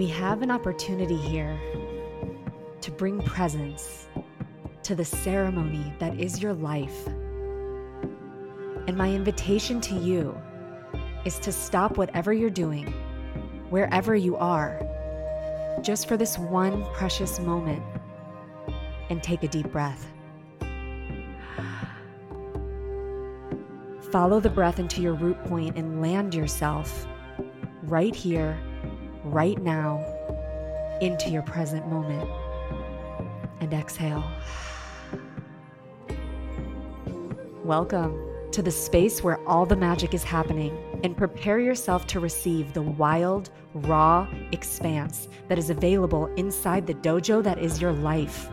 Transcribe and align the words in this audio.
We 0.00 0.06
have 0.06 0.40
an 0.40 0.50
opportunity 0.50 1.18
here 1.18 1.60
to 2.80 2.90
bring 2.90 3.20
presence 3.20 4.08
to 4.82 4.94
the 4.94 5.04
ceremony 5.04 5.92
that 5.98 6.18
is 6.18 6.40
your 6.42 6.54
life. 6.54 7.06
And 8.86 8.96
my 8.96 9.12
invitation 9.12 9.78
to 9.82 9.94
you 9.94 10.34
is 11.26 11.38
to 11.40 11.52
stop 11.52 11.98
whatever 11.98 12.32
you're 12.32 12.48
doing, 12.48 12.86
wherever 13.68 14.16
you 14.16 14.36
are, 14.36 14.80
just 15.82 16.08
for 16.08 16.16
this 16.16 16.38
one 16.38 16.82
precious 16.94 17.38
moment 17.38 17.82
and 19.10 19.22
take 19.22 19.42
a 19.42 19.48
deep 19.48 19.70
breath. 19.70 20.06
Follow 24.10 24.40
the 24.40 24.48
breath 24.48 24.78
into 24.78 25.02
your 25.02 25.12
root 25.12 25.44
point 25.44 25.76
and 25.76 26.00
land 26.00 26.34
yourself 26.34 27.06
right 27.82 28.14
here, 28.14 28.58
right 29.30 29.62
now, 29.62 30.04
into 31.00 31.30
your 31.30 31.42
present 31.42 31.86
moment. 31.88 32.28
And 33.60 33.72
exhale. 33.72 34.24
Welcome 37.64 38.18
to 38.52 38.62
the 38.62 38.70
space 38.70 39.22
where 39.22 39.38
all 39.46 39.64
the 39.64 39.76
magic 39.76 40.14
is 40.14 40.24
happening 40.24 40.76
and 41.04 41.16
prepare 41.16 41.60
yourself 41.60 42.06
to 42.08 42.18
receive 42.18 42.72
the 42.72 42.82
wild, 42.82 43.50
raw 43.74 44.28
expanse 44.50 45.28
that 45.48 45.58
is 45.58 45.70
available 45.70 46.26
inside 46.34 46.86
the 46.86 46.94
dojo 46.94 47.42
that 47.42 47.58
is 47.58 47.80
your 47.80 47.92
life. 47.92 48.48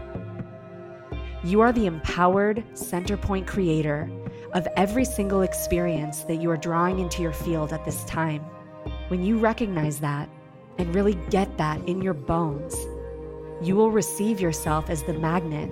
You 1.44 1.62
are 1.62 1.72
the 1.72 1.88
empowered 1.88 2.64
center 2.74 3.18
point 3.18 3.48
creator 3.48 4.10
of 4.54 4.68
every 4.76 5.06
single 5.06 5.42
experience 5.42 6.22
that 6.24 6.42
you 6.42 6.52
are 6.52 6.58
drawing 6.58 7.00
into 7.00 7.22
your 7.22 7.34
field 7.34 7.74
at 7.74 7.84
this 7.86 8.04
time. 8.04 8.42
When 9.08 9.24
you 9.24 9.40
recognize 9.40 10.00
that 10.00 10.30
and 10.78 10.94
really 10.94 11.16
get 11.30 11.58
that 11.58 11.80
in 11.88 12.02
your 12.02 12.14
bones, 12.14 12.76
you 13.62 13.76
will 13.76 13.92
receive 13.92 14.40
yourself 14.40 14.90
as 14.90 15.04
the 15.04 15.14
magnet 15.14 15.72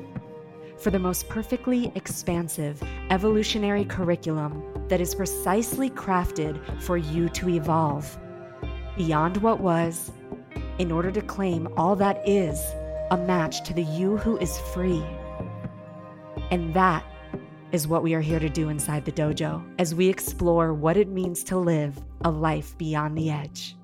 for 0.78 0.92
the 0.92 1.00
most 1.00 1.30
perfectly 1.30 1.92
expansive 1.96 2.82
evolutionary 3.10 3.86
curriculum 3.86 4.64
that 4.88 5.02
is 5.02 5.16
precisely 5.16 5.90
crafted 5.90 6.60
for 6.82 6.98
you 6.98 7.30
to 7.30 7.50
evolve 7.50 8.18
beyond 8.98 9.38
what 9.38 9.60
was 9.60 10.12
in 10.80 10.92
order 10.92 11.12
to 11.12 11.22
claim 11.22 11.68
all 11.78 11.96
that 11.96 12.28
is 12.28 12.62
a 13.12 13.18
match 13.18 13.64
to 13.64 13.74
the 13.74 13.84
you 13.84 14.18
who 14.18 14.38
is 14.38 14.58
free. 14.74 15.04
And 16.52 16.74
that 16.74 17.04
is 17.72 17.88
what 17.88 18.04
we 18.04 18.14
are 18.14 18.22
here 18.22 18.40
to 18.40 18.50
do 18.50 18.70
inside 18.70 19.06
the 19.06 19.12
dojo 19.12 19.64
as 19.80 19.96
we 19.96 20.08
explore 20.08 20.74
what 20.74 20.98
it 20.98 21.08
means 21.08 21.44
to 21.46 21.58
live 21.58 22.00
a 22.24 22.32
life 22.32 22.78
beyond 22.78 23.18
the 23.18 23.30
edge. 23.30 23.76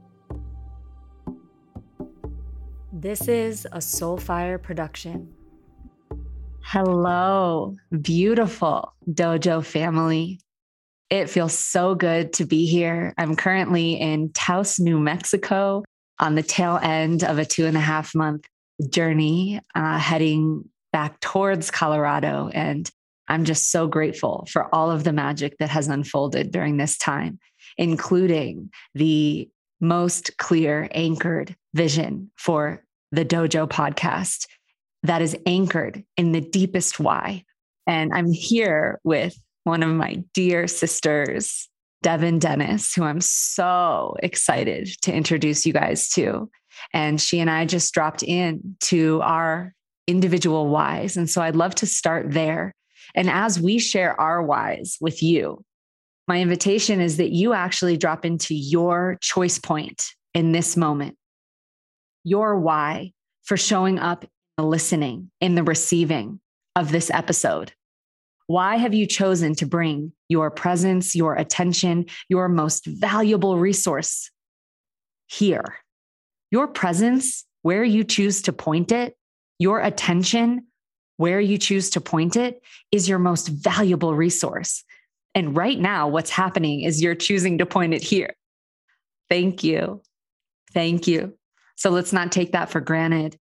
This 3.01 3.27
is 3.27 3.65
a 3.71 3.79
Soulfire 3.79 4.61
production. 4.61 5.33
Hello, 6.63 7.75
beautiful 7.99 8.93
dojo 9.09 9.65
family. 9.65 10.39
It 11.09 11.27
feels 11.27 11.57
so 11.57 11.95
good 11.95 12.31
to 12.33 12.45
be 12.45 12.67
here. 12.67 13.15
I'm 13.17 13.35
currently 13.35 13.93
in 13.93 14.31
Taos, 14.33 14.79
New 14.79 14.99
Mexico, 14.99 15.83
on 16.19 16.35
the 16.35 16.43
tail 16.43 16.79
end 16.79 17.23
of 17.23 17.39
a 17.39 17.45
two 17.45 17.65
and 17.65 17.75
a 17.75 17.79
half 17.79 18.13
month 18.13 18.45
journey, 18.87 19.59
uh, 19.73 19.97
heading 19.97 20.65
back 20.93 21.19
towards 21.21 21.71
Colorado. 21.71 22.51
And 22.53 22.87
I'm 23.27 23.45
just 23.45 23.71
so 23.71 23.87
grateful 23.87 24.47
for 24.51 24.73
all 24.75 24.91
of 24.91 25.05
the 25.05 25.13
magic 25.13 25.57
that 25.57 25.69
has 25.69 25.87
unfolded 25.87 26.51
during 26.51 26.77
this 26.77 26.99
time, 26.99 27.39
including 27.79 28.69
the 28.93 29.49
most 29.79 30.37
clear, 30.37 30.87
anchored 30.91 31.55
vision 31.73 32.29
for 32.37 32.83
the 33.11 33.25
Dojo 33.25 33.67
podcast 33.67 34.47
that 35.03 35.21
is 35.21 35.35
anchored 35.45 36.03
in 36.17 36.31
the 36.31 36.41
deepest 36.41 36.99
why. 36.99 37.43
And 37.87 38.11
I'm 38.13 38.31
here 38.31 38.99
with 39.03 39.35
one 39.63 39.83
of 39.83 39.89
my 39.89 40.23
dear 40.33 40.67
sisters, 40.67 41.69
Devon 42.03 42.39
Dennis, 42.39 42.93
who 42.93 43.03
I'm 43.03 43.21
so 43.21 44.15
excited 44.21 44.89
to 45.01 45.13
introduce 45.13 45.65
you 45.65 45.73
guys 45.73 46.09
to. 46.09 46.49
And 46.93 47.21
she 47.21 47.39
and 47.39 47.49
I 47.49 47.65
just 47.65 47.93
dropped 47.93 48.23
in 48.23 48.75
to 48.81 49.21
our 49.21 49.73
individual 50.07 50.69
whys. 50.69 51.17
And 51.17 51.29
so 51.29 51.41
I'd 51.41 51.55
love 51.55 51.75
to 51.75 51.85
start 51.85 52.31
there. 52.31 52.73
And 53.13 53.29
as 53.29 53.59
we 53.59 53.77
share 53.77 54.19
our 54.19 54.41
whys 54.41 54.97
with 55.01 55.21
you, 55.21 55.63
my 56.27 56.39
invitation 56.39 57.01
is 57.01 57.17
that 57.17 57.31
you 57.31 57.53
actually 57.53 57.97
drop 57.97 58.25
into 58.25 58.55
your 58.55 59.17
choice 59.21 59.59
point 59.59 60.11
in 60.33 60.53
this 60.53 60.77
moment, 60.77 61.17
your 62.23 62.59
why 62.59 63.13
for 63.43 63.57
showing 63.57 63.99
up 63.99 64.23
in 64.23 64.29
the 64.57 64.63
listening, 64.63 65.31
in 65.39 65.55
the 65.55 65.63
receiving 65.63 66.39
of 66.75 66.91
this 66.91 67.09
episode. 67.11 67.73
Why 68.47 68.77
have 68.77 68.93
you 68.93 69.07
chosen 69.07 69.55
to 69.55 69.65
bring 69.65 70.11
your 70.27 70.51
presence, 70.51 71.15
your 71.15 71.35
attention, 71.35 72.05
your 72.27 72.49
most 72.49 72.85
valuable 72.85 73.57
resource 73.57 74.29
here? 75.27 75.77
Your 76.51 76.67
presence, 76.67 77.45
where 77.61 77.83
you 77.83 78.03
choose 78.03 78.41
to 78.43 78.53
point 78.53 78.91
it, 78.91 79.15
your 79.57 79.79
attention, 79.79 80.67
where 81.17 81.39
you 81.39 81.57
choose 81.57 81.91
to 81.91 82.01
point 82.01 82.35
it, 82.35 82.61
is 82.91 83.07
your 83.07 83.19
most 83.19 83.47
valuable 83.47 84.15
resource. 84.15 84.83
And 85.33 85.55
right 85.55 85.79
now, 85.79 86.09
what's 86.09 86.31
happening 86.31 86.81
is 86.81 87.01
you're 87.01 87.15
choosing 87.15 87.59
to 87.59 87.65
point 87.65 87.93
it 87.93 88.03
here. 88.03 88.35
Thank 89.29 89.63
you. 89.63 90.01
Thank 90.73 91.07
you. 91.07 91.37
So 91.75 91.89
let's 91.89 92.13
not 92.13 92.31
take 92.31 92.51
that 92.51 92.69
for 92.69 92.81
granted 92.81 93.37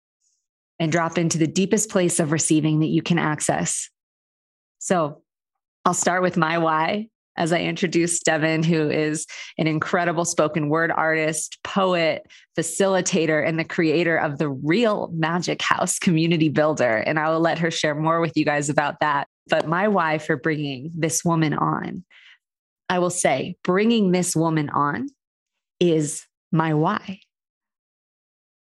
and 0.78 0.92
drop 0.92 1.18
into 1.18 1.38
the 1.38 1.46
deepest 1.46 1.90
place 1.90 2.20
of 2.20 2.32
receiving 2.32 2.80
that 2.80 2.86
you 2.86 3.02
can 3.02 3.18
access. 3.18 3.90
So 4.78 5.22
I'll 5.84 5.94
start 5.94 6.22
with 6.22 6.36
my 6.36 6.58
why 6.58 7.08
as 7.36 7.52
I 7.52 7.60
introduce 7.60 8.20
Devon, 8.20 8.64
who 8.64 8.90
is 8.90 9.26
an 9.58 9.68
incredible 9.68 10.24
spoken 10.24 10.68
word 10.68 10.90
artist, 10.90 11.58
poet, 11.62 12.26
facilitator, 12.58 13.46
and 13.46 13.58
the 13.58 13.64
creator 13.64 14.16
of 14.16 14.38
the 14.38 14.48
Real 14.48 15.08
Magic 15.14 15.62
House 15.62 15.98
community 16.00 16.48
builder. 16.48 16.96
And 16.96 17.18
I 17.18 17.30
will 17.30 17.40
let 17.40 17.58
her 17.60 17.70
share 17.70 17.94
more 17.94 18.20
with 18.20 18.36
you 18.36 18.44
guys 18.44 18.68
about 18.68 19.00
that. 19.00 19.28
But 19.46 19.68
my 19.68 19.88
why 19.88 20.18
for 20.18 20.36
bringing 20.36 20.90
this 20.94 21.24
woman 21.24 21.54
on, 21.54 22.04
I 22.88 22.98
will 22.98 23.10
say, 23.10 23.56
bringing 23.62 24.10
this 24.10 24.34
woman 24.34 24.68
on 24.68 25.06
is 25.78 26.26
my 26.50 26.74
why. 26.74 27.20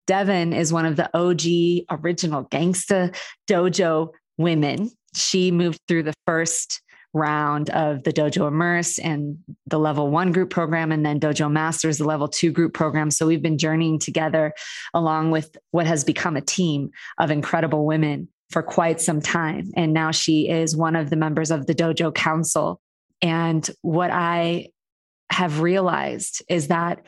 Devin 0.06 0.52
is 0.52 0.72
one 0.72 0.86
of 0.86 0.96
the 0.96 1.10
OG 1.16 2.00
original 2.00 2.44
gangsta 2.44 3.16
dojo 3.48 4.10
women. 4.38 4.90
She 5.14 5.50
moved 5.50 5.80
through 5.88 6.04
the 6.04 6.14
first 6.26 6.82
round 7.16 7.70
of 7.70 8.02
the 8.04 8.12
Dojo 8.12 8.46
Immerse 8.46 8.98
and 8.98 9.38
the 9.66 9.78
level 9.78 10.10
one 10.10 10.32
group 10.32 10.50
program, 10.50 10.92
and 10.92 11.04
then 11.04 11.18
Dojo 11.18 11.50
Masters, 11.50 11.98
the 11.98 12.04
level 12.04 12.28
two 12.28 12.52
group 12.52 12.74
program. 12.74 13.10
So 13.10 13.26
we've 13.26 13.42
been 13.42 13.58
journeying 13.58 13.98
together 13.98 14.52
along 14.92 15.30
with 15.30 15.56
what 15.70 15.86
has 15.86 16.04
become 16.04 16.36
a 16.36 16.42
team 16.42 16.90
of 17.18 17.30
incredible 17.30 17.86
women 17.86 18.28
for 18.50 18.62
quite 18.62 19.00
some 19.00 19.20
time. 19.20 19.70
And 19.76 19.92
now 19.92 20.10
she 20.10 20.48
is 20.48 20.76
one 20.76 20.94
of 20.94 21.10
the 21.10 21.16
members 21.16 21.50
of 21.50 21.66
the 21.66 21.74
Dojo 21.74 22.14
Council. 22.14 22.80
And 23.22 23.68
what 23.82 24.10
I 24.10 24.68
have 25.30 25.60
realized 25.60 26.44
is 26.48 26.68
that 26.68 27.04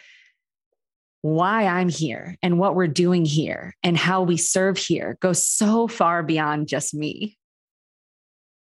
why 1.23 1.67
I'm 1.67 1.89
here 1.89 2.37
and 2.43 2.59
what 2.59 2.75
we're 2.75 2.87
doing 2.87 3.25
here 3.25 3.75
and 3.83 3.97
how 3.97 4.23
we 4.23 4.37
serve 4.37 4.79
here 4.79 5.19
goes 5.21 5.45
so 5.45 5.89
far 5.89 6.23
beyond 6.23 6.69
just 6.69 6.95
me 6.95 7.39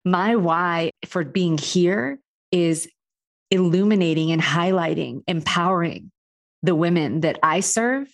my 0.08 0.36
why 0.38 0.92
for 1.06 1.24
being 1.24 1.58
here 1.58 2.20
is 2.52 2.90
illuminating 3.52 4.32
and 4.32 4.42
highlighting, 4.42 5.22
empowering 5.28 6.12
the 6.64 6.76
women 6.76 7.22
that 7.22 7.38
I 7.44 7.60
serve 7.60 8.08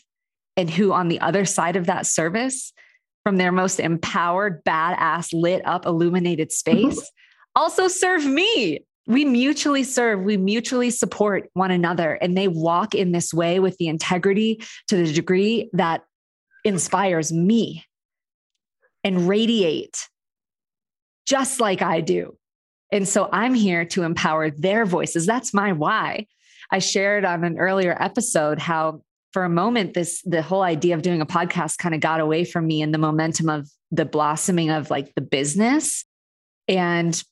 and 0.58 0.70
who 0.70 0.92
on 0.92 1.08
the 1.08 1.20
other 1.22 1.46
side 1.46 1.76
of 1.76 1.86
that 1.86 2.06
service, 2.06 2.74
from 3.24 3.38
their 3.38 3.52
most 3.52 3.80
empowered, 3.80 4.64
badass, 4.66 5.30
lit 5.34 5.66
up, 5.66 5.86
illuminated 5.86 6.52
space, 6.52 7.12
also 7.56 7.88
serve 7.88 8.26
me. 8.26 8.80
We 9.06 9.26
mutually 9.26 9.84
serve, 9.84 10.22
we 10.22 10.38
mutually 10.38 10.90
support 10.90 11.50
one 11.54 11.72
another, 11.72 12.14
and 12.14 12.38
they 12.38 12.48
walk 12.48 12.96
in 12.96 13.12
this 13.12 13.34
way 13.34 13.60
with 13.60 13.78
the 13.78 13.88
integrity 13.88 14.64
to 14.88 14.96
the 14.96 15.12
degree 15.12 15.70
that 15.74 16.04
inspires 16.64 17.34
me 17.34 17.86
and 19.04 19.28
radiate 19.28 20.08
just 21.26 21.60
like 21.60 21.82
I 21.82 22.02
do. 22.02 22.38
And 22.92 23.08
so 23.08 23.28
I'm 23.32 23.54
here 23.54 23.86
to 23.86 24.04
empower 24.04 24.50
their 24.50 24.86
voices. 24.86 25.26
That's 25.26 25.54
my 25.54 25.72
why. 25.72 26.28
I 26.72 26.80
shared 26.80 27.26
on 27.26 27.44
an 27.44 27.58
earlier 27.58 27.98
episode 28.00 28.60
how 28.60 29.02
for 29.32 29.44
a 29.44 29.50
moment 29.50 29.96
this 29.96 30.22
the 30.26 30.42
whole 30.42 30.62
idea 30.62 30.96
of 30.96 31.02
doing 31.02 31.22
a 31.22 31.26
podcast 31.26 31.80
kind 31.80 31.96
of 31.96 32.02
got 32.02 32.20
away 32.20 32.46
from 32.46 32.68
me 32.68 32.82
in 32.82 32.92
the 32.92 32.98
momentum 32.98 33.50
of 33.50 33.68
the 33.92 34.06
blossoming 34.06 34.70
of 34.70 34.90
like 34.90 35.14
the 35.16 35.22
business 35.22 36.06
and 36.68 37.24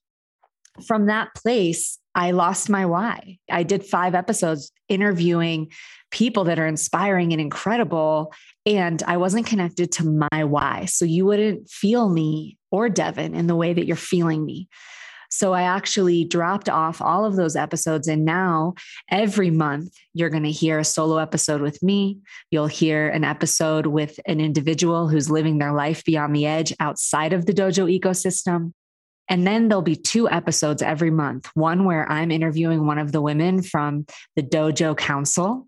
from 0.85 1.07
that 1.07 1.33
place 1.35 1.97
I 2.13 2.31
lost 2.31 2.69
my 2.69 2.85
why. 2.85 3.37
I 3.49 3.63
did 3.63 3.85
5 3.85 4.15
episodes 4.15 4.71
interviewing 4.89 5.71
people 6.11 6.43
that 6.43 6.59
are 6.59 6.67
inspiring 6.67 7.31
and 7.31 7.39
incredible 7.39 8.33
And 8.65 9.01
I 9.03 9.17
wasn't 9.17 9.47
connected 9.47 9.91
to 9.93 10.27
my 10.31 10.43
why. 10.43 10.85
So 10.85 11.05
you 11.05 11.25
wouldn't 11.25 11.69
feel 11.69 12.09
me 12.09 12.57
or 12.69 12.89
Devon 12.89 13.33
in 13.33 13.47
the 13.47 13.55
way 13.55 13.73
that 13.73 13.85
you're 13.85 13.95
feeling 13.95 14.45
me. 14.45 14.67
So 15.33 15.53
I 15.53 15.63
actually 15.63 16.25
dropped 16.25 16.67
off 16.67 17.01
all 17.01 17.23
of 17.23 17.37
those 17.37 17.55
episodes. 17.55 18.07
And 18.07 18.25
now 18.25 18.73
every 19.09 19.49
month, 19.49 19.93
you're 20.13 20.29
going 20.29 20.43
to 20.43 20.51
hear 20.51 20.77
a 20.77 20.83
solo 20.83 21.17
episode 21.17 21.61
with 21.61 21.81
me. 21.81 22.19
You'll 22.51 22.67
hear 22.67 23.07
an 23.07 23.23
episode 23.23 23.85
with 23.85 24.19
an 24.25 24.41
individual 24.41 25.07
who's 25.07 25.31
living 25.31 25.57
their 25.57 25.71
life 25.71 26.03
beyond 26.03 26.35
the 26.35 26.45
edge 26.45 26.73
outside 26.81 27.31
of 27.31 27.45
the 27.45 27.53
dojo 27.53 27.99
ecosystem. 27.99 28.73
And 29.29 29.47
then 29.47 29.67
there'll 29.67 29.81
be 29.81 29.95
two 29.95 30.29
episodes 30.29 30.81
every 30.81 31.11
month 31.11 31.49
one 31.53 31.85
where 31.85 32.09
I'm 32.11 32.31
interviewing 32.31 32.85
one 32.85 32.97
of 32.97 33.11
the 33.11 33.21
women 33.21 33.61
from 33.61 34.05
the 34.35 34.43
Dojo 34.43 34.97
Council, 34.97 35.67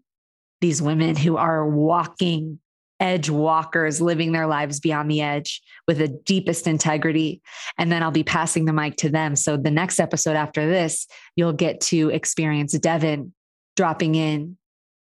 these 0.62 0.82
women 0.82 1.16
who 1.16 1.38
are 1.38 1.68
walking 1.68 2.60
edge 3.00 3.30
walkers 3.30 4.00
living 4.00 4.32
their 4.32 4.48
lives 4.48 4.80
beyond 4.80 5.12
the 5.12 5.22
edge 5.22 5.62
with 5.88 5.98
the 5.98 6.08
deepest 6.08 6.68
integrity. 6.68 7.42
And 7.78 7.92
then 7.92 8.02
I'll 8.02 8.12
be 8.12 8.24
passing 8.24 8.66
the 8.66 8.74
mic 8.74 8.96
to 8.98 9.10
them. 9.10 9.36
So 9.36 9.58
the 9.58 9.72
next 9.72 10.00
episode 10.00 10.36
after 10.36 10.66
this, 10.70 11.08
you'll 11.36 11.54
get 11.54 11.82
to 11.82 12.10
experience 12.10 12.78
Devon 12.78 13.34
dropping 13.76 14.16
in 14.16 14.58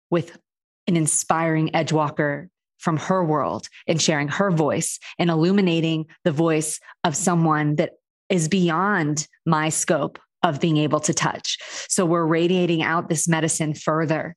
with 0.09 0.37
an 0.87 0.97
inspiring 0.97 1.75
edge 1.75 1.91
walker 1.91 2.49
from 2.79 2.97
her 2.97 3.23
world 3.23 3.69
and 3.87 4.01
sharing 4.01 4.27
her 4.27 4.51
voice 4.51 4.99
and 5.17 5.29
illuminating 5.29 6.05
the 6.23 6.31
voice 6.31 6.79
of 7.03 7.15
someone 7.15 7.75
that 7.75 7.91
is 8.29 8.47
beyond 8.47 9.27
my 9.45 9.69
scope 9.69 10.19
of 10.43 10.59
being 10.59 10.77
able 10.77 10.99
to 10.99 11.13
touch. 11.13 11.57
So 11.89 12.05
we're 12.05 12.25
radiating 12.25 12.83
out 12.83 13.09
this 13.09 13.27
medicine 13.27 13.73
further 13.73 14.35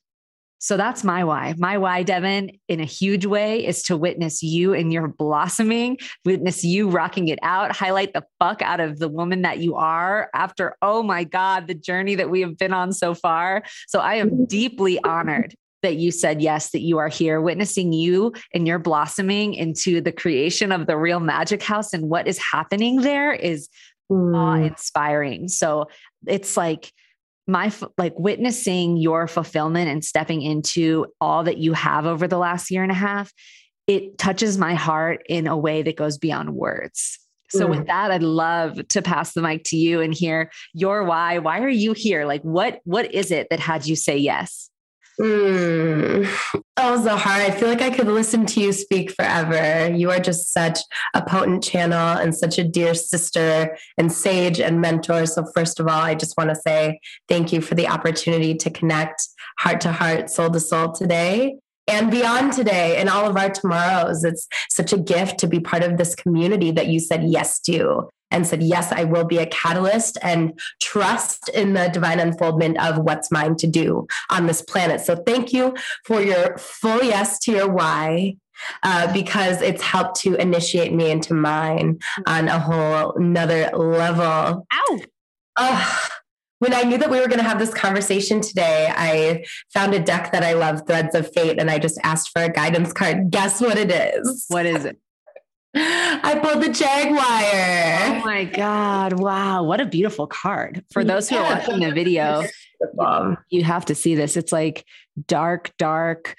so 0.59 0.77
that's 0.77 1.05
my 1.05 1.23
why. 1.23 1.55
My 1.59 1.77
why, 1.79 2.03
Devon, 2.03 2.51
in 2.69 2.81
a 2.81 2.85
huge 2.85 3.27
way, 3.27 3.65
is 3.65 3.83
to 3.85 3.97
witness 3.97 4.43
you 4.43 4.73
and 4.73 4.93
your 4.93 5.07
blossoming, 5.07 5.99
witness 6.25 6.65
you 6.65 6.89
rocking 6.89 7.29
it 7.29 7.39
out, 7.43 7.77
highlight 7.77 8.15
the 8.15 8.25
fuck 8.41 8.63
out 8.63 8.81
of 8.81 8.99
the 8.99 9.09
woman 9.09 9.43
that 9.43 9.59
you 9.59 9.75
are 9.75 10.31
after, 10.35 10.77
oh 10.81 11.03
my 11.03 11.25
God, 11.25 11.67
the 11.67 11.75
journey 11.75 12.15
that 12.15 12.31
we 12.31 12.41
have 12.41 12.57
been 12.57 12.73
on 12.73 12.93
so 12.93 13.15
far. 13.15 13.65
So 13.87 14.01
I 14.01 14.15
am 14.15 14.31
mm-hmm. 14.31 14.45
deeply 14.47 14.99
honored 15.05 15.55
that 15.87 15.97
you 15.97 16.11
said 16.11 16.43
yes, 16.43 16.71
that 16.71 16.81
you 16.83 16.99
are 16.99 17.09
here, 17.09 17.41
witnessing 17.41 17.93
you 17.93 18.33
and 18.53 18.67
your 18.67 18.81
blossoming 18.81 19.55
into 19.55 20.01
the 20.01 20.11
creation 20.11 20.73
of 20.73 20.89
the 20.89 20.97
real 20.97 21.21
magic 21.21 21.63
house 21.63 21.93
and 21.93 22.09
what 22.09 22.27
is 22.27 22.39
happening 22.39 23.03
there 23.03 23.33
is 23.33 23.69
mm. 24.11 24.37
awe 24.37 24.61
inspiring. 24.61 25.47
So 25.47 25.89
it's 26.27 26.57
like, 26.57 26.93
my 27.47 27.73
like 27.97 28.15
witnessing 28.19 28.97
your 28.97 29.29
fulfillment 29.29 29.89
and 29.89 30.05
stepping 30.05 30.43
into 30.43 31.07
all 31.21 31.45
that 31.45 31.59
you 31.59 31.75
have 31.75 32.05
over 32.05 32.27
the 32.27 32.39
last 32.39 32.73
year 32.73 32.83
and 32.83 32.91
a 32.91 32.97
half 32.97 33.33
it 33.87 34.19
touches 34.19 34.59
my 34.59 34.75
heart 34.75 35.23
in 35.29 35.47
a 35.47 35.57
way 35.57 35.81
that 35.83 35.95
goes 35.95 36.19
beyond 36.19 36.57
words. 36.57 37.21
So 37.51 37.69
with 37.69 37.87
that 37.87 38.11
i'd 38.11 38.25
love 38.25 38.89
to 38.89 39.01
pass 39.01 39.33
the 39.33 39.43
mic 39.43 39.63
to 39.67 39.77
you 39.77 40.01
and 40.01 40.13
hear 40.13 40.51
your 40.75 41.05
why. 41.05 41.39
Why 41.39 41.61
are 41.61 41.69
you 41.69 41.93
here? 41.93 42.27
Like 42.27 42.43
what 42.43 42.81
what 42.83 43.15
is 43.15 43.31
it 43.31 43.47
that 43.51 43.61
had 43.61 43.87
you 43.87 43.95
say 43.95 44.17
yes 44.17 44.69
Mm. 45.21 46.29
Oh, 46.77 47.03
Zohar, 47.03 47.33
I 47.33 47.51
feel 47.51 47.69
like 47.69 47.81
I 47.81 47.91
could 47.91 48.07
listen 48.07 48.45
to 48.47 48.61
you 48.61 48.73
speak 48.73 49.11
forever. 49.11 49.91
You 49.95 50.11
are 50.11 50.21
just 50.21 50.53
such 50.53 50.79
a 51.15 51.23
potent 51.23 51.65
channel 51.65 52.19
and 52.19 52.35
such 52.35 52.59
a 52.59 52.65
dear 52.65 52.95
sister 52.95 53.79
and 53.97 54.13
sage 54.13 54.61
and 54.61 54.81
mentor. 54.81 55.25
So, 55.25 55.47
first 55.55 55.81
of 55.81 55.89
all, 55.89 56.01
I 56.01 56.15
just 56.15 56.37
want 56.37 56.51
to 56.51 56.57
say 56.57 57.01
thank 57.29 57.51
you 57.51 57.63
for 57.63 57.75
the 57.75 57.89
opportunity 57.89 58.55
to 58.57 58.71
connect 58.71 59.27
heart 59.59 59.81
to 59.83 59.93
heart, 59.93 60.29
soul 60.29 60.51
to 60.51 60.61
soul 60.61 60.93
today 60.93 61.57
and 61.89 62.11
beyond 62.11 62.53
today 62.53 62.97
and 62.97 63.09
all 63.09 63.27
of 63.27 63.37
our 63.37 63.51
tomorrows. 63.51 64.23
It's 64.23 64.47
such 64.69 64.93
a 64.93 64.99
gift 64.99 65.39
to 65.39 65.47
be 65.47 65.61
part 65.61 65.83
of 65.83 65.97
this 65.97 66.15
community 66.15 66.73
that 66.73 66.89
you 66.89 67.01
said 67.01 67.25
yes 67.25 67.59
to 67.61 68.11
and 68.31 68.47
said, 68.47 68.63
Yes, 68.63 68.93
I 68.93 69.05
will 69.05 69.25
be 69.25 69.39
a 69.39 69.47
catalyst 69.47 70.19
and 70.23 70.59
trust 70.83 71.49
in 71.51 71.75
the 71.75 71.89
divine 71.89 72.21
unfoldment 72.21 72.79
of 72.81 72.99
what's 72.99 73.31
mine 73.31 73.57
to 73.57 73.67
do 73.67 74.07
on 74.31 74.47
this 74.47 74.63
planet. 74.63 75.01
So 75.01 75.17
thank 75.17 75.53
you 75.53 75.75
for 76.05 76.21
your 76.21 76.57
full 76.59 77.03
yes 77.03 77.39
to 77.41 77.53
your 77.53 77.69
why. 77.69 78.37
Uh, 78.83 79.13
because 79.13 79.61
it's 79.61 79.83
helped 79.83 80.19
to 80.19 80.35
initiate 80.37 80.91
me 80.91 81.11
into 81.11 81.35
mine 81.35 81.99
on 82.27 82.49
a 82.49 82.59
whole 82.59 83.13
another 83.13 83.71
level. 83.75 84.67
Ow. 84.73 85.01
Uh, 85.59 85.97
when 86.59 86.73
I 86.73 86.83
knew 86.83 86.97
that 86.97 87.11
we 87.11 87.21
were 87.21 87.29
going 87.29 87.39
to 87.39 87.45
have 87.45 87.59
this 87.59 87.75
conversation 87.75 88.41
today, 88.41 88.91
I 88.95 89.45
found 89.75 89.93
a 89.93 90.01
deck 90.01 90.33
that 90.33 90.43
I 90.43 90.55
love, 90.55 90.87
Threads 90.87 91.15
of 91.15 91.31
Fate, 91.35 91.61
and 91.61 91.71
I 91.71 91.79
just 91.79 91.99
asked 92.03 92.31
for 92.31 92.43
a 92.43 92.49
guidance 92.49 92.95
card. 92.95 93.31
Guess 93.31 93.61
what 93.61 93.77
it 93.77 93.91
is? 93.91 94.47
What 94.49 94.65
is 94.65 94.87
it? 94.87 94.99
I 95.77 96.39
pulled 96.43 96.63
the 96.63 96.71
Jaguar. 96.71 97.21
Oh 97.21 98.25
my 98.25 98.45
God. 98.45 99.21
Wow. 99.21 99.65
What 99.65 99.81
a 99.81 99.87
beautiful 99.87 100.27
card. 100.27 100.85
For 100.93 101.05
those 101.05 101.29
who 101.29 101.37
are 101.37 101.43
watching 101.43 101.81
the 101.81 101.93
video, 101.93 102.45
you 103.51 103.65
have 103.65 103.85
to 103.87 103.95
see 103.95 104.15
this. 104.15 104.37
It's 104.37 104.53
like 104.53 104.85
dark, 105.27 105.73
dark, 105.79 106.35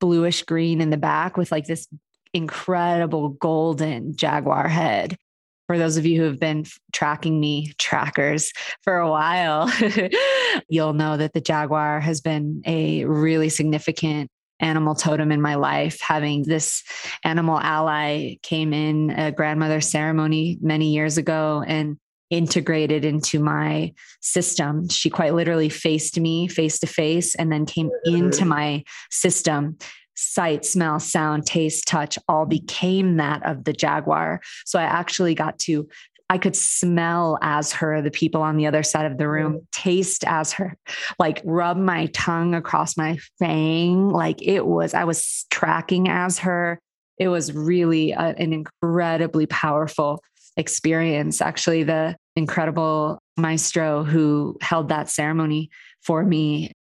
bluish 0.00 0.42
green 0.42 0.80
in 0.80 0.90
the 0.90 0.96
back 0.96 1.36
with 1.36 1.50
like 1.50 1.66
this 1.66 1.88
incredible 2.34 3.30
golden 3.30 4.16
Jaguar 4.16 4.68
head. 4.68 5.16
For 5.66 5.78
those 5.78 5.96
of 5.96 6.06
you 6.06 6.20
who 6.20 6.26
have 6.26 6.38
been 6.38 6.64
tracking 6.92 7.40
me, 7.40 7.72
trackers, 7.78 8.52
for 8.82 8.98
a 8.98 9.10
while, 9.10 9.72
you'll 10.68 10.92
know 10.92 11.16
that 11.16 11.32
the 11.32 11.40
Jaguar 11.40 11.98
has 11.98 12.20
been 12.20 12.62
a 12.64 13.04
really 13.04 13.48
significant 13.48 14.30
animal 14.60 14.94
totem 14.94 15.32
in 15.32 15.42
my 15.42 15.56
life. 15.56 16.00
Having 16.00 16.44
this 16.44 16.82
animal 17.24 17.58
ally 17.58 18.36
came 18.42 18.72
in 18.72 19.10
a 19.10 19.32
grandmother 19.32 19.80
ceremony 19.80 20.58
many 20.60 20.92
years 20.92 21.18
ago 21.18 21.62
and 21.66 21.98
integrated 22.30 23.04
into 23.04 23.38
my 23.38 23.92
system. 24.20 24.88
She 24.88 25.10
quite 25.10 25.34
literally 25.34 25.68
faced 25.68 26.18
me 26.18 26.48
face 26.48 26.78
to 26.80 26.86
face 26.86 27.34
and 27.34 27.52
then 27.52 27.66
came 27.66 27.90
into 28.04 28.44
mm. 28.44 28.48
my 28.48 28.84
system. 29.10 29.78
Sight, 30.16 30.64
smell, 30.64 30.98
sound, 30.98 31.46
taste, 31.46 31.86
touch 31.86 32.18
all 32.26 32.46
became 32.46 33.18
that 33.18 33.44
of 33.44 33.64
the 33.64 33.72
jaguar. 33.72 34.40
So 34.64 34.78
I 34.78 34.84
actually 34.84 35.34
got 35.34 35.58
to 35.60 35.88
I 36.28 36.38
could 36.38 36.56
smell 36.56 37.38
as 37.40 37.72
her, 37.74 38.02
the 38.02 38.10
people 38.10 38.42
on 38.42 38.56
the 38.56 38.66
other 38.66 38.82
side 38.82 39.06
of 39.06 39.16
the 39.16 39.28
room, 39.28 39.54
mm. 39.54 39.66
taste 39.72 40.24
as 40.26 40.52
her, 40.54 40.76
like 41.18 41.40
rub 41.44 41.76
my 41.76 42.06
tongue 42.06 42.54
across 42.54 42.96
my 42.96 43.18
fang. 43.38 44.10
Like 44.10 44.42
it 44.42 44.66
was, 44.66 44.92
I 44.92 45.04
was 45.04 45.46
tracking 45.50 46.08
as 46.08 46.38
her. 46.40 46.80
It 47.18 47.28
was 47.28 47.52
really 47.52 48.12
a, 48.12 48.34
an 48.38 48.52
incredibly 48.52 49.46
powerful 49.46 50.20
experience. 50.56 51.40
Actually, 51.40 51.84
the 51.84 52.16
incredible 52.34 53.18
maestro 53.36 54.02
who 54.02 54.56
held 54.60 54.88
that 54.88 55.08
ceremony 55.08 55.70
for 56.02 56.24
me, 56.24 56.72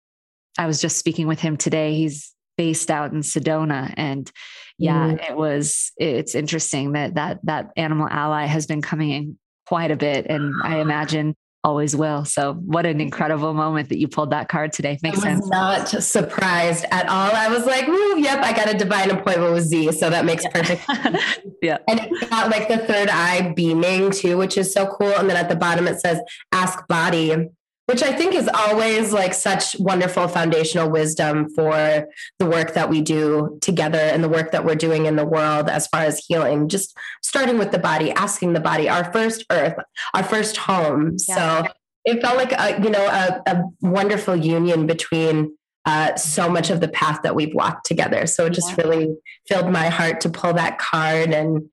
I 0.59 0.67
was 0.67 0.81
just 0.81 0.99
speaking 0.99 1.27
with 1.27 1.41
him 1.41 1.57
today. 1.57 1.95
He's 1.95 2.34
based 2.57 2.91
out 2.91 3.13
in 3.13 3.21
Sedona. 3.21 3.93
And 3.97 4.31
yeah, 4.79 5.13
mm. 5.13 5.31
it 5.31 5.37
was, 5.37 5.93
it's 5.97 6.35
interesting 6.35 6.93
that 6.93 7.15
that, 7.15 7.41
that 7.45 7.71
animal 7.77 8.09
ally 8.11 8.47
has 8.47 8.67
been 8.67 8.83
coming 8.83 9.11
in 9.11 9.39
quite 9.67 9.91
a 9.91 9.97
bit. 9.97 10.27
And 10.27 10.55
I 10.63 10.79
imagine 10.79 11.35
always 11.65 11.97
will. 11.97 12.27
So 12.27 12.53
what 12.53 12.85
an 12.85 13.01
incredible 13.01 13.55
moment 13.55 13.89
that 13.89 13.99
you 13.99 14.07
pulled 14.07 14.31
that 14.31 14.49
card 14.49 14.73
today. 14.73 14.99
Makes 15.03 15.25
I 15.25 15.35
was 15.35 15.39
sense. 15.39 15.49
Not 15.49 15.89
surprised 15.89 16.85
at 16.91 17.09
all. 17.09 17.33
I 17.35 17.49
was 17.49 17.65
like, 17.65 17.87
yep, 18.23 18.45
I 18.45 18.53
got 18.53 18.73
a 18.73 18.77
divine 18.77 19.11
appointment 19.11 19.55
with 19.55 19.65
Z. 19.65 19.93
So 19.93 20.11
that 20.11 20.27
makes 20.27 20.47
perfect 20.47 20.83
yeah. 21.63 21.79
And 21.89 22.01
it's 22.01 22.29
got 22.29 22.51
like 22.51 22.69
the 22.69 22.79
third 22.79 23.09
eye 23.09 23.55
beaming 23.57 24.11
too, 24.11 24.37
which 24.37 24.59
is 24.59 24.73
so 24.73 24.87
cool. 24.87 25.15
And 25.15 25.29
then 25.29 25.39
at 25.39 25.49
the 25.49 25.57
bottom 25.57 25.89
it 25.89 26.01
says 26.01 26.21
ask 26.53 26.87
body 26.87 27.49
which 27.87 28.03
I 28.03 28.13
think 28.13 28.35
is 28.35 28.49
always 28.53 29.13
like 29.13 29.35
such 29.35 29.79
wonderful 29.79 30.27
foundational 30.27 30.91
wisdom 30.91 31.51
for 31.51 32.07
the 32.39 32.47
work 32.47 32.75
that 32.75 32.89
we 32.89 33.03
do 33.03 33.59
together 33.61 33.99
and 33.99 34.25
the 34.25 34.29
work 34.29 34.53
that 34.53 34.65
we're 34.65 34.75
doing 34.75 35.07
in 35.07 35.17
the 35.17 35.27
world 35.27 35.69
as 35.69 35.87
far 35.89 36.01
as 36.01 36.25
healing. 36.27 36.69
Just 36.69 36.97
starting 37.23 37.59
with 37.59 37.73
the 37.73 37.79
body, 37.79 38.11
asking 38.13 38.55
the 38.55 38.61
body, 38.61 38.89
our 38.89 39.13
first 39.13 39.45
earth, 39.51 39.75
our 40.15 40.23
first 40.23 40.57
home. 40.57 41.17
Yeah. 41.29 41.35
So 41.65 41.73
it 42.07 42.23
felt 42.23 42.37
like 42.37 42.53
a, 42.53 42.83
you 42.83 42.91
know 42.91 43.07
a, 43.07 43.43
a 43.47 43.65
wonderful 43.83 44.37
union 44.37 44.87
between 44.87 45.57
uh, 45.85 46.17
so 46.17 46.49
much 46.49 46.71
of 46.71 46.81
the 46.81 46.89
path 46.89 47.21
that 47.23 47.35
we've 47.35 47.55
walked 47.55 47.85
together. 47.85 48.27
So 48.27 48.47
it 48.47 48.55
just 48.55 48.71
yeah. 48.71 48.85
really 48.85 49.17
filled 49.47 49.71
my 49.71 49.89
heart 49.89 50.23
to 50.23 50.31
pull 50.31 50.55
that 50.55 50.79
card 50.79 51.31
and. 51.31 51.69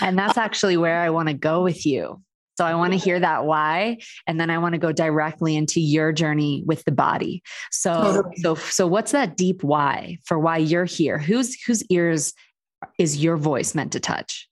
And 0.00 0.18
that's 0.18 0.36
actually 0.36 0.76
where 0.76 1.00
I 1.00 1.10
want 1.10 1.28
to 1.28 1.34
go 1.34 1.62
with 1.62 1.86
you 1.86 2.23
so 2.56 2.64
I 2.64 2.74
want 2.74 2.92
to 2.92 2.98
mm-hmm. 2.98 3.04
hear 3.04 3.20
that 3.20 3.44
why 3.44 3.98
and 4.26 4.40
then 4.40 4.50
I 4.50 4.58
want 4.58 4.74
to 4.74 4.78
go 4.78 4.92
directly 4.92 5.56
into 5.56 5.80
your 5.80 6.12
journey 6.12 6.62
with 6.66 6.84
the 6.84 6.92
body. 6.92 7.42
So 7.70 7.92
totally. 7.92 8.36
so 8.36 8.54
so 8.54 8.86
what's 8.86 9.12
that 9.12 9.36
deep 9.36 9.62
why 9.62 10.18
for 10.24 10.38
why 10.38 10.58
you're 10.58 10.84
here? 10.84 11.18
Whose 11.18 11.60
whose 11.62 11.82
ears 11.90 12.32
is 12.98 13.22
your 13.22 13.36
voice 13.36 13.74
meant 13.74 13.92
to 13.92 14.00
touch? 14.00 14.48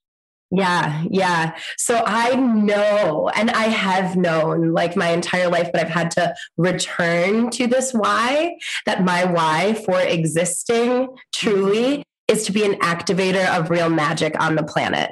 Yeah, 0.55 1.03
yeah. 1.09 1.57
So 1.77 2.03
I 2.05 2.35
know, 2.35 3.27
and 3.29 3.49
I 3.49 3.63
have 3.63 4.15
known 4.15 4.71
like 4.71 4.95
my 4.95 5.09
entire 5.09 5.49
life, 5.49 5.71
but 5.71 5.81
I've 5.81 5.89
had 5.89 6.11
to 6.11 6.35
return 6.57 7.49
to 7.51 7.65
this 7.65 7.91
why 7.91 8.57
that 8.85 9.03
my 9.03 9.25
why 9.25 9.73
for 9.73 9.99
existing 9.99 11.07
truly 11.31 12.03
is 12.27 12.45
to 12.45 12.51
be 12.51 12.63
an 12.65 12.75
activator 12.81 13.47
of 13.57 13.71
real 13.71 13.89
magic 13.89 14.39
on 14.39 14.53
the 14.53 14.63
planet. 14.63 15.11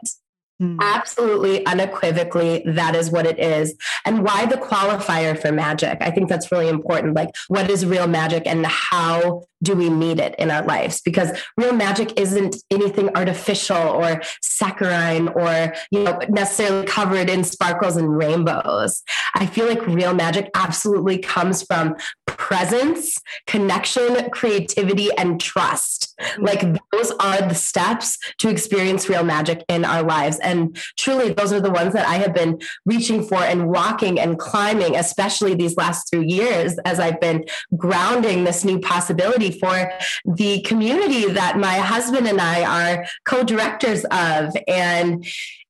Mm. 0.61 0.77
Absolutely, 0.79 1.65
unequivocally, 1.65 2.61
that 2.65 2.95
is 2.95 3.09
what 3.09 3.25
it 3.25 3.39
is. 3.39 3.75
And 4.05 4.23
why 4.23 4.45
the 4.45 4.57
qualifier 4.57 5.39
for 5.39 5.51
magic? 5.51 5.97
I 6.01 6.11
think 6.11 6.29
that's 6.29 6.51
really 6.51 6.69
important. 6.69 7.15
Like, 7.15 7.29
what 7.47 7.69
is 7.69 7.85
real 7.85 8.07
magic 8.07 8.43
and 8.45 8.65
how 8.65 9.43
do 9.61 9.75
we 9.75 9.89
need 9.89 10.19
it 10.19 10.35
in 10.37 10.51
our 10.51 10.63
lives? 10.63 11.01
Because 11.01 11.31
real 11.57 11.73
magic 11.73 12.19
isn't 12.19 12.55
anything 12.69 13.09
artificial 13.15 13.77
or 13.77 14.21
saccharine 14.41 15.27
or, 15.29 15.73
you 15.91 16.03
know, 16.03 16.19
necessarily 16.29 16.85
covered 16.85 17.29
in 17.29 17.43
sparkles 17.43 17.97
and 17.97 18.15
rainbows. 18.15 19.03
I 19.35 19.45
feel 19.45 19.67
like 19.67 19.85
real 19.87 20.13
magic 20.13 20.49
absolutely 20.55 21.19
comes 21.19 21.63
from 21.63 21.95
presence, 22.25 23.17
connection, 23.47 24.29
creativity, 24.31 25.09
and 25.17 25.39
trust. 25.39 26.13
Mm. 26.19 26.47
Like, 26.47 26.61
those 26.91 27.11
are 27.19 27.47
the 27.47 27.55
steps 27.55 28.17
to 28.39 28.49
experience 28.49 29.07
real 29.07 29.23
magic 29.23 29.63
in 29.67 29.85
our 29.85 30.03
lives. 30.03 30.39
And 30.39 30.75
truly, 30.97 31.33
those 31.33 31.53
are 31.53 31.61
the 31.61 31.71
ones 31.71 31.93
that 31.93 32.07
I 32.07 32.15
have 32.15 32.33
been 32.33 32.59
reaching 32.85 33.23
for 33.23 33.37
and 33.37 33.67
walking 33.67 34.19
and 34.19 34.37
climbing, 34.39 34.95
especially 34.95 35.55
these 35.55 35.77
last 35.77 36.09
three 36.11 36.25
years 36.25 36.77
as 36.85 36.99
I've 36.99 37.19
been 37.19 37.45
grounding 37.77 38.43
this 38.43 38.65
new 38.65 38.79
possibility 38.79 39.50
for 39.51 39.91
the 40.25 40.61
community 40.61 41.31
that 41.31 41.57
my 41.57 41.75
husband 41.75 42.27
and 42.27 42.41
I 42.41 42.63
are 42.63 43.05
co 43.25 43.43
directors 43.43 44.05
of. 44.05 44.55
And 44.67 45.25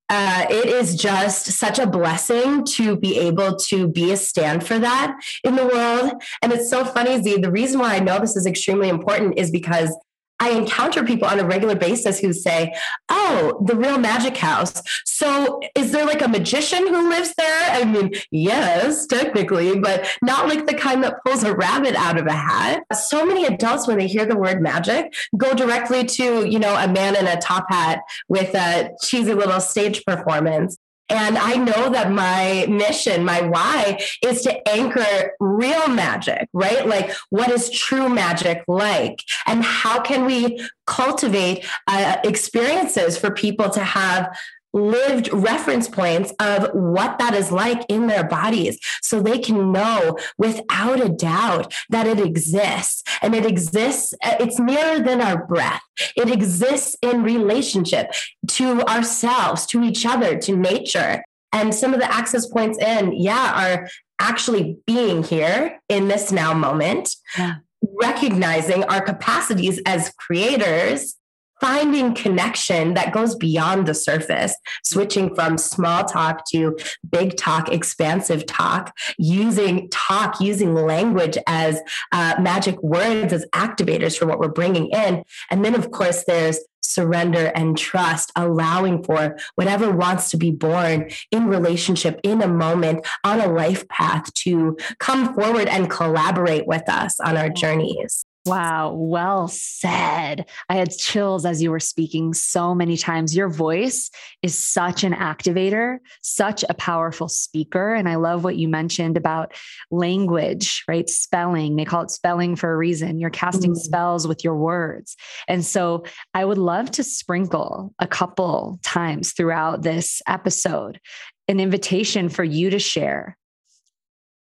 uh, 0.09 0.45
it 0.49 0.65
is 0.65 0.95
just 0.95 1.45
such 1.45 1.79
a 1.79 1.87
blessing 1.87 2.65
to 2.65 2.97
be 2.97 3.17
able 3.17 3.55
to 3.55 3.87
be 3.87 4.11
a 4.11 4.17
stand 4.17 4.61
for 4.67 4.77
that 4.77 5.17
in 5.45 5.55
the 5.55 5.65
world. 5.65 6.21
And 6.41 6.51
it's 6.51 6.69
so 6.69 6.83
funny, 6.83 7.21
Z. 7.21 7.37
The 7.37 7.51
reason 7.51 7.79
why 7.79 7.95
I 7.95 7.99
know 7.99 8.19
this 8.19 8.35
is 8.35 8.45
extremely 8.45 8.89
important 8.89 9.39
is 9.39 9.51
because 9.51 9.95
I 10.41 10.49
encounter 10.49 11.03
people 11.03 11.27
on 11.27 11.39
a 11.39 11.45
regular 11.45 11.75
basis 11.75 12.19
who 12.19 12.33
say, 12.33 12.73
Oh, 13.09 13.63
the 13.63 13.75
real 13.75 13.99
magic 13.99 14.35
house. 14.35 14.81
So 15.05 15.59
is 15.75 15.91
there 15.91 16.03
like 16.03 16.23
a 16.23 16.27
magician 16.27 16.87
who 16.87 17.09
lives 17.09 17.35
there? 17.37 17.69
I 17.69 17.85
mean, 17.85 18.11
yes, 18.31 19.05
technically, 19.05 19.79
but 19.79 20.09
not 20.23 20.47
like 20.47 20.65
the 20.65 20.73
kind 20.73 21.03
that 21.03 21.23
pulls 21.23 21.43
a 21.43 21.55
rabbit 21.55 21.93
out 21.93 22.19
of 22.19 22.25
a 22.25 22.33
hat. 22.33 22.81
So 22.91 23.23
many 23.23 23.45
adults, 23.45 23.87
when 23.87 23.99
they 23.99 24.07
hear 24.07 24.25
the 24.25 24.35
word 24.35 24.63
magic, 24.63 25.13
go 25.37 25.53
directly 25.53 26.05
to, 26.05 26.49
you 26.49 26.57
know, 26.57 26.75
a 26.75 26.91
man 26.91 27.15
in 27.15 27.27
a 27.27 27.39
top 27.39 27.67
hat 27.69 27.99
with 28.27 28.55
a 28.55 28.89
cheesy 29.03 29.35
little 29.35 29.59
stage 29.59 30.03
performance. 30.05 30.75
And 31.11 31.37
I 31.37 31.55
know 31.55 31.89
that 31.89 32.11
my 32.11 32.65
mission, 32.69 33.25
my 33.25 33.41
why 33.41 33.99
is 34.23 34.43
to 34.43 34.69
anchor 34.69 35.33
real 35.39 35.89
magic, 35.89 36.47
right? 36.53 36.87
Like, 36.87 37.11
what 37.29 37.49
is 37.51 37.69
true 37.69 38.07
magic 38.07 38.63
like? 38.67 39.21
And 39.45 39.61
how 39.61 39.99
can 40.01 40.25
we 40.25 40.61
cultivate 40.87 41.65
uh, 41.87 42.17
experiences 42.23 43.17
for 43.17 43.31
people 43.31 43.69
to 43.71 43.81
have 43.81 44.33
lived 44.73 45.31
reference 45.33 45.87
points 45.87 46.33
of 46.39 46.69
what 46.73 47.19
that 47.19 47.33
is 47.33 47.51
like 47.51 47.85
in 47.89 48.07
their 48.07 48.23
bodies 48.23 48.79
so 49.01 49.19
they 49.19 49.37
can 49.37 49.71
know 49.71 50.17
without 50.37 51.01
a 51.01 51.09
doubt 51.09 51.73
that 51.89 52.07
it 52.07 52.19
exists. 52.19 53.03
And 53.21 53.35
it 53.35 53.45
exists 53.45 54.13
uh, 54.23 54.35
it's 54.39 54.59
nearer 54.59 54.99
than 54.99 55.21
our 55.21 55.45
breath. 55.45 55.81
It 56.15 56.29
exists 56.29 56.95
in 57.01 57.23
relationship 57.23 58.11
to 58.49 58.81
ourselves 58.83 59.65
to 59.67 59.83
each 59.83 60.05
other 60.05 60.37
to 60.39 60.55
nature. 60.55 61.23
And 61.53 61.75
some 61.75 61.93
of 61.93 61.99
the 61.99 62.11
access 62.11 62.45
points 62.47 62.77
in 62.79 63.13
yeah 63.13 63.75
are 63.75 63.87
actually 64.19 64.77
being 64.85 65.23
here 65.23 65.79
in 65.89 66.07
this 66.07 66.31
now 66.31 66.53
moment 66.53 67.15
yeah. 67.37 67.55
recognizing 67.99 68.83
our 68.83 69.01
capacities 69.01 69.81
as 69.85 70.11
creators 70.11 71.15
finding 71.61 72.15
connection 72.15 72.95
that 72.95 73.13
goes 73.13 73.35
beyond 73.35 73.87
the 73.87 73.93
surface, 73.93 74.55
switching 74.83 75.33
from 75.35 75.59
small 75.59 76.03
talk 76.03 76.43
to 76.49 76.75
big 77.09 77.37
talk, 77.37 77.69
expansive 77.69 78.45
talk, 78.47 78.97
using 79.19 79.87
talk, 79.89 80.41
using 80.41 80.73
language 80.73 81.37
as 81.45 81.79
uh, 82.11 82.35
magic 82.41 82.81
words, 82.81 83.31
as 83.31 83.45
activators 83.53 84.17
for 84.17 84.25
what 84.25 84.39
we're 84.39 84.47
bringing 84.47 84.87
in. 84.87 85.23
And 85.51 85.63
then, 85.63 85.75
of 85.75 85.91
course, 85.91 86.23
there's 86.25 86.59
surrender 86.81 87.51
and 87.53 87.77
trust, 87.77 88.31
allowing 88.35 89.03
for 89.03 89.37
whatever 89.53 89.91
wants 89.91 90.31
to 90.31 90.37
be 90.37 90.49
born 90.49 91.11
in 91.29 91.47
relationship, 91.47 92.19
in 92.23 92.41
a 92.41 92.47
moment, 92.47 93.05
on 93.23 93.39
a 93.39 93.47
life 93.47 93.87
path 93.87 94.33
to 94.33 94.75
come 94.97 95.35
forward 95.35 95.67
and 95.67 95.91
collaborate 95.91 96.65
with 96.65 96.89
us 96.89 97.19
on 97.19 97.37
our 97.37 97.49
journeys. 97.49 98.25
Wow, 98.45 98.93
well 98.93 99.47
said. 99.47 100.49
I 100.67 100.75
had 100.75 100.89
chills 100.89 101.45
as 101.45 101.61
you 101.61 101.69
were 101.69 101.79
speaking 101.79 102.33
so 102.33 102.73
many 102.73 102.97
times. 102.97 103.35
Your 103.35 103.49
voice 103.49 104.09
is 104.41 104.57
such 104.57 105.03
an 105.03 105.13
activator, 105.13 105.99
such 106.23 106.65
a 106.67 106.73
powerful 106.73 107.29
speaker. 107.29 107.93
And 107.93 108.09
I 108.09 108.15
love 108.15 108.43
what 108.43 108.55
you 108.55 108.67
mentioned 108.67 109.15
about 109.15 109.53
language, 109.91 110.83
right? 110.87 111.07
Spelling. 111.07 111.75
They 111.75 111.85
call 111.85 112.01
it 112.01 112.09
spelling 112.09 112.55
for 112.55 112.73
a 112.73 112.77
reason. 112.77 113.19
You're 113.19 113.29
casting 113.29 113.73
mm. 113.73 113.77
spells 113.77 114.27
with 114.27 114.43
your 114.43 114.55
words. 114.55 115.15
And 115.47 115.63
so 115.63 116.05
I 116.33 116.43
would 116.43 116.57
love 116.57 116.89
to 116.91 117.03
sprinkle 117.03 117.93
a 117.99 118.07
couple 118.07 118.79
times 118.81 119.33
throughout 119.33 119.83
this 119.83 120.19
episode 120.27 120.99
an 121.47 121.59
invitation 121.59 122.29
for 122.29 122.43
you 122.43 122.69
to 122.71 122.79
share 122.79 123.37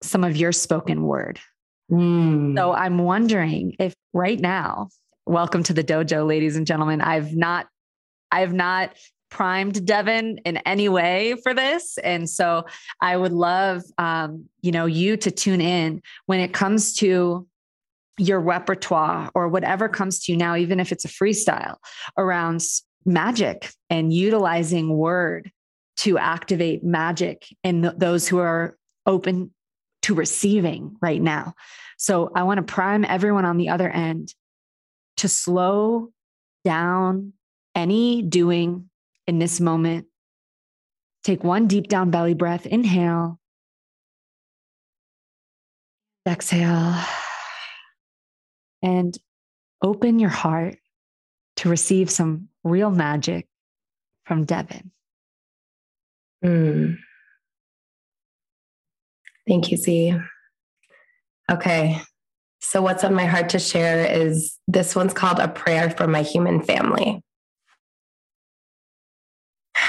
some 0.02 0.24
of 0.24 0.36
your 0.36 0.52
spoken 0.52 1.04
word 1.04 1.40
Mm. 1.90 2.56
So 2.56 2.72
I'm 2.72 2.98
wondering 2.98 3.74
if 3.78 3.94
right 4.12 4.38
now, 4.38 4.88
welcome 5.26 5.62
to 5.64 5.72
the 5.72 5.84
dojo, 5.84 6.26
ladies 6.26 6.56
and 6.56 6.66
gentlemen. 6.66 7.00
I've 7.00 7.34
not, 7.34 7.66
I've 8.30 8.52
not 8.52 8.96
primed 9.30 9.84
Devon 9.84 10.38
in 10.44 10.56
any 10.58 10.88
way 10.88 11.36
for 11.42 11.54
this. 11.54 11.98
And 11.98 12.28
so 12.28 12.64
I 13.00 13.16
would 13.16 13.32
love, 13.32 13.82
um, 13.98 14.46
you 14.62 14.72
know, 14.72 14.86
you 14.86 15.16
to 15.18 15.30
tune 15.30 15.60
in 15.60 16.02
when 16.26 16.40
it 16.40 16.52
comes 16.52 16.94
to 16.94 17.46
your 18.18 18.40
repertoire 18.40 19.30
or 19.34 19.48
whatever 19.48 19.88
comes 19.88 20.24
to 20.24 20.32
you 20.32 20.38
now, 20.38 20.56
even 20.56 20.80
if 20.80 20.92
it's 20.92 21.04
a 21.04 21.08
freestyle 21.08 21.76
around 22.16 22.62
magic 23.04 23.70
and 23.90 24.12
utilizing 24.12 24.96
word 24.96 25.50
to 25.98 26.18
activate 26.18 26.82
magic 26.82 27.46
in 27.62 27.82
th- 27.82 27.94
those 27.96 28.26
who 28.26 28.38
are 28.38 28.76
open 29.06 29.52
to 30.08 30.14
receiving 30.14 30.96
right 31.02 31.20
now. 31.20 31.52
So 31.98 32.32
I 32.34 32.44
want 32.44 32.56
to 32.56 32.62
prime 32.62 33.04
everyone 33.04 33.44
on 33.44 33.58
the 33.58 33.68
other 33.68 33.90
end 33.90 34.34
to 35.18 35.28
slow 35.28 36.08
down 36.64 37.34
any 37.74 38.22
doing 38.22 38.88
in 39.26 39.38
this 39.38 39.60
moment. 39.60 40.06
Take 41.24 41.44
one 41.44 41.66
deep 41.66 41.88
down 41.88 42.10
belly 42.10 42.32
breath, 42.32 42.64
inhale, 42.64 43.38
exhale, 46.26 46.94
and 48.80 49.14
open 49.82 50.18
your 50.18 50.30
heart 50.30 50.78
to 51.56 51.68
receive 51.68 52.08
some 52.08 52.48
real 52.64 52.90
magic 52.90 53.46
from 54.24 54.46
Devon. 54.46 54.90
Mm. 56.42 56.96
Thank 59.48 59.70
you, 59.70 59.78
Z. 59.78 60.14
Okay. 61.50 62.00
So, 62.60 62.82
what's 62.82 63.02
on 63.02 63.14
my 63.14 63.24
heart 63.24 63.48
to 63.50 63.58
share 63.58 64.04
is 64.04 64.58
this 64.68 64.94
one's 64.94 65.14
called 65.14 65.38
A 65.38 65.48
Prayer 65.48 65.88
for 65.90 66.06
My 66.06 66.20
Human 66.20 66.60
Family. 66.60 67.22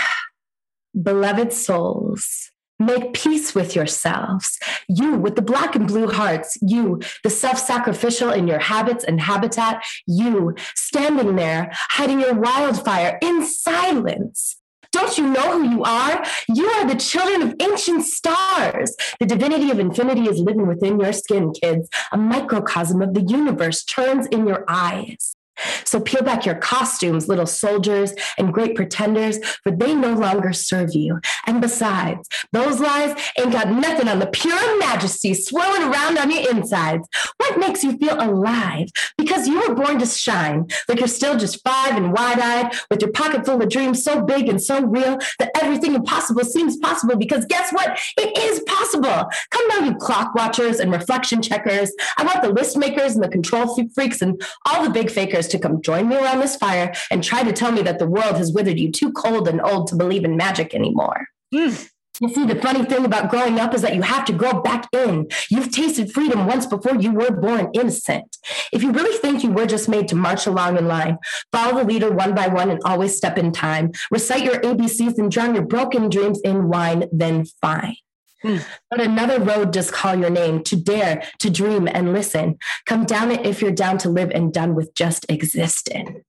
Beloved 1.02 1.52
souls, 1.52 2.52
make 2.80 3.12
peace 3.12 3.54
with 3.54 3.76
yourselves. 3.76 4.58
You 4.88 5.16
with 5.16 5.36
the 5.36 5.42
black 5.42 5.76
and 5.76 5.86
blue 5.86 6.08
hearts, 6.08 6.58
you, 6.62 7.02
the 7.26 7.30
self 7.30 7.58
sacrificial 7.58 8.32
in 8.32 8.48
your 8.48 8.60
habits 8.60 9.04
and 9.04 9.20
habitat, 9.20 9.84
you 10.08 10.56
standing 10.76 11.36
there 11.36 11.70
hiding 11.74 12.22
your 12.22 12.36
wildfire 12.36 13.20
in 13.22 13.44
silence 13.46 14.56
don't 14.92 15.18
you 15.18 15.28
know 15.28 15.60
who 15.60 15.70
you 15.70 15.84
are? 15.84 16.24
You 16.48 16.66
are 16.68 16.88
the 16.88 16.96
children 16.96 17.42
of 17.42 17.56
ancient 17.62 18.06
stars. 18.06 18.96
The 19.20 19.26
divinity 19.26 19.72
of 19.72 19.80
infinity 19.80 20.28
is 20.28 20.40
living 20.40 20.68
within 20.68 21.00
your 21.00 21.14
skin, 21.14 21.54
kids. 21.54 21.90
A 22.12 22.18
microcosm 22.18 23.02
of 23.02 23.14
the 23.14 23.22
universe 23.22 23.84
turns 23.84 24.28
in 24.28 24.48
your 24.48 24.66
eyes. 24.68 25.36
So 25.86 26.00
peel 26.00 26.24
back 26.24 26.46
your 26.46 26.56
costumes, 26.56 27.28
little 27.28 27.46
soldiers 27.46 28.14
and 28.38 28.54
great 28.54 28.76
pretenders, 28.76 29.40
for 29.64 29.72
they 29.72 29.94
no 29.94 30.14
longer 30.14 30.54
serve 30.54 30.94
you. 30.94 31.20
And 31.46 31.62
besides, 31.62 32.28
those 32.52 32.80
lies 32.80 33.20
ain't 33.38 33.52
got 33.52 33.70
nothing 33.70 34.08
on 34.08 34.20
the 34.20 34.28
pure 34.28 34.80
majesty 34.80 35.34
swirling 35.34 35.84
around 35.84 36.18
on 36.18 36.32
your 36.32 36.50
insides. 36.52 37.08
What 37.38 37.60
makes 37.60 37.84
you 37.84 37.98
feel 37.98 38.22
alive? 38.22 38.88
Because 39.18 39.48
you 39.48 39.60
were 39.68 39.76
born 39.76 40.00
to 40.00 40.06
shine. 40.06 40.68
Like 40.88 41.00
you're 41.00 41.08
still 41.08 41.38
just 41.38 41.64
five 41.64 41.96
and 41.96 42.14
wide 42.14 42.40
eyed 42.40 42.74
with 42.90 43.02
your 43.02 43.12
pocket 43.12 43.46
full 43.46 43.62
of 43.62 43.70
dreams 43.70 44.04
so 44.04 44.22
big 44.22 44.48
and 44.50 44.62
so 44.62 44.82
real 44.82 45.18
that 45.40 45.52
everything 45.62 45.96
impossible 45.96 46.44
seems 46.44 46.78
possible 46.78 47.16
because 47.16 47.46
guess 47.46 47.72
what? 47.72 48.00
It 48.18 48.38
is 48.38 48.62
possible. 48.62 49.30
Come 49.50 49.68
now, 49.68 49.80
you 49.86 49.96
clock 49.96 50.36
watchers 50.36 50.80
and 50.80 50.92
reflection 50.92 51.42
checkers. 51.42 51.92
I 52.18 52.24
want 52.24 52.42
the 52.42 52.50
list 52.50 52.78
makers 52.78 53.16
and 53.16 53.24
the 53.24 53.30
control 53.30 53.76
freaks 53.94 54.22
and 54.22 54.42
all 54.66 54.84
the 54.84 54.90
big 54.90 55.10
fakers 55.10 55.48
to 55.50 55.60
come 55.60 55.82
join 55.82 56.10
me 56.10 56.16
around 56.16 56.40
this 56.40 56.56
fire 56.56 56.94
and 57.12 57.24
try 57.24 57.44
to 57.44 57.54
tell 57.54 57.72
me 57.72 57.82
that 57.84 58.00
the 58.00 58.08
world 58.08 58.38
has 58.38 58.54
withered 58.54 58.80
you 58.80 58.92
too 58.92 59.12
cold 59.12 59.48
and 59.48 59.62
old 59.62 59.88
to 59.88 59.96
believe 59.96 60.24
in 60.24 60.38
magic 60.38 60.74
anymore. 60.74 61.28
Mm. 61.54 61.90
You 62.22 62.28
see, 62.30 62.46
the 62.46 62.56
funny 62.56 62.84
thing 62.84 63.06
about 63.06 63.30
growing 63.30 63.60
up 63.60 63.74
is 63.74 63.82
that 63.82 63.96
you 63.96 64.02
have 64.02 64.26
to 64.26 64.34
grow 64.34 64.62
back 64.62 64.88
in. 64.94 65.30
You've 65.50 65.72
tasted 65.72 66.12
freedom 66.12 66.48
once 66.48 66.66
before 66.66 66.96
you 66.96 67.14
were 67.14 67.32
born 67.32 67.70
innocent. 67.74 68.38
If 68.74 68.84
you 68.84 68.92
really 68.92 69.18
think 69.20 69.42
you 69.42 69.52
were 69.52 69.66
just 69.66 69.88
made 69.88 70.10
to 70.10 70.16
march 70.16 70.46
along 70.46 70.78
in 70.78 70.88
line, 70.88 71.18
follow 71.52 71.80
the 71.80 71.86
leader 71.86 72.12
one 72.12 72.36
by 72.36 72.48
one 72.48 72.72
and 72.72 72.82
always 72.84 73.16
step 73.16 73.38
in 73.38 73.54
time, 73.54 73.94
recite 74.12 74.44
your 74.44 74.60
ABCs 74.60 75.18
and 75.18 75.32
drown 75.32 75.56
your 75.56 75.66
broken 75.66 76.10
dreams 76.10 76.42
in 76.42 76.68
wine, 76.68 77.08
then 77.14 77.46
fine. 77.62 77.96
Hmm. 78.42 78.58
But 78.90 79.02
another 79.02 79.40
road 79.40 79.72
does 79.72 79.92
call 79.92 80.16
your 80.16 80.30
name 80.30 80.64
to 80.64 80.76
dare, 80.76 81.24
to 81.40 81.50
dream 81.50 81.88
and 81.92 82.14
listen. 82.14 82.58
Come 82.86 83.06
down 83.06 83.32
it 83.32 83.46
if 83.46 83.62
you're 83.62 83.72
down 83.72 83.98
to 84.00 84.10
live 84.10 84.32
and 84.32 84.54
done 84.54 84.76
with 84.76 84.94
just 84.96 85.26
existing. 85.30 86.24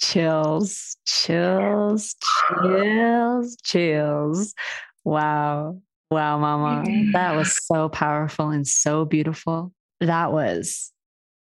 chills, 0.00 0.96
chills, 1.06 2.16
chills, 2.62 3.56
chills. 3.62 4.54
Wow. 5.04 5.80
Wow, 6.10 6.38
mama. 6.38 6.84
That 7.12 7.36
was 7.36 7.58
so 7.66 7.88
powerful 7.88 8.48
and 8.48 8.66
so 8.66 9.04
beautiful. 9.04 9.72
That 10.00 10.32
was 10.32 10.92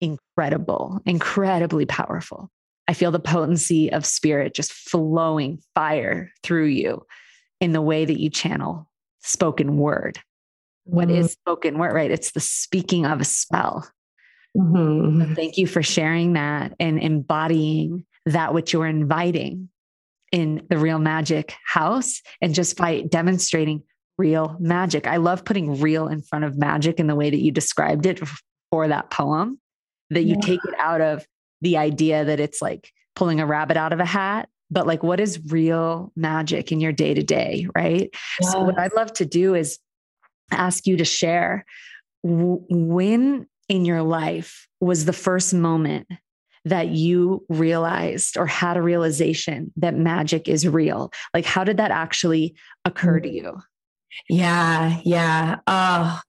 incredible, 0.01 0.99
incredibly 1.05 1.85
powerful. 1.85 2.49
I 2.89 2.93
feel 2.93 3.11
the 3.11 3.19
potency 3.19 3.91
of 3.91 4.03
spirit 4.03 4.55
just 4.55 4.73
flowing 4.73 5.61
fire 5.75 6.31
through 6.41 6.65
you 6.65 7.05
in 7.61 7.71
the 7.71 7.83
way 7.83 8.03
that 8.03 8.19
you 8.19 8.31
channel 8.31 8.89
spoken 9.19 9.77
word. 9.77 10.17
What 10.85 11.07
mm-hmm. 11.07 11.19
is 11.19 11.33
spoken 11.33 11.77
word, 11.77 11.93
right? 11.93 12.09
It's 12.09 12.31
the 12.31 12.39
speaking 12.39 13.05
of 13.05 13.21
a 13.21 13.25
spell. 13.25 13.87
Mm-hmm. 14.57 15.35
thank 15.35 15.59
you 15.59 15.67
for 15.67 15.83
sharing 15.83 16.33
that 16.33 16.73
and 16.79 16.97
embodying 16.97 18.07
that 18.25 18.55
which 18.55 18.73
you're 18.73 18.87
inviting 18.87 19.69
in 20.31 20.65
the 20.71 20.79
real 20.79 20.97
magic 20.97 21.53
house 21.63 22.23
and 22.41 22.55
just 22.55 22.75
by 22.75 23.01
demonstrating 23.01 23.83
real 24.17 24.57
magic. 24.59 25.05
I 25.05 25.17
love 25.17 25.45
putting 25.45 25.79
real 25.79 26.07
in 26.07 26.23
front 26.23 26.43
of 26.43 26.57
magic 26.57 26.99
in 26.99 27.05
the 27.05 27.13
way 27.13 27.29
that 27.29 27.39
you 27.39 27.51
described 27.51 28.07
it 28.07 28.19
for 28.71 28.87
that 28.87 29.11
poem, 29.11 29.59
that 30.09 30.23
you 30.23 30.37
yeah. 30.41 30.47
take 30.47 30.65
it 30.65 30.73
out 30.79 31.01
of 31.01 31.23
the 31.61 31.77
idea 31.77 32.25
that 32.25 32.39
it's 32.39 32.61
like 32.61 32.91
pulling 33.15 33.39
a 33.39 33.45
rabbit 33.45 33.77
out 33.77 33.93
of 33.93 33.99
a 33.99 34.05
hat, 34.05 34.49
but 34.71 34.87
like 34.87 35.03
what 35.03 35.19
is 35.19 35.39
real 35.47 36.11
magic 36.15 36.71
in 36.71 36.79
your 36.79 36.91
day 36.91 37.13
to 37.13 37.23
day, 37.23 37.67
right? 37.75 38.09
Yes. 38.41 38.51
So, 38.51 38.61
what 38.61 38.79
I'd 38.79 38.95
love 38.95 39.13
to 39.13 39.25
do 39.25 39.55
is 39.55 39.79
ask 40.51 40.87
you 40.87 40.97
to 40.97 41.05
share 41.05 41.65
when 42.23 43.47
in 43.67 43.85
your 43.85 44.01
life 44.01 44.67
was 44.81 45.05
the 45.05 45.13
first 45.13 45.53
moment 45.53 46.07
that 46.65 46.89
you 46.89 47.45
realized 47.49 48.37
or 48.37 48.45
had 48.45 48.77
a 48.77 48.81
realization 48.81 49.71
that 49.77 49.95
magic 49.95 50.47
is 50.47 50.67
real? 50.67 51.11
Like, 51.33 51.45
how 51.45 51.63
did 51.63 51.77
that 51.77 51.91
actually 51.91 52.55
occur 52.85 53.19
to 53.19 53.29
mm. 53.29 53.33
you? 53.33 53.57
Yeah, 54.29 54.99
yeah. 55.03 55.57
Oh, 55.67 56.19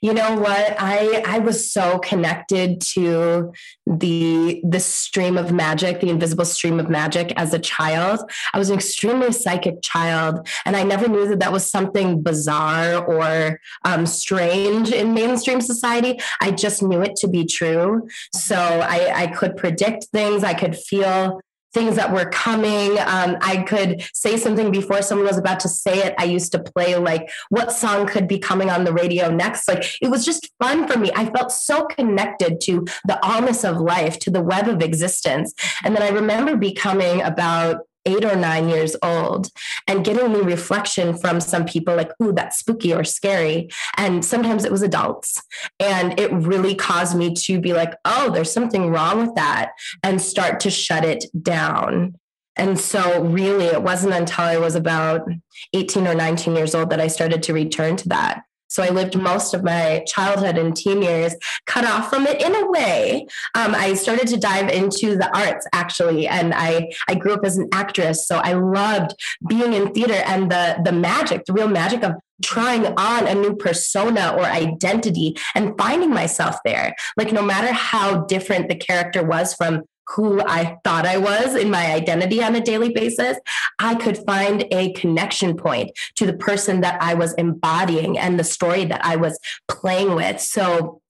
you 0.00 0.12
know 0.12 0.36
what? 0.36 0.76
I 0.78 1.22
I 1.26 1.38
was 1.38 1.72
so 1.72 1.98
connected 1.98 2.80
to 2.94 3.52
the 3.86 4.60
the 4.64 4.80
stream 4.80 5.36
of 5.36 5.52
magic, 5.52 6.00
the 6.00 6.10
invisible 6.10 6.44
stream 6.44 6.78
of 6.78 6.88
magic 6.88 7.32
as 7.36 7.54
a 7.54 7.58
child. 7.58 8.20
I 8.52 8.58
was 8.58 8.70
an 8.70 8.76
extremely 8.76 9.32
psychic 9.32 9.82
child, 9.82 10.46
and 10.64 10.76
I 10.76 10.82
never 10.82 11.08
knew 11.08 11.28
that 11.28 11.40
that 11.40 11.52
was 11.52 11.68
something 11.68 12.22
bizarre 12.22 13.04
or 13.04 13.60
um, 13.84 14.06
strange 14.06 14.90
in 14.90 15.14
mainstream 15.14 15.60
society. 15.60 16.18
I 16.40 16.50
just 16.50 16.82
knew 16.82 17.02
it 17.02 17.16
to 17.16 17.28
be 17.28 17.44
true. 17.44 18.08
So 18.34 18.56
I, 18.56 19.22
I 19.22 19.26
could 19.28 19.56
predict 19.56 20.04
things. 20.06 20.44
I 20.44 20.54
could 20.54 20.76
feel 20.76 21.40
things 21.72 21.96
that 21.96 22.12
were 22.12 22.28
coming. 22.30 22.98
Um, 22.98 23.36
I 23.40 23.64
could 23.66 24.02
say 24.12 24.36
something 24.36 24.70
before 24.70 25.02
someone 25.02 25.26
was 25.26 25.38
about 25.38 25.60
to 25.60 25.68
say 25.68 25.98
it. 25.98 26.14
I 26.18 26.24
used 26.24 26.52
to 26.52 26.58
play 26.58 26.96
like 26.96 27.30
what 27.50 27.72
song 27.72 28.06
could 28.06 28.26
be 28.26 28.38
coming 28.38 28.70
on 28.70 28.84
the 28.84 28.92
radio 28.92 29.30
next. 29.30 29.68
Like 29.68 29.84
it 30.00 30.10
was 30.10 30.24
just 30.24 30.50
fun 30.60 30.88
for 30.88 30.98
me. 30.98 31.10
I 31.14 31.26
felt 31.26 31.52
so 31.52 31.84
connected 31.86 32.60
to 32.62 32.86
the 33.06 33.18
allness 33.22 33.68
of 33.68 33.80
life, 33.80 34.18
to 34.20 34.30
the 34.30 34.42
web 34.42 34.68
of 34.68 34.82
existence. 34.82 35.54
And 35.84 35.94
then 35.94 36.02
I 36.02 36.08
remember 36.08 36.56
becoming 36.56 37.22
about 37.22 37.80
eight 38.06 38.24
or 38.24 38.36
nine 38.36 38.68
years 38.68 38.96
old 39.02 39.48
and 39.86 40.04
getting 40.04 40.32
the 40.32 40.42
reflection 40.42 41.16
from 41.16 41.40
some 41.40 41.64
people 41.64 41.94
like, 41.94 42.10
ooh, 42.22 42.32
that's 42.32 42.58
spooky 42.58 42.92
or 42.92 43.04
scary. 43.04 43.68
And 43.96 44.24
sometimes 44.24 44.64
it 44.64 44.72
was 44.72 44.82
adults. 44.82 45.42
And 45.78 46.18
it 46.18 46.32
really 46.32 46.74
caused 46.74 47.16
me 47.16 47.34
to 47.34 47.60
be 47.60 47.72
like, 47.72 47.94
oh, 48.04 48.30
there's 48.30 48.52
something 48.52 48.90
wrong 48.90 49.18
with 49.18 49.34
that 49.34 49.72
and 50.02 50.20
start 50.20 50.60
to 50.60 50.70
shut 50.70 51.04
it 51.04 51.24
down. 51.42 52.14
And 52.56 52.78
so, 52.78 53.22
really, 53.22 53.66
it 53.66 53.82
wasn't 53.82 54.14
until 54.14 54.44
I 54.44 54.56
was 54.56 54.74
about 54.74 55.28
18 55.74 56.08
or 56.08 56.14
19 56.14 56.56
years 56.56 56.74
old 56.74 56.90
that 56.90 57.00
I 57.00 57.06
started 57.06 57.44
to 57.44 57.52
return 57.52 57.94
to 57.96 58.08
that. 58.08 58.42
So 58.68 58.82
I 58.82 58.90
lived 58.90 59.16
most 59.16 59.54
of 59.54 59.64
my 59.64 60.04
childhood 60.06 60.58
and 60.58 60.76
teen 60.76 61.02
years 61.02 61.34
cut 61.66 61.84
off 61.84 62.10
from 62.10 62.26
it 62.26 62.40
in 62.40 62.54
a 62.54 62.70
way. 62.70 63.26
Um, 63.54 63.74
I 63.74 63.94
started 63.94 64.28
to 64.28 64.36
dive 64.36 64.70
into 64.70 65.16
the 65.16 65.30
arts 65.36 65.66
actually, 65.72 66.28
and 66.28 66.54
I 66.54 66.90
I 67.08 67.14
grew 67.14 67.34
up 67.34 67.44
as 67.44 67.56
an 67.56 67.68
actress, 67.72 68.26
so 68.26 68.38
I 68.38 68.52
loved 68.52 69.14
being 69.48 69.72
in 69.72 69.92
theater 69.92 70.22
and 70.26 70.50
the 70.50 70.80
the 70.84 70.92
magic, 70.92 71.44
the 71.44 71.52
real 71.52 71.68
magic 71.68 72.02
of 72.02 72.14
trying 72.42 72.86
on 72.86 73.26
a 73.26 73.34
new 73.34 73.56
persona 73.56 74.32
or 74.36 74.44
identity 74.44 75.36
and 75.54 75.76
finding 75.76 76.10
myself 76.10 76.56
there. 76.64 76.94
Like 77.16 77.32
no 77.32 77.42
matter 77.42 77.72
how 77.72 78.24
different 78.26 78.68
the 78.68 78.76
character 78.76 79.24
was 79.24 79.54
from 79.54 79.82
who 80.10 80.40
I 80.46 80.78
thought 80.84 81.06
I 81.06 81.18
was 81.18 81.54
in 81.54 81.70
my 81.70 81.92
identity 81.92 82.42
on 82.42 82.54
a 82.54 82.60
daily 82.60 82.90
basis, 82.90 83.38
I 83.78 83.94
could 83.94 84.18
find 84.18 84.66
a 84.72 84.92
connection 84.92 85.56
point 85.56 85.90
to 86.16 86.26
the 86.26 86.32
person 86.32 86.80
that 86.80 87.00
I 87.02 87.14
was 87.14 87.34
embodying 87.34 88.18
and 88.18 88.38
the 88.38 88.44
story 88.44 88.84
that 88.86 89.04
I 89.04 89.16
was 89.16 89.38
playing 89.68 90.14
with. 90.14 90.40
So 90.40 91.00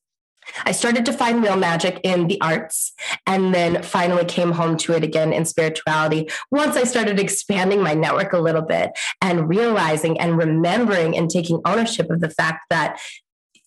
I 0.65 0.73
started 0.73 1.05
to 1.07 1.13
find 1.13 1.43
real 1.43 1.57
magic 1.57 2.01
in 2.03 2.27
the 2.27 2.41
arts 2.41 2.93
and 3.27 3.55
then 3.55 3.83
finally 3.83 4.25
came 4.25 4.53
home 4.53 4.77
to 4.79 4.95
it 4.95 5.05
again 5.05 5.33
in 5.33 5.45
spirituality. 5.45 6.29
Once 6.51 6.77
I 6.77 6.85
started 6.85 7.21
expanding 7.21 7.83
my 7.83 7.95
network 7.95 8.33
a 8.33 8.39
little 8.39 8.63
bit 8.63 8.91
and 9.21 9.49
realizing 9.49 10.19
and 10.19 10.39
remembering 10.39 11.17
and 11.17 11.31
taking 11.31 11.61
ownership 11.65 12.11
of 12.11 12.21
the 12.21 12.31
fact 12.31 12.65
that 12.71 12.99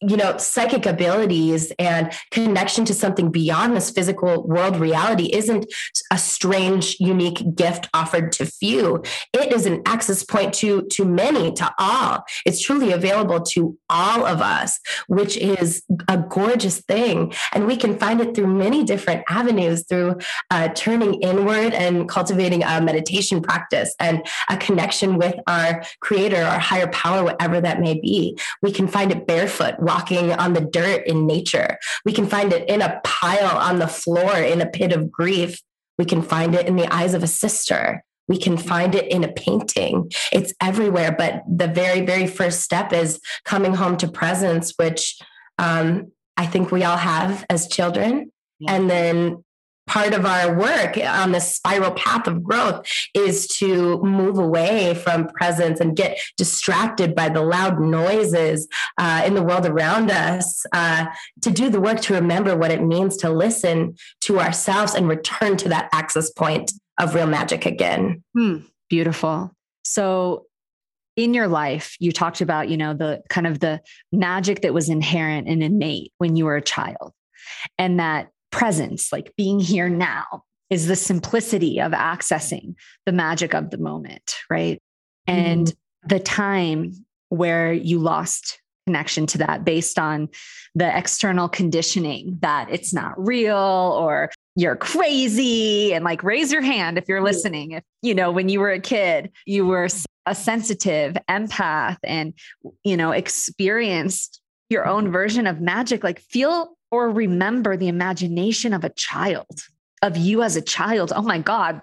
you 0.01 0.17
know 0.17 0.37
psychic 0.37 0.85
abilities 0.85 1.71
and 1.77 2.11
connection 2.31 2.85
to 2.85 2.93
something 2.93 3.31
beyond 3.31 3.75
this 3.75 3.91
physical 3.91 4.47
world 4.47 4.77
reality 4.77 5.29
isn't 5.33 5.71
a 6.11 6.17
strange 6.17 6.97
unique 6.99 7.55
gift 7.55 7.87
offered 7.93 8.31
to 8.33 8.45
few. 8.45 9.03
It 9.33 9.53
is 9.53 9.65
an 9.65 9.81
access 9.85 10.23
point 10.23 10.53
to 10.55 10.83
to 10.83 11.05
many 11.05 11.51
to 11.53 11.73
all. 11.77 12.23
It's 12.45 12.61
truly 12.61 12.91
available 12.91 13.41
to 13.41 13.77
all 13.89 14.25
of 14.25 14.41
us 14.41 14.79
which 15.07 15.37
is 15.37 15.83
a 16.07 16.17
gorgeous 16.17 16.81
thing. 16.81 17.33
And 17.53 17.67
we 17.67 17.77
can 17.77 17.97
find 17.97 18.21
it 18.21 18.35
through 18.35 18.47
many 18.47 18.83
different 18.83 19.23
avenues 19.29 19.85
through 19.87 20.17
uh, 20.49 20.69
turning 20.69 21.15
inward 21.21 21.73
and 21.73 22.07
cultivating 22.07 22.63
a 22.63 22.81
meditation 22.81 23.41
practice 23.41 23.93
and 23.99 24.25
a 24.49 24.57
connection 24.57 25.17
with 25.17 25.35
our 25.47 25.83
creator 25.99 26.41
our 26.41 26.59
higher 26.59 26.87
power 26.87 27.23
whatever 27.23 27.61
that 27.61 27.79
may 27.79 27.99
be. 27.99 28.37
We 28.61 28.71
can 28.71 28.87
find 28.87 29.11
it 29.11 29.27
barefoot 29.27 29.75
walking 29.91 30.31
on 30.33 30.53
the 30.53 30.61
dirt 30.61 31.05
in 31.05 31.27
nature. 31.27 31.77
We 32.05 32.13
can 32.13 32.27
find 32.27 32.53
it 32.53 32.69
in 32.69 32.81
a 32.81 33.01
pile 33.03 33.57
on 33.57 33.79
the 33.79 33.87
floor 33.87 34.33
in 34.35 34.61
a 34.61 34.65
pit 34.65 34.93
of 34.93 35.11
grief. 35.11 35.59
We 35.97 36.05
can 36.05 36.21
find 36.21 36.55
it 36.55 36.67
in 36.67 36.77
the 36.77 36.91
eyes 36.93 37.13
of 37.13 37.23
a 37.23 37.27
sister. 37.27 38.03
We 38.27 38.37
can 38.37 38.57
find 38.57 38.95
it 38.95 39.11
in 39.11 39.23
a 39.25 39.33
painting. 39.33 40.11
It's 40.31 40.53
everywhere. 40.61 41.11
But 41.11 41.43
the 41.45 41.67
very, 41.67 42.01
very 42.05 42.27
first 42.27 42.61
step 42.61 42.93
is 42.93 43.19
coming 43.43 43.73
home 43.73 43.97
to 43.97 44.07
presence, 44.07 44.73
which 44.77 45.17
um, 45.57 46.11
I 46.37 46.45
think 46.45 46.71
we 46.71 46.85
all 46.85 46.97
have 46.97 47.45
as 47.49 47.67
children. 47.67 48.31
Yeah. 48.59 48.73
And 48.73 48.89
then 48.89 49.43
part 49.91 50.13
of 50.13 50.25
our 50.25 50.57
work 50.57 50.97
on 50.97 51.33
this 51.33 51.53
spiral 51.53 51.91
path 51.91 52.25
of 52.25 52.41
growth 52.41 52.87
is 53.13 53.45
to 53.45 54.01
move 54.01 54.37
away 54.37 54.93
from 54.93 55.27
presence 55.27 55.81
and 55.81 55.97
get 55.97 56.17
distracted 56.37 57.13
by 57.13 57.27
the 57.27 57.41
loud 57.41 57.77
noises 57.77 58.69
uh, 58.97 59.21
in 59.25 59.33
the 59.33 59.43
world 59.43 59.65
around 59.65 60.09
us, 60.09 60.65
uh, 60.71 61.05
to 61.41 61.51
do 61.51 61.69
the 61.69 61.81
work 61.81 61.99
to 61.99 62.13
remember 62.13 62.55
what 62.55 62.71
it 62.71 62.81
means 62.81 63.17
to 63.17 63.29
listen 63.29 63.93
to 64.21 64.39
ourselves 64.39 64.95
and 64.95 65.09
return 65.09 65.57
to 65.57 65.67
that 65.67 65.89
access 65.91 66.29
point 66.31 66.71
of 66.97 67.13
real 67.13 67.27
magic 67.27 67.65
again. 67.65 68.23
Hmm, 68.33 68.59
beautiful. 68.89 69.51
So, 69.83 70.45
in 71.17 71.33
your 71.33 71.49
life, 71.49 71.97
you 71.99 72.13
talked 72.13 72.39
about, 72.39 72.69
you 72.69 72.77
know, 72.77 72.93
the 72.93 73.21
kind 73.29 73.45
of 73.45 73.59
the 73.59 73.81
magic 74.13 74.61
that 74.61 74.73
was 74.73 74.87
inherent 74.87 75.49
and 75.49 75.61
innate 75.61 76.13
when 76.19 76.37
you 76.37 76.45
were 76.45 76.55
a 76.55 76.61
child. 76.61 77.11
And 77.77 77.99
that 77.99 78.29
presence, 78.51 79.11
like 79.11 79.33
being 79.35 79.59
here 79.59 79.89
now, 79.89 80.43
is 80.69 80.87
the 80.87 80.95
simplicity 80.95 81.79
of 81.81 81.91
accessing 81.91 82.75
the 83.05 83.11
magic 83.11 83.53
of 83.53 83.71
the 83.71 83.77
moment, 83.77 84.35
right? 84.49 84.81
And 85.27 85.67
mm-hmm. 85.67 86.07
the 86.07 86.19
time 86.19 87.05
where 87.29 87.73
you 87.73 87.99
lost 87.99 88.61
connection 88.85 89.25
to 89.27 89.37
that 89.37 89.63
based 89.63 89.99
on 89.99 90.27
the 90.75 90.97
external 90.97 91.47
conditioning 91.47 92.37
that 92.41 92.67
it's 92.69 92.93
not 92.93 93.13
real 93.17 93.55
or 93.55 94.31
you're 94.55 94.75
crazy 94.75 95.93
and 95.93 96.03
like 96.03 96.23
raise 96.23 96.51
your 96.51 96.61
hand 96.61 96.97
if 96.97 97.07
you're 97.07 97.21
listening 97.21 97.71
if 97.71 97.83
you 98.01 98.15
know 98.15 98.31
when 98.31 98.49
you 98.49 98.59
were 98.59 98.71
a 98.71 98.79
kid 98.79 99.31
you 99.45 99.65
were 99.65 99.87
a 100.25 100.35
sensitive 100.35 101.15
empath 101.29 101.97
and 102.03 102.33
you 102.83 102.97
know 102.97 103.11
experienced 103.11 104.41
your 104.69 104.87
own 104.87 105.11
version 105.11 105.45
of 105.45 105.61
magic 105.61 106.03
like 106.03 106.19
feel 106.19 106.75
or 106.91 107.09
remember 107.09 107.77
the 107.77 107.87
imagination 107.87 108.73
of 108.73 108.83
a 108.83 108.89
child 108.89 109.63
of 110.01 110.17
you 110.17 110.41
as 110.43 110.55
a 110.55 110.61
child 110.61 111.11
oh 111.15 111.21
my 111.21 111.39
god 111.39 111.81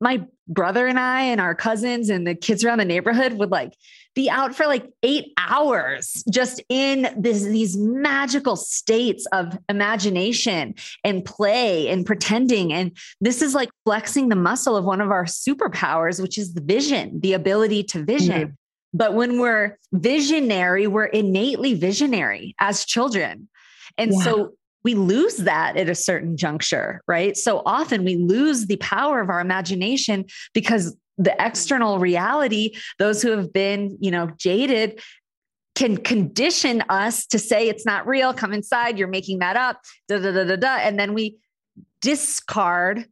my 0.00 0.26
brother 0.46 0.86
and 0.86 0.98
I 0.98 1.22
and 1.22 1.40
our 1.40 1.54
cousins 1.54 2.10
and 2.10 2.26
the 2.26 2.34
kids 2.34 2.64
around 2.64 2.78
the 2.78 2.84
neighborhood 2.84 3.34
would 3.34 3.50
like 3.50 3.72
be 4.14 4.28
out 4.28 4.54
for 4.54 4.66
like 4.66 4.86
eight 5.02 5.32
hours 5.38 6.22
just 6.30 6.62
in 6.68 7.08
this, 7.16 7.42
these 7.42 7.76
magical 7.76 8.56
states 8.56 9.26
of 9.32 9.58
imagination 9.68 10.74
and 11.02 11.24
play 11.24 11.88
and 11.88 12.04
pretending. 12.04 12.72
And 12.72 12.96
this 13.20 13.42
is 13.42 13.54
like 13.54 13.70
flexing 13.84 14.28
the 14.28 14.36
muscle 14.36 14.76
of 14.76 14.84
one 14.84 15.00
of 15.00 15.10
our 15.10 15.24
superpowers, 15.24 16.20
which 16.20 16.38
is 16.38 16.54
the 16.54 16.60
vision, 16.60 17.20
the 17.20 17.32
ability 17.32 17.84
to 17.84 18.04
vision. 18.04 18.42
Mm-hmm. 18.42 18.54
But 18.92 19.14
when 19.14 19.40
we're 19.40 19.76
visionary, 19.92 20.86
we're 20.86 21.06
innately 21.06 21.74
visionary 21.74 22.54
as 22.60 22.84
children. 22.84 23.48
And 23.98 24.12
yeah. 24.12 24.20
so 24.20 24.52
we 24.84 24.94
lose 24.94 25.38
that 25.38 25.76
at 25.76 25.88
a 25.88 25.94
certain 25.94 26.36
juncture, 26.36 27.02
right? 27.08 27.36
So 27.36 27.62
often 27.64 28.04
we 28.04 28.16
lose 28.16 28.66
the 28.66 28.76
power 28.76 29.20
of 29.20 29.30
our 29.30 29.40
imagination 29.40 30.26
because 30.52 30.96
the 31.16 31.34
external 31.38 31.98
reality, 31.98 32.74
those 32.98 33.22
who 33.22 33.30
have 33.30 33.52
been, 33.52 33.96
you 34.00 34.10
know, 34.10 34.30
jaded 34.36 35.00
can 35.74 35.96
condition 35.96 36.82
us 36.88 37.26
to 37.26 37.38
say 37.38 37.68
it's 37.68 37.86
not 37.86 38.06
real, 38.06 38.32
come 38.32 38.52
inside, 38.52 38.98
you're 38.98 39.08
making 39.08 39.40
that 39.40 39.56
up, 39.56 39.80
da 40.08 40.18
da 40.18 40.32
da 40.32 40.44
da 40.44 40.56
da. 40.56 40.76
And 40.76 40.98
then 40.98 41.14
we 41.14 41.36
discard 42.00 43.06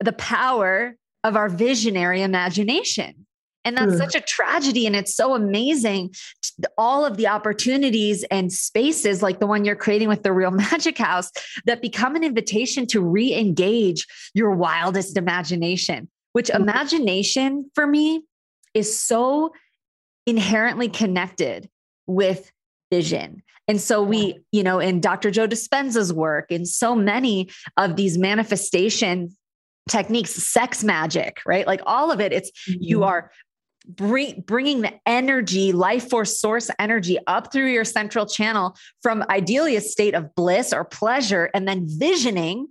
the 0.00 0.12
power 0.12 0.96
of 1.22 1.36
our 1.36 1.48
visionary 1.48 2.22
imagination. 2.22 3.23
And 3.64 3.76
that's 3.76 3.94
mm. 3.94 3.98
such 3.98 4.14
a 4.14 4.20
tragedy. 4.20 4.86
And 4.86 4.94
it's 4.94 5.14
so 5.14 5.34
amazing. 5.34 6.14
All 6.76 7.04
of 7.04 7.16
the 7.16 7.26
opportunities 7.26 8.24
and 8.30 8.52
spaces 8.52 9.22
like 9.22 9.40
the 9.40 9.46
one 9.46 9.64
you're 9.64 9.76
creating 9.76 10.08
with 10.08 10.22
the 10.22 10.32
Real 10.32 10.50
Magic 10.72 10.98
House 10.98 11.30
that 11.66 11.82
become 11.82 12.16
an 12.16 12.24
invitation 12.24 12.86
to 12.88 13.00
re 13.00 13.34
engage 13.34 14.06
your 14.34 14.52
wildest 14.52 15.16
imagination 15.16 16.08
which 16.34 16.48
mm-hmm. 16.48 16.62
imagination 16.62 17.70
for 17.74 17.86
me 17.86 18.22
is 18.74 19.00
so 19.00 19.52
inherently 20.26 20.88
connected 20.88 21.70
with 22.06 22.52
vision. 22.92 23.42
And 23.66 23.80
so 23.80 24.02
we, 24.02 24.40
you 24.52 24.62
know, 24.62 24.78
in 24.78 25.00
Dr. 25.00 25.30
Joe 25.30 25.46
Dispenza's 25.46 26.12
work, 26.12 26.50
in 26.50 26.66
so 26.66 26.94
many 26.94 27.48
of 27.78 27.96
these 27.96 28.18
manifestation 28.18 29.34
techniques, 29.88 30.30
sex 30.30 30.84
magic, 30.84 31.40
right? 31.46 31.66
Like 31.66 31.80
all 31.86 32.10
of 32.10 32.20
it, 32.20 32.32
it's 32.32 32.50
mm-hmm. 32.68 32.82
you 32.82 33.04
are 33.04 33.30
bring, 33.86 34.42
bringing 34.46 34.80
the 34.82 34.92
energy, 35.06 35.72
life 35.72 36.08
force 36.08 36.38
source 36.40 36.70
energy 36.78 37.18
up 37.26 37.52
through 37.52 37.70
your 37.70 37.84
central 37.84 38.26
channel 38.26 38.76
from 39.02 39.24
ideally 39.30 39.76
a 39.76 39.80
state 39.80 40.14
of 40.14 40.34
bliss 40.34 40.72
or 40.72 40.84
pleasure, 40.84 41.50
and 41.54 41.68
then 41.68 41.86
visioning 41.86 42.68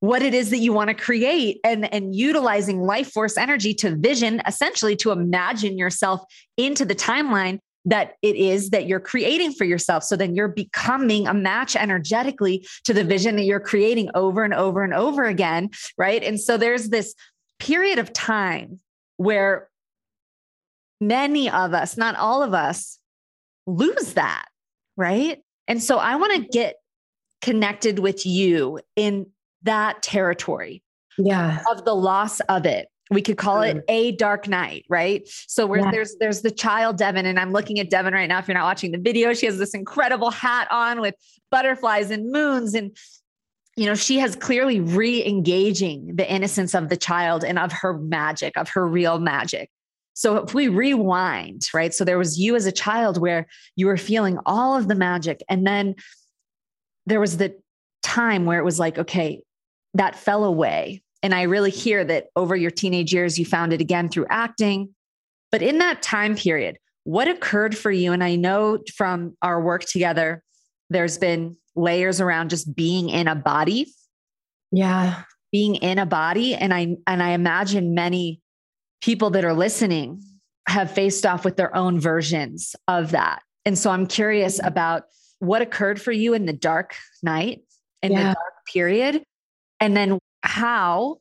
what 0.00 0.22
it 0.22 0.34
is 0.34 0.50
that 0.50 0.58
you 0.58 0.72
want 0.72 0.88
to 0.88 0.94
create 0.94 1.60
and, 1.64 1.92
and 1.94 2.14
utilizing 2.14 2.82
life 2.82 3.10
force 3.10 3.38
energy 3.38 3.72
to 3.72 3.96
vision, 3.96 4.42
essentially 4.46 4.96
to 4.96 5.10
imagine 5.10 5.78
yourself 5.78 6.20
into 6.58 6.84
the 6.84 6.94
timeline 6.94 7.58
that 7.86 8.14
it 8.22 8.36
is 8.36 8.70
that 8.70 8.86
you're 8.86 9.00
creating 9.00 9.52
for 9.52 9.64
yourself. 9.64 10.02
So 10.04 10.16
then 10.16 10.34
you're 10.34 10.48
becoming 10.48 11.26
a 11.26 11.34
match 11.34 11.76
energetically 11.76 12.66
to 12.84 12.94
the 12.94 13.04
vision 13.04 13.36
that 13.36 13.44
you're 13.44 13.60
creating 13.60 14.10
over 14.14 14.42
and 14.42 14.54
over 14.54 14.82
and 14.82 14.94
over 14.94 15.24
again. 15.24 15.70
Right. 15.96 16.22
And 16.22 16.40
so 16.40 16.56
there's 16.56 16.88
this 16.88 17.14
period 17.58 17.98
of 17.98 18.12
time 18.12 18.80
where 19.16 19.68
many 21.00 21.50
of 21.50 21.74
us, 21.74 21.96
not 21.96 22.16
all 22.16 22.42
of 22.42 22.54
us, 22.54 22.98
lose 23.66 24.14
that. 24.14 24.46
Right. 24.96 25.42
And 25.66 25.82
so 25.82 25.98
I 25.98 26.16
want 26.16 26.32
to 26.34 26.40
mm-hmm. 26.40 26.50
get 26.52 26.76
connected 27.42 27.98
with 27.98 28.24
you 28.24 28.80
in 28.96 29.26
that 29.64 30.02
territory 30.02 30.82
yeah 31.18 31.62
of 31.70 31.84
the 31.84 31.94
loss 31.94 32.40
of 32.40 32.66
it 32.66 32.88
we 33.10 33.20
could 33.20 33.36
call 33.36 33.62
it 33.62 33.76
mm-hmm. 33.76 33.84
a 33.88 34.12
dark 34.12 34.48
night 34.48 34.84
right 34.88 35.28
so 35.46 35.66
where 35.66 35.80
yeah. 35.80 35.90
there's 35.90 36.16
there's 36.20 36.42
the 36.42 36.50
child 36.50 36.96
devon 36.96 37.26
and 37.26 37.38
i'm 37.38 37.52
looking 37.52 37.78
at 37.78 37.90
devon 37.90 38.14
right 38.14 38.28
now 38.28 38.38
if 38.38 38.48
you're 38.48 38.56
not 38.56 38.64
watching 38.64 38.92
the 38.92 38.98
video 38.98 39.32
she 39.34 39.46
has 39.46 39.58
this 39.58 39.74
incredible 39.74 40.30
hat 40.30 40.66
on 40.70 41.00
with 41.00 41.14
butterflies 41.50 42.10
and 42.10 42.30
moons 42.30 42.74
and 42.74 42.96
you 43.76 43.86
know 43.86 43.94
she 43.94 44.18
has 44.18 44.34
clearly 44.36 44.80
re-engaging 44.80 46.16
the 46.16 46.30
innocence 46.30 46.74
of 46.74 46.88
the 46.88 46.96
child 46.96 47.44
and 47.44 47.58
of 47.58 47.72
her 47.72 47.98
magic 47.98 48.56
of 48.56 48.68
her 48.68 48.86
real 48.86 49.18
magic 49.18 49.70
so 50.14 50.36
if 50.36 50.54
we 50.54 50.68
rewind 50.68 51.68
right 51.74 51.92
so 51.92 52.04
there 52.04 52.18
was 52.18 52.38
you 52.38 52.56
as 52.56 52.66
a 52.66 52.72
child 52.72 53.20
where 53.20 53.46
you 53.76 53.86
were 53.86 53.96
feeling 53.96 54.38
all 54.46 54.76
of 54.76 54.88
the 54.88 54.94
magic 54.94 55.42
and 55.48 55.66
then 55.66 55.94
there 57.06 57.20
was 57.20 57.36
the 57.36 57.54
time 58.02 58.46
where 58.46 58.58
it 58.58 58.64
was 58.64 58.78
like 58.78 58.98
okay 58.98 59.42
that 59.94 60.16
fell 60.16 60.44
away. 60.44 61.02
And 61.22 61.34
I 61.34 61.42
really 61.42 61.70
hear 61.70 62.04
that 62.04 62.26
over 62.36 62.54
your 62.54 62.70
teenage 62.70 63.14
years, 63.14 63.38
you 63.38 63.46
found 63.46 63.72
it 63.72 63.80
again 63.80 64.08
through 64.08 64.26
acting. 64.28 64.94
But 65.50 65.62
in 65.62 65.78
that 65.78 66.02
time 66.02 66.36
period, 66.36 66.76
what 67.04 67.28
occurred 67.28 67.76
for 67.76 67.90
you? 67.90 68.12
And 68.12 68.22
I 68.22 68.36
know 68.36 68.80
from 68.94 69.36
our 69.40 69.60
work 69.60 69.84
together, 69.84 70.42
there's 70.90 71.16
been 71.16 71.56
layers 71.76 72.20
around 72.20 72.50
just 72.50 72.74
being 72.74 73.08
in 73.08 73.28
a 73.28 73.34
body. 73.34 73.92
Yeah. 74.70 75.22
Being 75.52 75.76
in 75.76 75.98
a 75.98 76.06
body. 76.06 76.54
And 76.54 76.74
I 76.74 76.96
and 77.06 77.22
I 77.22 77.30
imagine 77.30 77.94
many 77.94 78.40
people 79.04 79.28
that 79.28 79.44
are 79.44 79.52
listening 79.52 80.18
have 80.66 80.90
faced 80.90 81.26
off 81.26 81.44
with 81.44 81.58
their 81.58 81.76
own 81.76 82.00
versions 82.00 82.74
of 82.88 83.10
that. 83.10 83.42
And 83.66 83.78
so 83.78 83.90
I'm 83.90 84.06
curious 84.06 84.58
about 84.64 85.02
what 85.40 85.60
occurred 85.60 86.00
for 86.00 86.10
you 86.10 86.32
in 86.32 86.46
the 86.46 86.54
dark 86.54 86.94
night, 87.22 87.60
in 88.02 88.12
yeah. 88.12 88.18
the 88.18 88.24
dark 88.24 88.66
period, 88.72 89.22
and 89.78 89.94
then 89.94 90.18
how 90.40 91.18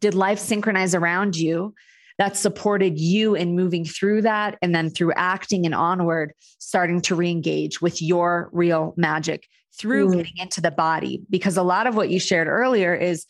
did 0.00 0.14
life 0.14 0.38
synchronize 0.38 0.94
around 0.94 1.36
you 1.36 1.74
that 2.16 2.38
supported 2.38 2.98
you 2.98 3.34
in 3.34 3.54
moving 3.54 3.84
through 3.84 4.22
that 4.22 4.56
and 4.62 4.74
then 4.74 4.88
through 4.88 5.12
acting 5.14 5.66
and 5.66 5.74
onward 5.74 6.32
starting 6.58 7.02
to 7.02 7.14
re-engage 7.14 7.82
with 7.82 8.00
your 8.00 8.48
real 8.50 8.94
magic 8.96 9.46
through 9.76 10.08
mm. 10.08 10.16
getting 10.16 10.38
into 10.38 10.62
the 10.62 10.70
body 10.70 11.20
because 11.28 11.58
a 11.58 11.62
lot 11.62 11.86
of 11.86 11.96
what 11.96 12.08
you 12.08 12.18
shared 12.18 12.48
earlier 12.48 12.94
is 12.94 13.26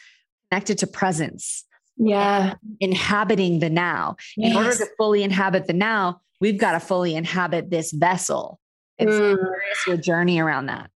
connected 0.48 0.78
to 0.78 0.86
presence 0.86 1.64
yeah 1.98 2.54
inhabiting 2.80 3.58
the 3.58 3.70
now 3.70 4.16
yes. 4.36 4.50
in 4.50 4.56
order 4.56 4.76
to 4.76 4.86
fully 4.96 5.22
inhabit 5.22 5.66
the 5.66 5.72
now 5.72 6.20
we've 6.40 6.58
got 6.58 6.72
to 6.72 6.80
fully 6.80 7.14
inhabit 7.14 7.70
this 7.70 7.92
vessel 7.92 8.58
it's 8.98 9.12
mm. 9.12 9.36
your 9.86 9.96
journey 9.96 10.40
around 10.40 10.66
that 10.66 10.90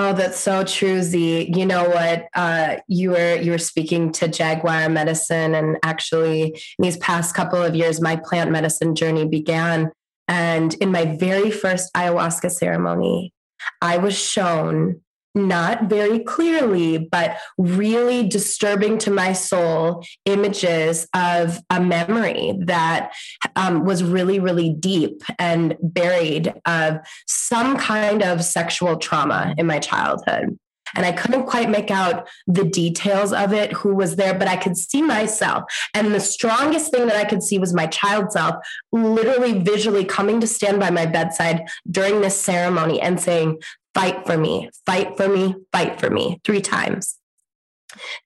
Oh, 0.00 0.12
that's 0.12 0.38
so 0.38 0.62
true, 0.62 1.02
Z. 1.02 1.52
You 1.52 1.66
know 1.66 1.88
what? 1.88 2.28
Uh, 2.32 2.76
you 2.86 3.10
were 3.10 3.34
you 3.34 3.50
were 3.50 3.58
speaking 3.58 4.12
to 4.12 4.28
Jaguar 4.28 4.88
medicine, 4.88 5.56
and 5.56 5.76
actually, 5.82 6.42
in 6.44 6.82
these 6.84 6.98
past 6.98 7.34
couple 7.34 7.60
of 7.60 7.74
years, 7.74 8.00
my 8.00 8.14
plant 8.14 8.52
medicine 8.52 8.94
journey 8.94 9.26
began. 9.26 9.90
And 10.28 10.74
in 10.74 10.92
my 10.92 11.16
very 11.16 11.50
first 11.50 11.92
ayahuasca 11.94 12.52
ceremony, 12.52 13.32
I 13.82 13.96
was 13.98 14.16
shown 14.16 15.00
not 15.34 15.84
very 15.84 16.20
clearly, 16.20 16.98
but 16.98 17.36
really 17.56 18.26
disturbing 18.26 18.98
to 18.98 19.10
my 19.10 19.32
soul 19.32 20.04
images 20.24 21.06
of 21.14 21.60
a 21.70 21.80
memory 21.80 22.54
that 22.60 23.12
um, 23.56 23.84
was 23.84 24.02
really, 24.02 24.40
really 24.40 24.70
deep 24.70 25.22
and 25.38 25.76
buried 25.80 26.52
of 26.66 26.98
some 27.26 27.76
kind 27.76 28.22
of 28.22 28.44
sexual 28.44 28.96
trauma 28.96 29.54
in 29.58 29.66
my 29.66 29.78
childhood. 29.78 30.58
And 30.94 31.04
I 31.04 31.12
couldn't 31.12 31.46
quite 31.46 31.70
make 31.70 31.90
out 31.90 32.28
the 32.46 32.64
details 32.64 33.32
of 33.32 33.52
it, 33.52 33.72
who 33.72 33.94
was 33.94 34.16
there, 34.16 34.34
but 34.34 34.48
I 34.48 34.56
could 34.56 34.76
see 34.76 35.02
myself. 35.02 35.64
And 35.94 36.14
the 36.14 36.20
strongest 36.20 36.90
thing 36.90 37.06
that 37.06 37.16
I 37.16 37.24
could 37.24 37.42
see 37.42 37.58
was 37.58 37.74
my 37.74 37.86
child 37.86 38.32
self 38.32 38.56
literally 38.92 39.58
visually 39.58 40.04
coming 40.04 40.40
to 40.40 40.46
stand 40.46 40.80
by 40.80 40.90
my 40.90 41.06
bedside 41.06 41.68
during 41.90 42.20
this 42.20 42.40
ceremony 42.40 43.00
and 43.00 43.20
saying, 43.20 43.60
fight 43.98 44.24
for 44.24 44.38
me, 44.38 44.70
fight 44.86 45.16
for 45.16 45.28
me, 45.28 45.56
fight 45.72 45.98
for 45.98 46.08
me, 46.08 46.40
three 46.44 46.60
times. 46.60 47.18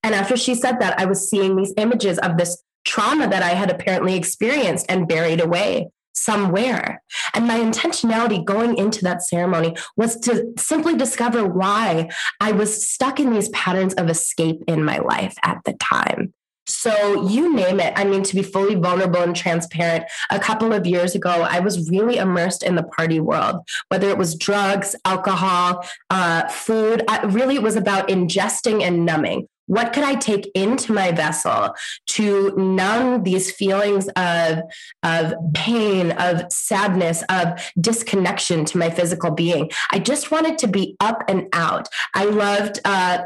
And 0.02 0.14
after 0.14 0.37
she 0.37 0.54
said 0.54 0.80
that, 0.80 1.00
I 1.00 1.06
was 1.06 1.30
seeing 1.30 1.56
these 1.56 1.72
images 1.78 2.18
of 2.18 2.37
this 2.37 2.62
trauma 2.85 3.26
that 3.28 3.42
I 3.42 3.50
had 3.50 3.70
apparently 3.70 4.14
experienced 4.14 4.85
and 4.90 5.08
buried 5.08 5.40
away 5.40 5.88
somewhere. 6.12 7.02
And 7.32 7.46
my 7.46 7.58
intentionality 7.58 8.44
going 8.44 8.76
into 8.76 9.02
that 9.04 9.22
ceremony 9.22 9.74
was 9.96 10.16
to 10.20 10.52
simply 10.58 10.94
discover 10.94 11.46
why 11.46 12.11
I 12.38 12.52
was 12.52 12.87
stuck 12.87 13.18
in 13.18 13.32
these 13.32 13.48
patterns 13.48 13.94
of 13.94 14.11
escape 14.11 14.62
in 14.68 14.85
my 14.85 14.98
life 14.98 15.37
at 15.42 15.62
the 15.64 15.72
time. 15.74 16.35
So, 16.66 17.29
you 17.29 17.55
name 17.55 17.81
it. 17.81 17.92
I 17.96 18.05
mean, 18.05 18.22
to 18.22 18.35
be 18.35 18.42
fully 18.42 18.75
vulnerable 18.75 19.20
and 19.20 19.35
transparent, 19.35 20.05
a 20.31 20.38
couple 20.38 20.72
of 20.72 20.87
years 20.87 21.14
ago, 21.14 21.31
I 21.31 21.61
was 21.61 21.90
really 21.90 22.18
immersed 22.18 22.62
in 22.62 22.77
the 22.77 22.83
party 22.83 23.20
world, 23.20 23.57
whether 23.88 24.09
it 24.09 24.18
was 24.18 24.37
drugs, 24.37 24.94
alcohol, 25.05 25.85
uh, 26.11 26.48
food. 26.48 27.03
I, 27.09 27.22
really, 27.25 27.57
it 27.57 27.62
was 27.62 27.77
about 27.77 28.09
ingesting 28.09 28.83
and 28.83 29.05
numbing. 29.05 29.48
What 29.66 29.92
could 29.92 30.05
I 30.05 30.16
take 30.16 30.51
into 30.55 30.92
my 30.92 31.12
vessel 31.12 31.75
to 32.09 32.53
numb 32.57 33.22
these 33.22 33.51
feelings 33.51 34.09
of, 34.16 34.59
of 35.03 35.35
pain, 35.55 36.12
of 36.12 36.53
sadness, 36.53 37.22
of 37.29 37.72
disconnection 37.81 38.64
to 38.66 38.79
my 38.79 38.90
physical 38.90 39.31
being? 39.31 39.70
I 39.90 39.98
just 39.98 40.31
wanted 40.31 40.59
to 40.59 40.66
be 40.66 40.96
up 41.01 41.22
and 41.29 41.48
out. 41.53 41.88
I 42.12 42.25
loved 42.25 42.81
uh, 42.85 43.22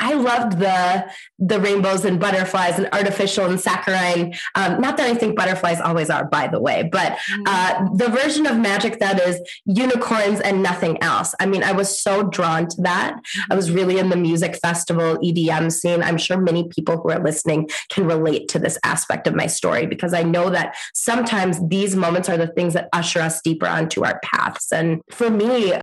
I 0.00 0.14
loved 0.14 0.58
the 0.58 1.10
the 1.38 1.60
rainbows 1.60 2.04
and 2.04 2.18
butterflies 2.18 2.78
and 2.78 2.88
artificial 2.92 3.46
and 3.46 3.60
saccharine. 3.60 4.34
Um, 4.54 4.80
not 4.80 4.96
that 4.96 5.06
I 5.06 5.14
think 5.14 5.36
butterflies 5.36 5.80
always 5.80 6.10
are, 6.10 6.24
by 6.24 6.48
the 6.48 6.60
way, 6.60 6.88
but 6.90 7.12
mm. 7.12 7.42
uh, 7.46 7.88
the 7.94 8.08
version 8.08 8.46
of 8.46 8.58
magic 8.58 8.98
that 8.98 9.20
is 9.20 9.40
unicorns 9.64 10.40
and 10.40 10.62
nothing 10.62 11.02
else. 11.02 11.34
I 11.38 11.46
mean, 11.46 11.62
I 11.62 11.72
was 11.72 12.00
so 12.00 12.24
drawn 12.24 12.66
to 12.68 12.82
that. 12.82 13.20
I 13.50 13.54
was 13.54 13.70
really 13.70 13.98
in 13.98 14.08
the 14.08 14.16
music 14.16 14.56
festival 14.56 15.18
EDM 15.18 15.70
scene. 15.70 16.02
I'm 16.02 16.18
sure 16.18 16.38
many 16.38 16.68
people 16.68 16.98
who 16.98 17.10
are 17.10 17.22
listening 17.22 17.68
can 17.90 18.06
relate 18.06 18.48
to 18.48 18.58
this 18.58 18.78
aspect 18.84 19.26
of 19.26 19.34
my 19.34 19.46
story 19.46 19.86
because 19.86 20.14
I 20.14 20.22
know 20.22 20.50
that 20.50 20.76
sometimes 20.94 21.58
these 21.68 21.94
moments 21.94 22.28
are 22.28 22.38
the 22.38 22.48
things 22.48 22.74
that 22.74 22.88
usher 22.92 23.20
us 23.20 23.40
deeper 23.42 23.66
onto 23.66 24.04
our 24.04 24.18
paths. 24.22 24.72
And 24.72 25.02
for 25.10 25.30
me, 25.30 25.74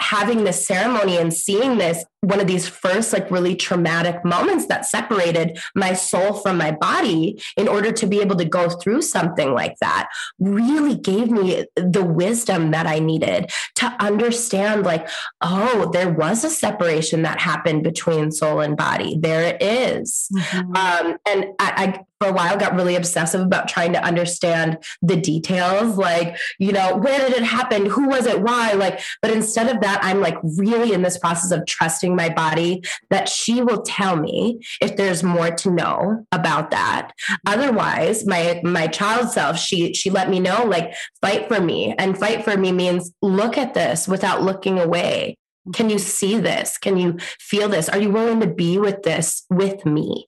having 0.00 0.44
this 0.44 0.66
ceremony 0.66 1.16
and 1.16 1.32
seeing 1.32 1.78
this 1.78 2.04
one 2.22 2.40
of 2.40 2.46
these 2.46 2.68
first 2.68 3.12
like 3.12 3.30
really 3.30 3.56
traumatic 3.56 4.24
moments 4.24 4.66
that 4.66 4.86
separated 4.86 5.58
my 5.74 5.92
soul 5.92 6.34
from 6.34 6.56
my 6.56 6.70
body 6.70 7.40
in 7.56 7.66
order 7.66 7.90
to 7.90 8.06
be 8.06 8.20
able 8.20 8.36
to 8.36 8.44
go 8.44 8.70
through 8.70 9.02
something 9.02 9.52
like 9.52 9.76
that 9.80 10.08
really 10.38 10.94
gave 10.94 11.30
me 11.30 11.66
the 11.74 12.04
wisdom 12.04 12.70
that 12.70 12.86
I 12.86 13.00
needed 13.00 13.50
to 13.76 13.86
understand 13.98 14.84
like 14.84 15.08
oh 15.40 15.90
there 15.92 16.10
was 16.10 16.44
a 16.44 16.50
separation 16.50 17.22
that 17.22 17.40
happened 17.40 17.82
between 17.82 18.30
soul 18.30 18.60
and 18.60 18.76
body 18.76 19.18
there 19.18 19.42
it 19.42 19.60
is. 19.60 20.28
Mm-hmm. 20.32 20.76
Um, 20.76 21.16
and 21.26 21.46
I, 21.58 21.72
I 21.76 22.04
for 22.22 22.28
a 22.28 22.32
while 22.32 22.56
got 22.56 22.74
really 22.76 22.94
obsessive 22.94 23.40
about 23.40 23.66
trying 23.66 23.92
to 23.92 24.04
understand 24.04 24.78
the 25.00 25.16
details 25.16 25.96
like 25.96 26.36
you 26.60 26.70
know 26.70 26.96
where 26.96 27.18
did 27.18 27.36
it 27.36 27.42
happen 27.42 27.86
who 27.86 28.08
was 28.08 28.26
it 28.26 28.40
why 28.40 28.72
like 28.74 29.00
but 29.20 29.32
instead 29.32 29.68
of 29.68 29.80
that 29.80 29.98
i'm 30.02 30.20
like 30.20 30.36
really 30.44 30.92
in 30.92 31.02
this 31.02 31.18
process 31.18 31.50
of 31.50 31.66
trusting 31.66 32.11
my 32.16 32.28
body 32.28 32.82
that 33.10 33.28
she 33.28 33.62
will 33.62 33.82
tell 33.82 34.16
me 34.16 34.60
if 34.80 34.96
there's 34.96 35.22
more 35.22 35.50
to 35.50 35.70
know 35.70 36.26
about 36.32 36.70
that. 36.70 37.12
Otherwise 37.46 38.26
my 38.26 38.60
my 38.64 38.86
child 38.86 39.30
self 39.30 39.58
she 39.58 39.92
she 39.94 40.10
let 40.10 40.30
me 40.30 40.40
know 40.40 40.64
like 40.64 40.94
fight 41.20 41.48
for 41.48 41.60
me. 41.60 41.94
And 41.98 42.18
fight 42.18 42.44
for 42.44 42.56
me 42.56 42.72
means 42.72 43.12
look 43.22 43.58
at 43.58 43.74
this 43.74 44.08
without 44.08 44.42
looking 44.42 44.78
away. 44.78 45.36
Can 45.72 45.90
you 45.90 45.98
see 45.98 46.38
this? 46.38 46.76
Can 46.78 46.96
you 46.96 47.18
feel 47.38 47.68
this? 47.68 47.88
Are 47.88 47.98
you 47.98 48.10
willing 48.10 48.40
to 48.40 48.48
be 48.48 48.78
with 48.78 49.02
this 49.02 49.44
with 49.48 49.86
me? 49.86 50.26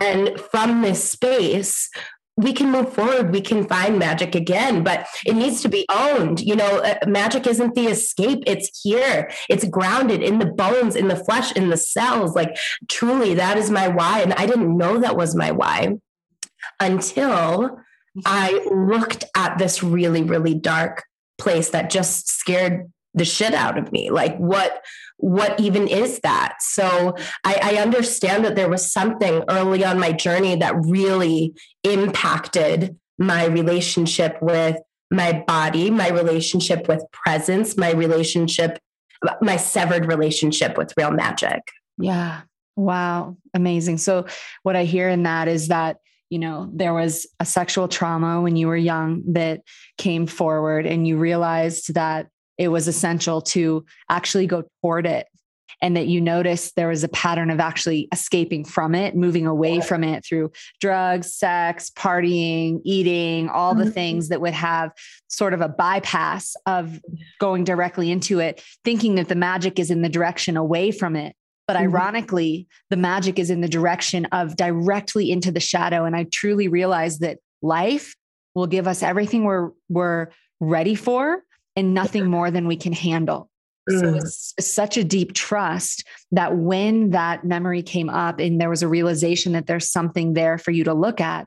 And 0.00 0.40
from 0.40 0.82
this 0.82 1.10
space, 1.10 1.90
we 2.36 2.52
can 2.52 2.70
move 2.70 2.92
forward. 2.92 3.32
We 3.32 3.40
can 3.40 3.66
find 3.66 3.98
magic 3.98 4.34
again 4.34 4.82
but 4.82 5.06
it 5.26 5.34
needs 5.34 5.62
to 5.62 5.68
be 5.68 5.86
owned. 5.90 6.40
You 6.40 6.56
know 6.56 6.78
uh, 6.78 6.98
magic 7.06 7.46
isn't 7.46 7.74
the 7.74 7.86
escape. 7.86 8.42
It's 8.46 8.80
here. 8.82 9.30
It's 9.48 9.66
grounded 9.66 10.22
in 10.22 10.38
the 10.38 10.46
bones 10.46 10.96
in 10.96 11.08
the 11.08 11.16
flesh 11.16 11.52
in 11.52 11.68
the 11.70 11.76
cells. 11.76 12.34
Like 12.34 12.56
truly 12.88 13.34
that 13.34 13.58
is 13.58 13.70
my 13.70 13.88
why 13.88 14.20
and 14.20 14.32
i 14.34 14.46
didn't 14.46 14.76
know 14.76 14.98
that 14.98 15.16
was 15.16 15.34
my 15.34 15.50
why 15.50 15.96
until 16.80 17.78
i 18.26 18.66
looked 18.70 19.24
at 19.36 19.58
this 19.58 19.82
really 19.82 20.22
really 20.22 20.54
dark 20.54 21.04
place 21.38 21.70
that 21.70 21.90
just 21.90 22.28
scared 22.28 22.90
the 23.14 23.24
shit 23.24 23.54
out 23.54 23.78
of 23.78 23.92
me. 23.92 24.10
Like 24.10 24.36
what 24.36 24.82
what 25.22 25.58
even 25.60 25.86
is 25.86 26.18
that? 26.24 26.56
So 26.60 27.14
I, 27.44 27.60
I, 27.62 27.76
understand 27.76 28.44
that 28.44 28.56
there 28.56 28.68
was 28.68 28.92
something 28.92 29.44
early 29.48 29.84
on 29.84 30.00
my 30.00 30.10
journey 30.10 30.56
that 30.56 30.74
really 30.76 31.54
impacted 31.84 32.98
my 33.18 33.44
relationship 33.46 34.36
with 34.42 34.78
my 35.12 35.44
body 35.46 35.90
my 35.90 36.08
relationship 36.08 36.88
with 36.88 37.04
presence 37.12 37.76
my 37.76 37.92
relationship 37.92 38.78
my 39.40 39.56
severed 39.56 40.06
relationship 40.06 40.76
with 40.76 40.92
real 40.96 41.12
magic. 41.12 41.60
Yeah. 41.98 42.40
Wow. 42.74 43.36
Amazing. 43.54 43.98
So 43.98 44.26
what 44.64 44.74
i 44.74 44.84
hear 44.84 45.08
in 45.08 45.22
that 45.22 45.46
is 45.46 45.68
that 45.68 45.98
you 46.30 46.38
know 46.40 46.68
there 46.72 46.94
was 46.94 47.26
a 47.38 47.44
sexual 47.44 47.86
trauma 47.86 48.40
when 48.40 48.56
you 48.56 48.66
were 48.66 48.76
young 48.76 49.22
that 49.34 49.60
came 49.98 50.26
forward 50.26 50.86
and 50.86 51.06
you 51.06 51.16
realized 51.18 51.94
that 51.94 52.26
it 52.58 52.68
was 52.68 52.88
essential 52.88 53.40
to 53.40 53.84
actually 54.08 54.46
go 54.46 54.64
toward 54.82 55.06
it 55.06 55.26
and 55.82 55.96
that 55.96 56.06
you 56.06 56.20
noticed 56.20 56.76
there 56.76 56.88
was 56.88 57.02
a 57.02 57.08
pattern 57.08 57.50
of 57.50 57.58
actually 57.58 58.08
escaping 58.12 58.64
from 58.64 58.94
it, 58.94 59.16
moving 59.16 59.46
away 59.46 59.80
from 59.80 60.04
it 60.04 60.24
through 60.24 60.52
drugs, 60.80 61.34
sex, 61.34 61.90
partying, 61.90 62.80
eating, 62.84 63.48
all 63.48 63.74
the 63.74 63.84
mm-hmm. 63.84 63.92
things 63.92 64.28
that 64.28 64.40
would 64.40 64.54
have 64.54 64.92
sort 65.26 65.52
of 65.52 65.60
a 65.60 65.68
bypass 65.68 66.54
of 66.66 67.00
going 67.40 67.64
directly 67.64 68.12
into 68.12 68.38
it, 68.38 68.62
thinking 68.84 69.16
that 69.16 69.28
the 69.28 69.34
magic 69.34 69.80
is 69.80 69.90
in 69.90 70.02
the 70.02 70.08
direction 70.08 70.56
away 70.56 70.92
from 70.92 71.16
it. 71.16 71.34
But 71.66 71.76
mm-hmm. 71.76 71.94
ironically, 71.94 72.68
the 72.88 72.96
magic 72.96 73.40
is 73.40 73.50
in 73.50 73.60
the 73.60 73.68
direction 73.68 74.26
of 74.26 74.56
directly 74.56 75.32
into 75.32 75.50
the 75.50 75.60
shadow. 75.60 76.04
And 76.04 76.14
I 76.14 76.24
truly 76.24 76.68
realized 76.68 77.20
that 77.22 77.38
life 77.60 78.14
will 78.54 78.68
give 78.68 78.86
us 78.86 79.02
everything 79.02 79.44
we're, 79.44 79.70
we're 79.88 80.28
ready 80.60 80.94
for 80.94 81.42
and 81.76 81.94
nothing 81.94 82.26
more 82.26 82.50
than 82.50 82.66
we 82.66 82.76
can 82.76 82.92
handle. 82.92 83.48
So 83.88 84.02
mm. 84.02 84.16
it's 84.16 84.54
such 84.60 84.96
a 84.96 85.04
deep 85.04 85.32
trust 85.32 86.04
that 86.30 86.56
when 86.56 87.10
that 87.10 87.44
memory 87.44 87.82
came 87.82 88.08
up 88.08 88.38
and 88.38 88.60
there 88.60 88.70
was 88.70 88.82
a 88.82 88.88
realization 88.88 89.52
that 89.52 89.66
there's 89.66 89.90
something 89.90 90.34
there 90.34 90.56
for 90.56 90.70
you 90.70 90.84
to 90.84 90.94
look 90.94 91.20
at, 91.20 91.46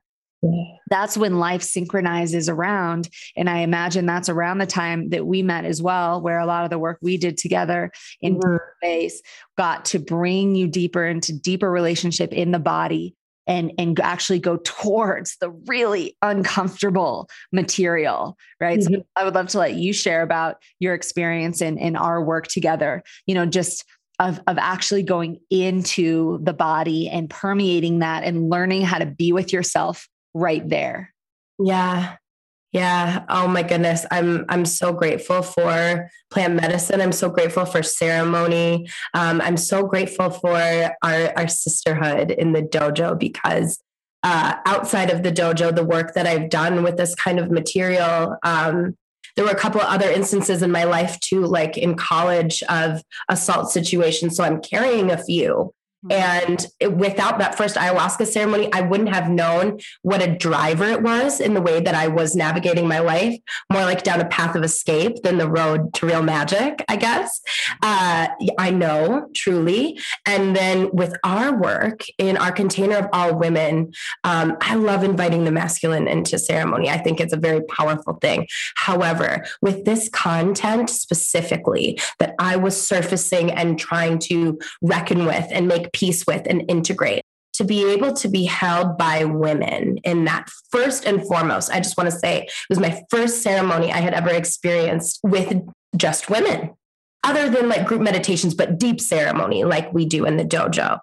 that's 0.90 1.18
when 1.18 1.40
life 1.40 1.64
synchronizes 1.64 2.50
around. 2.50 3.10
And 3.36 3.50
I 3.50 3.60
imagine 3.60 4.06
that's 4.06 4.30
around 4.30 4.60
the 4.60 4.66
time 4.66 5.10
that 5.10 5.26
we 5.26 5.42
met 5.42 5.66
as 5.66 5.82
well, 5.82 6.22
where 6.22 6.40
a 6.40 6.46
lot 6.46 6.64
of 6.64 6.70
the 6.70 6.78
work 6.78 7.00
we 7.02 7.18
did 7.18 7.38
together 7.38 7.92
in 8.22 8.38
mm-hmm. 8.38 8.58
space 8.78 9.22
got 9.58 9.86
to 9.86 10.00
bring 10.00 10.56
you 10.56 10.68
deeper 10.68 11.06
into 11.06 11.34
deeper 11.34 11.72
relationship 11.72 12.32
in 12.34 12.52
the 12.52 12.60
body 12.60 13.16
and 13.47 13.71
and 13.77 13.99
actually 13.99 14.39
go 14.39 14.58
towards 14.58 15.38
the 15.39 15.49
really 15.67 16.17
uncomfortable 16.21 17.29
material 17.51 18.38
right? 18.60 18.79
Mm-hmm. 18.79 18.95
so 18.95 19.05
i 19.15 19.23
would 19.23 19.36
love 19.36 19.47
to 19.49 19.60
let 19.60 19.75
you 19.75 19.93
share 19.93 20.21
about 20.21 20.58
your 20.79 20.93
experience 20.93 21.62
in 21.62 21.77
in 21.77 21.95
our 21.95 22.23
work 22.23 22.47
together 22.47 23.03
you 23.25 23.36
know 23.36 23.45
just 23.45 23.86
of 24.19 24.39
of 24.47 24.58
actually 24.58 25.03
going 25.03 25.39
into 25.49 26.39
the 26.43 26.53
body 26.53 27.10
and 27.10 27.29
permeating 27.29 27.99
that 27.99 28.23
and 28.23 28.49
learning 28.49 28.81
how 28.81 28.97
to 28.97 29.05
be 29.05 29.34
with 29.34 29.51
yourself 29.51 30.08
right 30.34 30.67
there. 30.69 31.13
Yeah 31.60 32.15
yeah. 32.76 33.24
Oh 33.30 33.48
my 33.48 33.64
goodness. 33.64 34.06
I'm 34.12 34.44
I'm 34.50 34.66
so 34.66 34.92
grateful 34.92 35.42
for 35.42 36.10
plant 36.30 36.56
medicine. 36.56 37.00
I'm 37.00 37.14
so 37.14 37.30
grateful 37.30 37.64
for 37.64 37.82
ceremony. 37.82 38.90
Um, 39.14 39.40
I'm 39.40 39.56
so 39.56 39.88
grateful 39.88 40.30
for 40.30 40.60
our 41.02 41.32
our 41.38 41.48
sisterhood 41.48 42.32
in 42.32 42.52
the 42.52 42.62
dojo 42.62 43.18
because 43.18 43.80
uh, 44.24 44.56
outside 44.66 45.10
of 45.10 45.24
the 45.24 45.32
dojo, 45.32 45.74
the 45.74 45.86
work 45.86 46.16
that 46.16 46.28
I've 46.28 46.50
done 46.50 46.84
with 46.84 46.98
this 46.98 47.16
kind 47.16 47.40
of 47.40 47.50
material. 47.50 48.36
Um, 48.44 48.98
there 49.38 49.46
were 49.46 49.52
a 49.52 49.56
couple 49.56 49.80
other 49.80 50.10
instances 50.10 50.62
in 50.62 50.70
my 50.70 50.84
life 50.84 51.18
too, 51.22 51.46
like 51.46 51.78
in 51.78 51.96
college 51.96 52.62
of 52.64 53.02
assault 53.30 53.72
situations. 53.72 54.36
So 54.36 54.44
I'm 54.44 54.62
carrying 54.62 55.12
a 55.12 55.24
few. 55.24 55.74
And 56.10 56.65
without 56.96 57.39
that 57.39 57.58
first 57.58 57.76
ayahuasca 57.76 58.28
ceremony, 58.28 58.72
I 58.74 58.82
wouldn't 58.82 59.10
have 59.10 59.30
known 59.30 59.80
what 60.04 60.22
a 60.22 60.36
driver 60.36 60.86
it 60.86 61.02
was 61.02 61.39
in 61.39 61.54
the 61.54 61.62
way 61.62 61.80
that 61.80 61.96
I 61.96 62.08
was 62.08 62.36
navigating 62.36 62.88
my 62.88 63.00
life, 63.00 63.38
more 63.72 63.84
like 63.84 64.04
down 64.04 64.22
a 64.22 64.26
path 64.26 64.56
of 64.56 64.63
escape 64.63 65.24
than 65.24 65.38
the 65.38 65.50
road 65.50 65.94
to 65.96 66.06
real 66.06 66.22
magic, 66.22 66.84
I 66.88 66.96
guess. 66.96 67.41
Uh, 67.82 68.28
I 68.58 68.72
know 68.72 69.30
truly. 69.34 70.00
And 70.26 70.56
then 70.56 70.89
with 70.94 71.15
our 71.24 71.58
work 71.58 72.04
in 72.18 72.38
our 72.38 72.52
container 72.52 72.98
of 72.98 73.08
all 73.12 73.36
women, 73.36 73.94
um, 74.24 74.58
I 74.62 74.76
love 74.76 75.04
inviting 75.04 75.46
the 75.46 75.52
masculine 75.52 76.08
into 76.08 76.38
ceremony. 76.38 76.89
I 76.89 76.98
think 76.98 77.20
it's 77.20 77.34
a 77.34 77.38
very 77.38 77.62
powerful 77.62 78.13
thing. 78.15 78.48
However, 78.76 79.46
with 79.62 79.86
this 79.86 80.10
content 80.10 80.89
specifically 80.89 82.00
that 82.20 82.36
I 82.39 82.56
was 82.58 82.80
surfacing 82.80 83.52
and 83.52 83.80
trying 83.80 84.20
to 84.20 84.60
reckon 84.82 85.26
with 85.26 85.48
and 85.52 85.68
make 85.68 85.91
peace 85.95 86.27
with 86.27 86.45
and 86.47 86.69
integrate. 86.69 87.23
to 87.55 87.63
be 87.63 87.89
able 87.89 88.12
to 88.12 88.27
be 88.27 88.43
held 88.43 88.97
by 88.97 89.23
women 89.23 89.97
in 90.03 90.25
that 90.25 90.49
first 90.71 91.05
and 91.05 91.25
foremost, 91.25 91.71
I 91.71 91.79
just 91.79 91.97
want 91.97 92.10
to 92.12 92.15
say 92.15 92.43
it 92.43 92.51
was 92.69 92.79
my 92.79 93.01
first 93.10 93.41
ceremony 93.41 93.93
I 93.93 93.99
had 93.99 94.13
ever 94.13 94.29
experienced 94.29 95.21
with 95.23 95.53
just 95.95 96.29
women, 96.29 96.71
other 97.23 97.49
than 97.49 97.69
like 97.69 97.88
group 97.88 98.01
meditations, 98.01 98.53
but 98.53 98.77
deep 98.77 98.99
ceremony 98.99 99.63
like 99.63 99.93
we 99.93 100.05
do 100.05 100.25
in 100.25 100.36
the 100.36 100.43
dojo. 100.43 100.99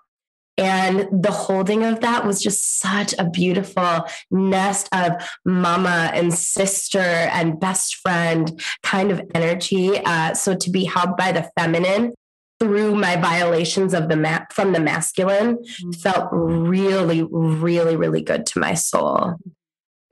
And 0.59 1.09
the 1.24 1.31
holding 1.31 1.83
of 1.83 2.00
that 2.00 2.26
was 2.26 2.42
just 2.42 2.78
such 2.78 3.14
a 3.18 3.28
beautiful 3.28 4.05
nest 4.31 4.90
of 4.92 5.12
mama 5.46 6.11
and 6.12 6.33
sister 6.35 6.98
and 6.98 7.59
best 7.59 7.96
friend 7.96 8.61
kind 8.83 9.11
of 9.11 9.22
energy. 9.35 9.98
Uh, 10.05 10.35
so 10.35 10.55
to 10.55 10.70
be 10.70 10.85
held 10.85 11.16
by 11.16 11.33
the 11.33 11.50
feminine 11.59 12.12
through 12.62 12.94
my 12.94 13.16
violations 13.16 13.92
of 13.92 14.09
the 14.09 14.14
map 14.14 14.53
from 14.53 14.72
the 14.72 14.79
masculine 14.79 15.57
mm-hmm. 15.57 15.90
felt 15.90 16.29
really, 16.31 17.25
really, 17.25 17.96
really 17.96 18.22
good 18.22 18.46
to 18.46 18.61
my 18.61 18.72
soul. 18.72 19.35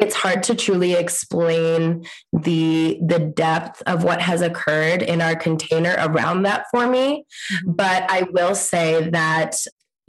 It's 0.01 0.17
hard 0.17 0.43
to 0.45 0.57
truly 0.57 0.95
explain 0.95 2.07
the 2.33 2.99
the 3.07 3.21
depth 3.21 3.83
of 3.87 4.03
what 4.03 4.21
has 4.21 4.41
occurred 4.41 5.03
in 5.03 5.21
our 5.21 5.37
container 5.37 5.95
around 5.99 6.43
that 6.43 6.67
for 6.73 6.89
me, 6.89 7.25
mm-hmm. 7.53 7.73
but 7.73 8.11
I 8.11 8.23
will 8.23 8.57
say 8.57 9.11
that 9.11 9.55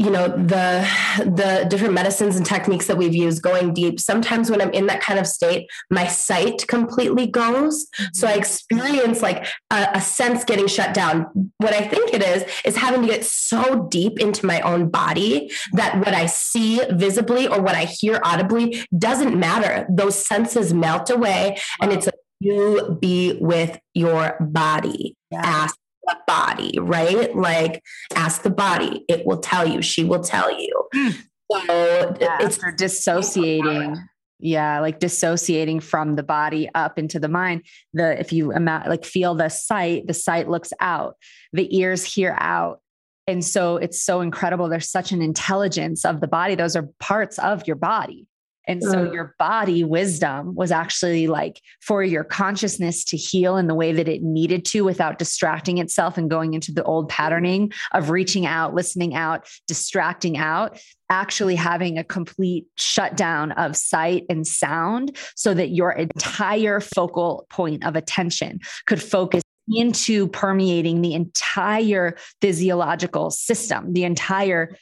you 0.01 0.09
know 0.09 0.27
the 0.27 0.87
the 1.19 1.65
different 1.69 1.93
medicines 1.93 2.35
and 2.35 2.45
techniques 2.45 2.87
that 2.87 2.97
we've 2.97 3.13
used 3.13 3.43
going 3.43 3.71
deep 3.71 3.99
sometimes 3.99 4.49
when 4.49 4.59
i'm 4.59 4.71
in 4.71 4.87
that 4.87 4.99
kind 4.99 5.19
of 5.19 5.27
state 5.27 5.69
my 5.91 6.07
sight 6.07 6.67
completely 6.67 7.27
goes. 7.27 7.87
So 8.13 8.25
i 8.25 8.31
mm-hmm. 8.31 8.39
experience 8.39 9.21
like 9.21 9.45
a, 9.69 9.89
a, 9.93 10.01
sense 10.01 10.43
getting 10.43 10.67
shut 10.67 10.95
down. 10.95 11.27
What 11.57 11.73
i 11.73 11.81
think 11.81 12.13
it 12.13 12.23
is 12.23 12.43
is 12.65 12.75
having 12.75 13.01
to 13.01 13.07
get 13.07 13.23
so 13.23 13.87
deep 13.89 14.19
into 14.19 14.45
my 14.45 14.61
own 14.61 14.89
body 14.89 15.51
that 15.73 15.97
what 15.99 16.15
i 16.15 16.25
see 16.25 16.81
visibly 16.91 17.47
or 17.47 17.61
what 17.61 17.75
i 17.75 17.85
hear 17.85 18.19
audibly 18.23 18.83
doesn't 18.97 19.39
matter. 19.39 19.85
Those 19.89 20.15
senses 20.25 20.73
melt 20.73 21.09
away 21.11 21.57
and 21.79 21.91
it's 21.91 22.07
a 22.07 22.11
you 22.39 22.97
be 22.99 23.37
with 23.39 23.79
your 23.93 24.35
body. 24.39 25.15
Yeah. 25.29 25.41
ask 25.45 25.77
the 26.05 26.17
body, 26.27 26.77
right? 26.79 27.35
Like 27.35 27.83
ask 28.15 28.43
the 28.43 28.49
body, 28.49 29.05
it 29.07 29.25
will 29.25 29.39
tell 29.39 29.67
you, 29.67 29.81
she 29.81 30.03
will 30.03 30.23
tell 30.23 30.51
you. 30.59 30.83
Mm. 30.93 31.17
So 31.51 32.15
yeah, 32.19 32.37
it's 32.41 32.57
for 32.57 32.71
dissociating. 32.71 33.97
Yeah, 34.39 34.79
like 34.79 34.99
dissociating 34.99 35.81
from 35.81 36.15
the 36.15 36.23
body 36.23 36.67
up 36.73 36.97
into 36.97 37.19
the 37.19 37.27
mind. 37.27 37.63
The 37.93 38.19
if 38.19 38.33
you 38.33 38.51
imagine 38.51 38.89
like 38.89 39.05
feel 39.05 39.35
the 39.35 39.49
sight, 39.49 40.07
the 40.07 40.13
sight 40.13 40.49
looks 40.49 40.73
out, 40.79 41.15
the 41.53 41.77
ears 41.77 42.03
hear 42.03 42.35
out. 42.39 42.79
And 43.27 43.45
so 43.45 43.77
it's 43.77 44.01
so 44.01 44.21
incredible. 44.21 44.67
There's 44.67 44.89
such 44.89 45.11
an 45.11 45.21
intelligence 45.21 46.05
of 46.05 46.21
the 46.21 46.27
body. 46.27 46.55
Those 46.55 46.75
are 46.75 46.89
parts 46.99 47.37
of 47.37 47.67
your 47.67 47.75
body. 47.75 48.27
And 48.67 48.83
so 48.83 49.07
mm. 49.07 49.13
your 49.13 49.35
body 49.39 49.83
wisdom 49.83 50.53
was 50.53 50.71
actually 50.71 51.27
like 51.27 51.61
for 51.81 52.03
your 52.03 52.23
consciousness 52.23 53.03
to 53.05 53.17
heal 53.17 53.57
in 53.57 53.67
the 53.67 53.73
way 53.73 53.91
that 53.91 54.07
it 54.07 54.21
needed 54.21 54.65
to 54.65 54.83
without 54.83 55.17
distracting 55.17 55.79
itself 55.79 56.17
and 56.17 56.29
going 56.29 56.53
into 56.53 56.71
the 56.71 56.83
old 56.83 57.09
patterning 57.09 57.71
of 57.93 58.11
reaching 58.11 58.45
out, 58.45 58.75
listening 58.75 59.15
out, 59.15 59.47
distracting 59.67 60.37
out, 60.37 60.79
actually 61.09 61.55
having 61.55 61.97
a 61.97 62.03
complete 62.03 62.65
shutdown 62.77 63.51
of 63.53 63.75
sight 63.75 64.25
and 64.29 64.45
sound 64.45 65.17
so 65.35 65.53
that 65.53 65.69
your 65.69 65.91
entire 65.91 66.79
focal 66.79 67.47
point 67.49 67.85
of 67.85 67.95
attention 67.95 68.59
could 68.85 69.01
focus 69.01 69.41
into 69.73 70.27
permeating 70.27 71.01
the 71.01 71.13
entire 71.13 72.15
physiological 72.41 73.31
system, 73.31 73.93
the 73.93 74.03
entire 74.03 74.75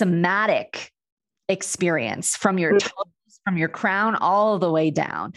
somatic 0.00 0.90
experience 1.50 2.36
from 2.36 2.58
your 2.58 2.74
mm. 2.74 2.80
toes, 2.80 3.40
from 3.44 3.56
your 3.56 3.68
crown 3.68 4.14
all 4.14 4.58
the 4.58 4.70
way 4.70 4.90
down. 4.90 5.32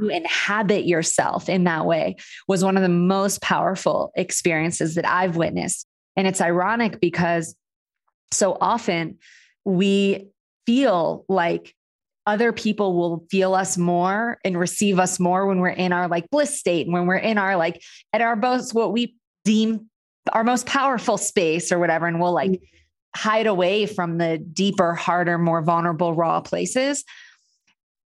You 0.00 0.10
inhabit 0.10 0.86
yourself 0.86 1.48
in 1.48 1.64
that 1.64 1.86
way 1.86 2.16
was 2.48 2.64
one 2.64 2.76
of 2.76 2.82
the 2.82 2.88
most 2.88 3.42
powerful 3.42 4.10
experiences 4.16 4.94
that 4.94 5.06
I've 5.06 5.36
witnessed. 5.36 5.86
And 6.16 6.26
it's 6.26 6.40
ironic 6.40 7.00
because 7.00 7.54
so 8.32 8.56
often 8.60 9.18
we 9.64 10.28
feel 10.66 11.24
like 11.28 11.74
other 12.26 12.52
people 12.52 12.94
will 12.94 13.24
feel 13.30 13.54
us 13.54 13.78
more 13.78 14.38
and 14.44 14.58
receive 14.58 14.98
us 14.98 15.18
more 15.18 15.46
when 15.46 15.60
we're 15.60 15.68
in 15.68 15.92
our 15.92 16.08
like 16.08 16.28
bliss 16.30 16.58
state 16.58 16.86
and 16.86 16.92
when 16.92 17.06
we're 17.06 17.16
in 17.16 17.38
our 17.38 17.56
like 17.56 17.82
at 18.12 18.20
our 18.20 18.36
most 18.36 18.74
what 18.74 18.92
we 18.92 19.16
deem 19.46 19.88
our 20.32 20.44
most 20.44 20.66
powerful 20.66 21.16
space 21.16 21.72
or 21.72 21.78
whatever 21.78 22.06
and 22.06 22.20
we'll 22.20 22.34
like 22.34 22.50
mm 22.50 22.60
hide 23.16 23.46
away 23.46 23.86
from 23.86 24.18
the 24.18 24.38
deeper, 24.38 24.94
harder, 24.94 25.38
more 25.38 25.62
vulnerable, 25.62 26.14
raw 26.14 26.40
places. 26.40 27.04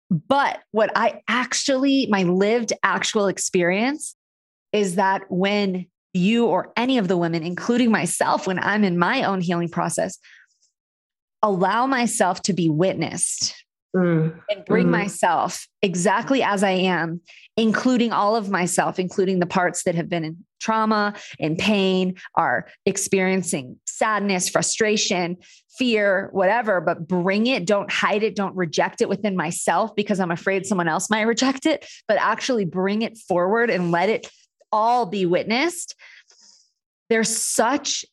But 0.09 0.59
what 0.71 0.91
I 0.95 1.21
actually, 1.27 2.07
my 2.07 2.23
lived 2.23 2.73
actual 2.83 3.27
experience 3.27 4.15
is 4.73 4.95
that 4.95 5.23
when 5.29 5.87
you 6.13 6.45
or 6.47 6.73
any 6.75 6.97
of 6.97 7.07
the 7.07 7.17
women, 7.17 7.43
including 7.43 7.91
myself, 7.91 8.47
when 8.47 8.59
I'm 8.59 8.83
in 8.83 8.99
my 8.99 9.23
own 9.23 9.41
healing 9.41 9.69
process, 9.69 10.17
allow 11.41 11.87
myself 11.87 12.41
to 12.43 12.53
be 12.53 12.69
witnessed 12.69 13.55
mm. 13.95 14.33
and 14.49 14.65
bring 14.65 14.87
mm. 14.87 14.91
myself 14.91 15.67
exactly 15.81 16.43
as 16.43 16.63
I 16.63 16.71
am, 16.71 17.21
including 17.57 18.11
all 18.11 18.35
of 18.35 18.49
myself, 18.49 18.99
including 18.99 19.39
the 19.39 19.45
parts 19.45 19.83
that 19.83 19.95
have 19.95 20.09
been 20.09 20.23
in 20.23 20.45
trauma 20.59 21.15
and 21.39 21.57
pain, 21.57 22.15
are 22.35 22.67
experiencing 22.85 23.79
sadness, 23.85 24.49
frustration, 24.49 25.37
fear, 25.77 26.29
whatever, 26.31 26.81
but 26.81 27.07
bring 27.07 27.47
it, 27.47 27.65
don't 27.65 27.91
hide 27.91 28.23
it, 28.23 28.35
don't 28.35 28.55
reject 28.55 29.01
it 29.01 29.09
within 29.09 29.35
myself 29.35 29.95
because 29.95 30.19
I'm 30.19 30.31
afraid 30.31 30.65
someone 30.65 30.87
else 30.87 31.09
might 31.09 31.21
reject 31.23 31.65
it, 31.65 31.85
but 32.07 32.17
actually 32.19 32.65
bring 32.65 33.01
it 33.01 33.17
forward 33.17 33.69
and 33.69 33.91
let 33.91 34.09
it 34.09 34.29
all 34.71 35.05
be 35.05 35.25
witnessed. 35.25 35.95
There's 37.09 37.35
such 37.35 38.05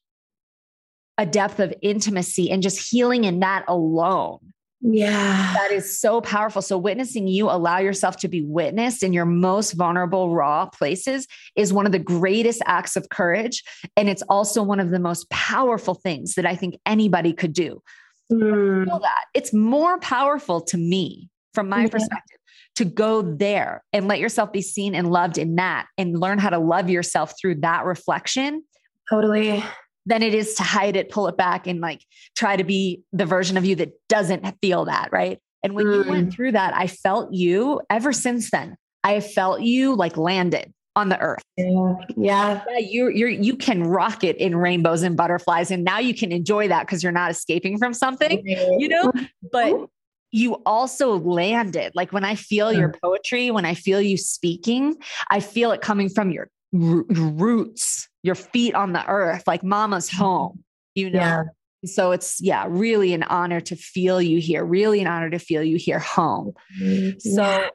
a 1.17 1.27
depth 1.27 1.61
of 1.61 1.75
intimacy 1.83 2.51
and 2.51 2.63
just 2.63 2.91
healing 2.91 3.25
in 3.25 3.41
that 3.41 3.65
alone 3.69 4.39
yeah. 4.81 5.55
That 5.55 5.73
is 5.73 5.99
so 5.99 6.21
powerful. 6.21 6.63
So, 6.63 6.79
witnessing 6.79 7.27
you 7.27 7.51
allow 7.51 7.79
yourself 7.79 8.17
to 8.19 8.29
be 8.29 8.43
witnessed 8.43 9.03
in 9.03 9.13
your 9.13 9.25
most 9.25 9.73
vulnerable, 9.73 10.35
raw 10.35 10.67
places 10.67 11.27
is 11.57 11.73
one 11.73 11.87
of 11.87 11.93
the 11.93 11.99
greatest 11.99 12.63
acts 12.65 12.97
of 12.97 13.09
courage. 13.09 13.65
And 13.97 14.09
it's 14.09 14.23
also 14.29 14.63
one 14.63 14.79
of 14.79 14.91
the 14.91 15.01
most 15.01 15.29
powerful 15.31 15.95
things 15.95 16.35
that 16.35 16.47
I 16.47 16.55
think 16.55 16.79
anybody 16.87 17.33
could 17.33 17.53
do. 17.53 17.83
Mm. 18.31 18.85
Feel 18.85 19.01
that. 19.01 19.25
It's 19.35 19.53
more 19.53 19.99
powerful 19.99 20.61
to 20.63 20.77
me, 20.77 21.29
from 21.55 21.69
my 21.69 21.83
yeah. 21.83 21.89
perspective, 21.89 22.39
to 22.77 22.85
go 22.85 23.23
there 23.23 23.83
and 23.93 24.07
let 24.07 24.21
yourself 24.21 24.53
be 24.53 24.63
seen 24.63 24.95
and 24.95 25.11
loved 25.11 25.39
in 25.39 25.57
that 25.57 25.87
and 25.97 26.21
learn 26.21 26.39
how 26.39 26.51
to 26.51 26.59
love 26.59 26.89
yourself 26.89 27.35
through 27.41 27.57
that 27.57 27.85
reflection. 27.85 28.63
Totally 29.11 29.65
than 30.09 30.23
it 30.23 30.35
is 30.35 30.55
to 30.55 30.63
hide 30.63 30.97
it, 30.97 31.11
pull 31.11 31.29
it 31.29 31.37
back, 31.37 31.67
and 31.67 31.81
like 31.81 32.03
try 32.35 32.57
to 32.57 32.65
be 32.65 33.03
the 33.13 33.27
version 33.27 33.57
of 33.57 33.65
you 33.65 33.77
that 33.77 33.93
doesn't 34.09 34.45
feel 34.61 34.87
that. 34.87 35.11
Right. 35.13 35.39
And 35.63 35.75
when 35.75 35.87
mm. 35.87 36.05
you 36.05 36.11
went 36.11 36.29
mm. 36.29 36.33
through 36.33 36.53
that, 36.53 36.75
I 36.75 36.87
felt 36.87 37.33
you 37.33 37.81
ever 37.91 38.13
since 38.13 38.51
then. 38.51 38.77
I 39.05 39.21
felt 39.21 39.61
you 39.61 39.95
like 39.95 40.17
landed 40.17 40.73
on 40.97 41.11
the 41.11 41.21
earth. 41.21 41.43
Yeah. 41.57 41.95
Yeah. 42.17 42.63
yeah 42.69 42.79
you 42.79 43.09
you're 43.09 43.29
you 43.29 43.57
can 43.57 43.85
rock 43.85 44.25
it 44.25 44.37
in 44.37 44.57
rainbows 44.57 45.03
and 45.03 45.17
butterflies. 45.17 45.71
And 45.71 45.85
now 45.85 45.99
you 45.99 46.15
can 46.15 46.33
enjoy 46.33 46.69
that 46.69 46.87
because 46.87 47.03
you're 47.03 47.13
not 47.13 47.31
escaping 47.31 47.79
from 47.79 47.95
something, 47.95 48.43
you 48.45 48.89
know? 48.89 49.13
But 49.53 49.89
you 50.31 50.55
also 50.67 51.19
landed. 51.19 51.93
Like 51.95 52.13
when 52.13 52.25
I 52.25 52.35
feel 52.35 52.73
your 52.73 52.91
mm. 52.91 53.01
poetry, 53.01 53.51
when 53.51 53.65
I 53.65 53.75
feel 53.75 54.01
you 54.01 54.17
speaking, 54.17 54.97
I 55.31 55.41
feel 55.41 55.73
it 55.73 55.81
coming 55.81 56.09
from 56.09 56.31
your 56.31 56.49
roots, 56.73 58.08
your 58.29 58.37
feet 58.37 58.75
on 58.75 58.93
the 58.93 59.05
earth, 59.09 59.43
like 59.49 59.65
mama's 59.65 60.09
mm-hmm. 60.09 60.23
home, 60.23 60.65
you 60.95 61.11
know? 61.11 61.19
Yeah. 61.19 61.43
So 61.85 62.13
it's, 62.13 62.41
yeah, 62.41 62.67
really 62.69 63.13
an 63.15 63.25
honor 63.25 63.61
to 63.61 63.77
feel 63.77 64.23
you 64.23 64.41
here, 64.41 64.65
really 64.65 65.01
an 65.01 65.07
honor 65.07 65.31
to 65.31 65.39
feel 65.39 65.63
you 65.63 65.77
here 65.77 65.99
home. 65.99 66.53
Mm-hmm. 66.81 67.19
So 67.19 67.71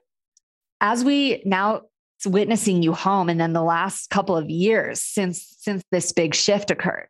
as 0.80 1.04
we 1.04 1.42
now 1.46 1.82
witnessing 2.26 2.84
you 2.84 2.94
home 2.94 3.30
and 3.30 3.40
then 3.40 3.54
the 3.54 3.64
last 3.64 4.10
couple 4.10 4.38
of 4.38 4.50
years 4.50 5.02
since 5.02 5.56
since 5.60 5.84
this 5.92 6.12
big 6.12 6.34
shift 6.34 6.72
occurred 6.72 7.08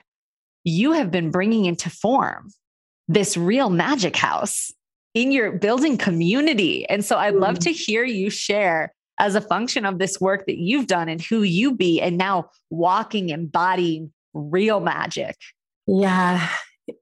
you 0.63 0.93
have 0.93 1.11
been 1.11 1.29
bringing 1.29 1.65
into 1.65 1.89
form 1.89 2.49
this 3.07 3.37
real 3.37 3.69
magic 3.69 4.15
house 4.15 4.71
in 5.13 5.31
your 5.31 5.51
building 5.51 5.97
community 5.97 6.87
and 6.89 7.05
so 7.05 7.17
i'd 7.17 7.35
love 7.35 7.55
mm-hmm. 7.55 7.63
to 7.63 7.71
hear 7.71 8.03
you 8.03 8.29
share 8.29 8.93
as 9.19 9.35
a 9.35 9.41
function 9.41 9.85
of 9.85 9.99
this 9.99 10.19
work 10.19 10.45
that 10.47 10.57
you've 10.57 10.87
done 10.87 11.09
and 11.09 11.21
who 11.21 11.43
you 11.43 11.75
be 11.75 12.01
and 12.01 12.17
now 12.17 12.49
walking 12.69 13.29
embodying 13.29 14.11
real 14.33 14.79
magic. 14.79 15.35
Yeah. 15.87 16.47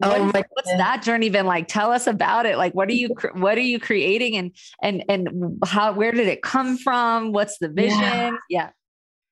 Oh 0.03 0.25
what, 0.25 0.45
what's 0.51 0.71
that 0.77 1.01
journey 1.01 1.29
been 1.29 1.45
like? 1.45 1.67
Tell 1.67 1.91
us 1.91 2.05
about 2.05 2.45
it. 2.45 2.57
Like 2.57 2.73
what 2.73 2.89
are 2.89 2.93
you 2.93 3.15
what 3.33 3.57
are 3.57 3.61
you 3.61 3.79
creating 3.79 4.37
and 4.37 4.55
and 4.81 5.03
and 5.09 5.59
how 5.65 5.93
where 5.93 6.11
did 6.11 6.27
it 6.27 6.43
come 6.43 6.77
from? 6.77 7.31
What's 7.31 7.57
the 7.59 7.69
vision? 7.69 7.99
Yeah, 7.99 8.31
yeah. 8.49 8.69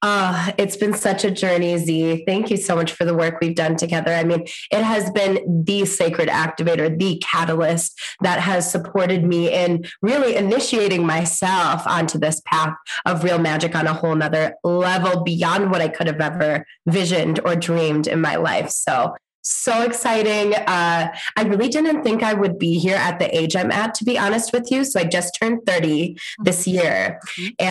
Oh, 0.02 0.50
it's 0.58 0.78
been 0.78 0.93
such 0.93 1.26
a 1.26 1.32
journey, 1.32 1.78
Z. 1.78 2.24
Thank 2.26 2.50
you 2.50 2.56
so 2.56 2.74
much 2.74 2.93
for 2.93 3.04
the 3.04 3.14
work 3.14 3.39
we've 3.41 3.56
done 3.56 3.76
together. 3.76 4.14
I 4.14 4.24
mean, 4.24 4.43
it 4.72 4.84
has 4.84 5.12
been 5.12 5.64
the 5.66 5.86
sacred 5.86 6.30
activator, 6.30 6.97
the 6.97 7.18
catalyst 7.18 8.00
that 8.22 8.39
has 8.39 8.72
supported 8.72 9.26
me 9.26 9.54
in 9.54 9.84
really 10.02 10.38
initiating 10.38 11.06
myself 11.06 11.86
onto 11.86 12.18
this 12.18 12.41
path 12.45 12.76
of 13.06 13.26
real 13.26 13.39
magic 13.39 13.76
on 13.76 13.88
a 13.88 13.93
whole 13.93 14.16
nother 14.16 14.54
level 14.64 15.22
beyond 15.22 15.70
what 15.70 15.82
I 15.82 15.89
could 15.89 16.08
have 16.08 16.22
ever 16.22 16.66
visioned 16.88 17.41
or 17.43 17.58
dreamed 17.58 18.08
in 18.08 18.22
my 18.22 18.38
life. 18.38 18.70
So 18.70 19.16
so 19.42 19.82
exciting. 19.84 20.54
Uh, 20.54 21.12
I 21.36 21.44
really 21.44 21.70
didn't 21.70 22.04
think 22.04 22.24
I 22.24 22.34
would 22.34 22.60
be 22.60 22.78
here 22.78 22.96
at 22.96 23.20
the 23.20 23.36
age 23.36 23.56
I'm 23.56 23.72
at, 23.72 23.94
to 23.96 24.04
be 24.04 24.18
honest 24.18 24.54
with 24.54 24.72
you. 24.72 24.84
So 24.84 25.00
I 25.00 25.06
just 25.06 25.38
turned 25.40 25.66
30 25.66 26.18
this 26.44 26.68
mm-hmm. 26.68 26.78
year. 26.78 27.20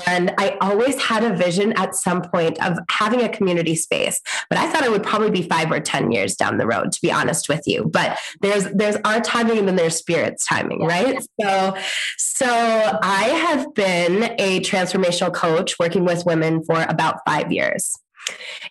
And 0.07 0.35
I 0.39 0.57
always 0.61 1.01
had 1.01 1.25
a 1.25 1.35
vision 1.35 1.73
at 1.75 1.95
some 1.95 2.23
point 2.23 2.62
of 2.64 2.79
having 2.91 3.23
a 3.23 3.29
community 3.29 3.75
space, 3.75 4.21
but 4.49 4.59
I 4.59 4.71
thought 4.71 4.85
it 4.85 4.91
would 4.91 5.03
probably 5.03 5.31
be 5.31 5.43
five 5.43 5.71
or 5.71 5.81
10 5.81 6.12
years 6.12 6.35
down 6.35 6.59
the 6.59 6.66
road, 6.66 6.93
to 6.93 7.01
be 7.01 7.12
honest 7.12 7.49
with 7.49 7.66
you. 7.66 7.85
But 7.85 8.19
there's 8.41 8.64
there's 8.73 8.97
our 9.05 9.21
timing 9.21 9.59
and 9.59 9.69
then 9.69 9.77
there's 9.77 9.97
spirit's 9.97 10.47
timing, 10.47 10.85
right? 10.85 11.23
So 11.41 11.77
so 12.16 12.47
I 13.03 13.25
have 13.47 13.75
been 13.75 14.35
a 14.39 14.61
transformational 14.61 15.33
coach 15.33 15.79
working 15.79 16.05
with 16.05 16.25
women 16.25 16.64
for 16.64 16.83
about 16.83 17.21
five 17.27 17.53
years. 17.53 17.95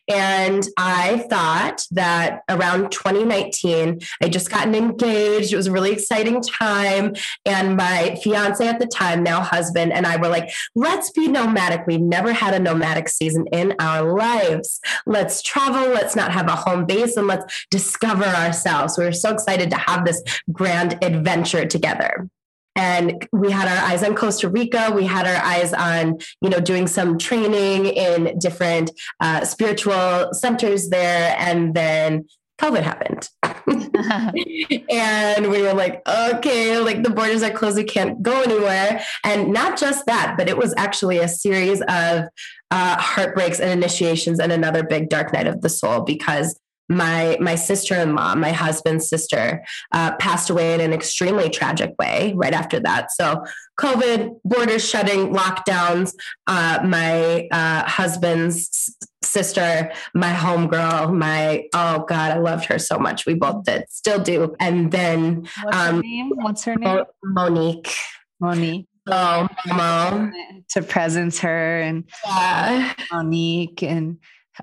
And 0.08 0.66
I 0.78 1.26
thought 1.30 1.84
that 1.92 2.42
around 2.50 2.92
2019, 2.92 4.00
I 4.22 4.30
just 4.30 4.50
gotten 4.50 4.76
engaged. 4.76 5.52
It 5.52 5.58
was 5.58 5.68
a 5.68 5.72
really 5.72 5.92
exciting 5.92 6.42
time. 6.42 7.16
And 7.46 7.76
my 7.76 8.18
fiance 8.24 8.66
at 8.66 8.80
the 8.80 8.88
time, 8.88 9.24
now 9.24 9.42
husband, 9.42 9.92
and 9.92 10.06
I 10.06 10.18
were 10.18 10.30
like, 10.30 10.50
let's 10.76 11.10
be 11.12 11.28
nomadic. 11.28 11.86
We've 11.88 12.00
never 12.00 12.34
had 12.34 12.54
a 12.54 12.60
nomadic 12.60 13.10
season 13.10 13.48
in 13.52 13.76
our 13.80 14.14
lives. 14.14 14.80
Let's 15.06 15.42
travel. 15.42 15.90
Let's 15.90 16.16
not 16.16 16.32
have 16.32 16.48
a 16.48 16.56
home 16.56 16.86
base 16.86 17.18
and 17.18 17.28
let's 17.28 17.68
discover 17.70 18.26
ourselves. 18.26 18.98
We 18.98 19.06
were 19.06 19.12
so 19.12 19.34
excited 19.34 19.70
to 19.72 19.78
have 19.78 20.06
this 20.06 20.22
grand 20.52 20.98
adventure 21.04 21.66
together 21.66 22.30
and 22.78 23.28
we 23.34 23.52
had 23.52 23.68
our 23.68 23.90
eyes 23.90 24.04
on 24.04 24.16
Costa 24.16 24.48
Rica. 24.48 24.92
We 24.96 25.06
had 25.06 25.26
our 25.26 25.44
eyes 25.44 25.74
on, 25.74 26.20
you 26.42 26.50
know, 26.50 26.60
doing 26.60 26.86
some 26.86 27.18
training 27.18 27.88
in 27.88 28.38
different 28.38 28.92
uh, 29.20 29.44
spiritual 29.46 30.32
centers 30.34 30.90
there. 30.90 31.36
And 31.40 31.74
then 31.74 32.28
COVID 32.62 32.84
happened. 32.84 33.30
and 34.90 35.50
we 35.50 35.62
were 35.64 35.74
like, 35.74 36.08
okay, 36.08 36.80
like 36.80 37.02
the 37.02 37.10
borders 37.10 37.42
are 37.42 37.52
closed, 37.52 37.78
we 37.78 37.84
can't 37.84 38.22
go 38.22 38.42
anywhere. 38.44 39.04
And 39.24 39.52
not 39.52 39.80
just 39.80 40.06
that, 40.06 40.36
but 40.38 40.48
it 40.48 40.58
was 40.58 40.74
actually 40.78 41.18
a 41.18 41.28
series 41.28 41.82
of 41.82 42.26
uh, 42.70 42.98
heartbreaks 43.00 43.60
and 43.60 43.72
initiations 43.72 44.40
and 44.40 44.52
another 44.52 44.84
big 44.84 45.10
dark 45.10 45.34
night 45.34 45.48
of 45.48 45.62
the 45.62 45.70
soul 45.70 46.02
because 46.02 46.60
my 46.90 47.38
my 47.40 47.56
sister-in-law 47.56 48.36
my 48.36 48.52
husband's 48.52 49.10
sister 49.10 49.64
uh, 49.92 50.16
passed 50.18 50.50
away 50.50 50.74
in 50.74 50.82
an 50.82 50.94
extremely 50.94 51.50
tragic 51.50 51.94
way 52.00 52.34
right 52.36 52.54
after 52.54 52.80
that. 52.80 53.12
So 53.12 53.44
covid 53.80 54.40
borders 54.44 54.88
shutting 54.88 55.34
lockdowns 55.34 56.14
uh, 56.48 56.80
my 56.84 57.48
uh, 57.52 57.84
husband's 57.84 58.96
sister 59.24 59.92
my 60.14 60.32
homegirl 60.32 61.14
my 61.14 61.64
oh 61.74 62.06
god 62.08 62.32
i 62.32 62.38
loved 62.38 62.66
her 62.66 62.80
so 62.80 62.98
much. 62.98 63.26
We 63.26 63.34
both 63.34 63.64
did 63.64 63.84
still 63.90 64.20
do. 64.20 64.56
And 64.60 64.92
then 64.92 65.48
what's 65.64 65.78
um, 65.78 65.96
her 65.98 66.02
name? 66.02 66.32
What's 66.36 66.64
her 66.64 66.76
name? 66.76 67.04
Monique. 67.24 67.94
Monique. 68.40 68.88
Oh 69.10 69.48
mom 69.68 70.34
to 70.70 70.82
presence 70.82 71.40
her 71.40 71.80
and 71.80 72.04
yeah. 72.26 72.94
monique 73.12 73.82
and 73.82 74.18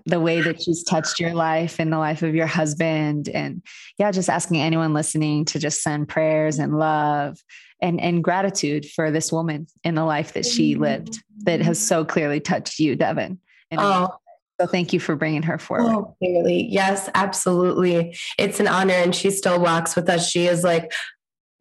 the 0.06 0.20
way 0.20 0.40
that 0.40 0.62
she's 0.62 0.82
touched 0.82 1.20
your 1.20 1.34
life 1.34 1.78
and 1.78 1.92
the 1.92 1.98
life 1.98 2.22
of 2.22 2.34
your 2.34 2.46
husband. 2.46 3.28
And 3.28 3.62
yeah, 3.98 4.10
just 4.10 4.28
asking 4.28 4.60
anyone 4.60 4.92
listening 4.92 5.44
to 5.46 5.58
just 5.58 5.82
send 5.82 6.08
prayers 6.08 6.58
and 6.58 6.78
love 6.78 7.38
and, 7.80 8.00
and 8.00 8.24
gratitude 8.24 8.86
for 8.86 9.10
this 9.10 9.32
woman 9.32 9.66
in 9.82 9.94
the 9.94 10.04
life 10.04 10.32
that 10.34 10.46
she 10.46 10.72
mm-hmm. 10.72 10.82
lived 10.82 11.22
that 11.44 11.60
has 11.60 11.78
so 11.78 12.04
clearly 12.04 12.40
touched 12.40 12.78
you, 12.78 12.96
Devon. 12.96 13.38
And 13.70 13.80
oh. 13.80 14.16
So 14.60 14.68
thank 14.68 14.92
you 14.92 15.00
for 15.00 15.16
bringing 15.16 15.42
her 15.42 15.58
forward. 15.58 15.92
Oh, 15.92 16.16
clearly. 16.22 16.68
Yes, 16.70 17.10
absolutely. 17.14 18.16
It's 18.38 18.60
an 18.60 18.68
honor. 18.68 18.94
And 18.94 19.12
she 19.12 19.32
still 19.32 19.58
walks 19.58 19.96
with 19.96 20.08
us. 20.08 20.30
She 20.30 20.46
is 20.46 20.62
like 20.62 20.92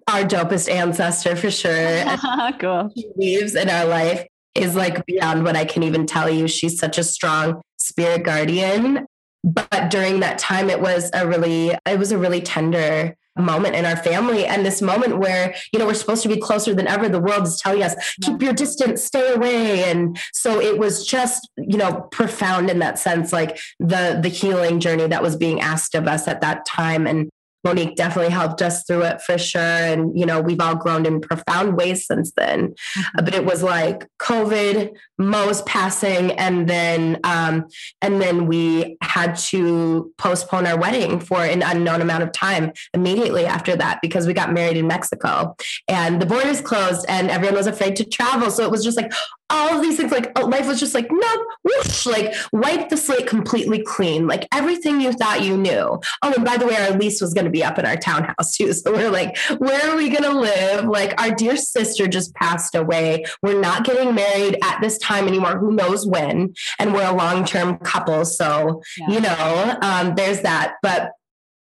our 0.07 0.21
dopest 0.21 0.71
ancestor 0.71 1.35
for 1.35 1.49
sure. 1.49 2.05
cool. 2.59 2.91
She 2.95 3.07
leaves 3.15 3.55
in 3.55 3.69
our 3.69 3.85
life 3.85 4.27
is 4.55 4.75
like 4.75 5.05
beyond 5.05 5.43
what 5.43 5.55
I 5.55 5.65
can 5.65 5.83
even 5.83 6.05
tell 6.05 6.29
you. 6.29 6.47
She's 6.47 6.77
such 6.77 6.97
a 6.97 7.03
strong 7.03 7.61
spirit 7.83 8.23
guardian. 8.23 9.05
But 9.43 9.89
during 9.91 10.21
that 10.21 10.39
time, 10.39 10.69
it 10.69 10.79
was 10.79 11.11
a 11.13 11.27
really, 11.27 11.71
it 11.85 11.99
was 11.99 12.11
a 12.11 12.17
really 12.17 12.41
tender 12.41 13.15
moment 13.35 13.75
in 13.75 13.85
our 13.85 13.95
family 13.95 14.45
and 14.45 14.63
this 14.63 14.81
moment 14.81 15.17
where 15.17 15.55
you 15.71 15.79
know 15.79 15.87
we're 15.87 15.93
supposed 15.95 16.21
to 16.21 16.29
be 16.29 16.37
closer 16.37 16.75
than 16.75 16.87
ever 16.87 17.09
the 17.09 17.19
world 17.19 17.47
is 17.47 17.59
telling 17.59 17.81
us 17.81 17.95
keep 18.21 18.41
your 18.43 18.53
distance 18.53 19.03
stay 19.03 19.33
away 19.33 19.83
and 19.85 20.19
so 20.33 20.61
it 20.61 20.77
was 20.77 21.05
just 21.05 21.49
you 21.57 21.77
know 21.77 22.07
profound 22.11 22.69
in 22.69 22.77
that 22.77 22.99
sense 22.99 23.33
like 23.33 23.57
the 23.79 24.19
the 24.21 24.29
healing 24.29 24.79
journey 24.79 25.07
that 25.07 25.23
was 25.23 25.35
being 25.35 25.59
asked 25.61 25.95
of 25.95 26.07
us 26.07 26.27
at 26.27 26.41
that 26.41 26.63
time 26.65 27.07
and 27.07 27.27
Monique 27.63 27.95
definitely 27.95 28.31
helped 28.31 28.61
us 28.61 28.83
through 28.83 29.03
it 29.03 29.21
for 29.21 29.37
sure. 29.37 29.61
And, 29.61 30.17
you 30.19 30.25
know, 30.25 30.41
we've 30.41 30.59
all 30.59 30.75
grown 30.75 31.05
in 31.05 31.21
profound 31.21 31.77
ways 31.77 32.05
since 32.05 32.33
then. 32.35 32.69
Mm-hmm. 32.69 33.25
But 33.25 33.33
it 33.33 33.45
was 33.45 33.63
like 33.63 34.05
COVID, 34.21 34.91
Mo's 35.17 35.61
passing, 35.63 36.31
and 36.31 36.67
then 36.67 37.19
um, 37.23 37.67
and 38.01 38.21
then 38.21 38.47
we 38.47 38.97
had 39.01 39.35
to 39.35 40.11
postpone 40.17 40.65
our 40.65 40.77
wedding 40.79 41.19
for 41.19 41.39
an 41.39 41.61
unknown 41.61 42.01
amount 42.01 42.23
of 42.23 42.31
time 42.31 42.71
immediately 42.93 43.45
after 43.45 43.75
that 43.75 43.99
because 44.01 44.27
we 44.27 44.33
got 44.33 44.53
married 44.53 44.77
in 44.77 44.87
Mexico. 44.87 45.55
And 45.87 46.21
the 46.21 46.25
borders 46.25 46.61
closed 46.61 47.05
and 47.07 47.29
everyone 47.29 47.55
was 47.55 47.67
afraid 47.67 47.95
to 47.97 48.05
travel. 48.05 48.49
So 48.49 48.63
it 48.63 48.71
was 48.71 48.83
just 48.83 48.97
like, 48.97 49.11
all 49.53 49.75
of 49.75 49.81
these 49.81 49.97
things 49.97 50.11
like 50.11 50.31
oh, 50.35 50.45
life 50.47 50.67
was 50.67 50.79
just 50.79 50.95
like 50.95 51.07
no 51.11 51.45
whoosh, 51.63 52.05
like 52.07 52.33
wipe 52.51 52.89
the 52.89 52.97
slate 52.97 53.27
completely 53.27 53.83
clean. 53.83 54.25
Like 54.27 54.47
everything 54.51 54.99
you 54.99 55.13
thought 55.13 55.43
you 55.43 55.57
knew. 55.57 55.99
Oh 56.23 56.33
and 56.33 56.43
by 56.43 56.57
the 56.57 56.65
way 56.65 56.75
our 56.75 56.97
lease 56.97 57.21
was 57.21 57.33
going 57.33 57.45
to 57.45 57.51
be 57.51 57.63
up 57.63 57.77
in 57.77 57.85
our 57.85 57.95
townhouse 57.95 58.57
too. 58.57 58.73
So 58.73 58.91
we're 58.91 59.11
like 59.11 59.37
where 59.59 59.91
are 59.91 59.95
we 59.95 60.09
going 60.09 60.23
to 60.23 60.37
live? 60.37 60.85
Like 60.85 61.19
our 61.21 61.31
dear 61.31 61.55
sister 61.55 62.07
just 62.07 62.33
passed 62.33 62.73
away. 62.73 63.25
We're 63.43 63.59
not 63.59 63.85
getting 63.85 64.15
married 64.15 64.57
at 64.63 64.81
this 64.81 64.97
time 64.97 65.12
anymore. 65.19 65.57
Who 65.57 65.73
knows 65.73 66.05
when? 66.05 66.53
And 66.79 66.93
we're 66.93 67.09
a 67.09 67.15
long-term 67.15 67.77
couple 67.79 68.25
so 68.25 68.81
yeah. 68.97 69.09
you 69.09 69.19
know 69.21 69.77
um, 69.81 70.15
there's 70.15 70.41
that. 70.41 70.75
But 70.81 71.11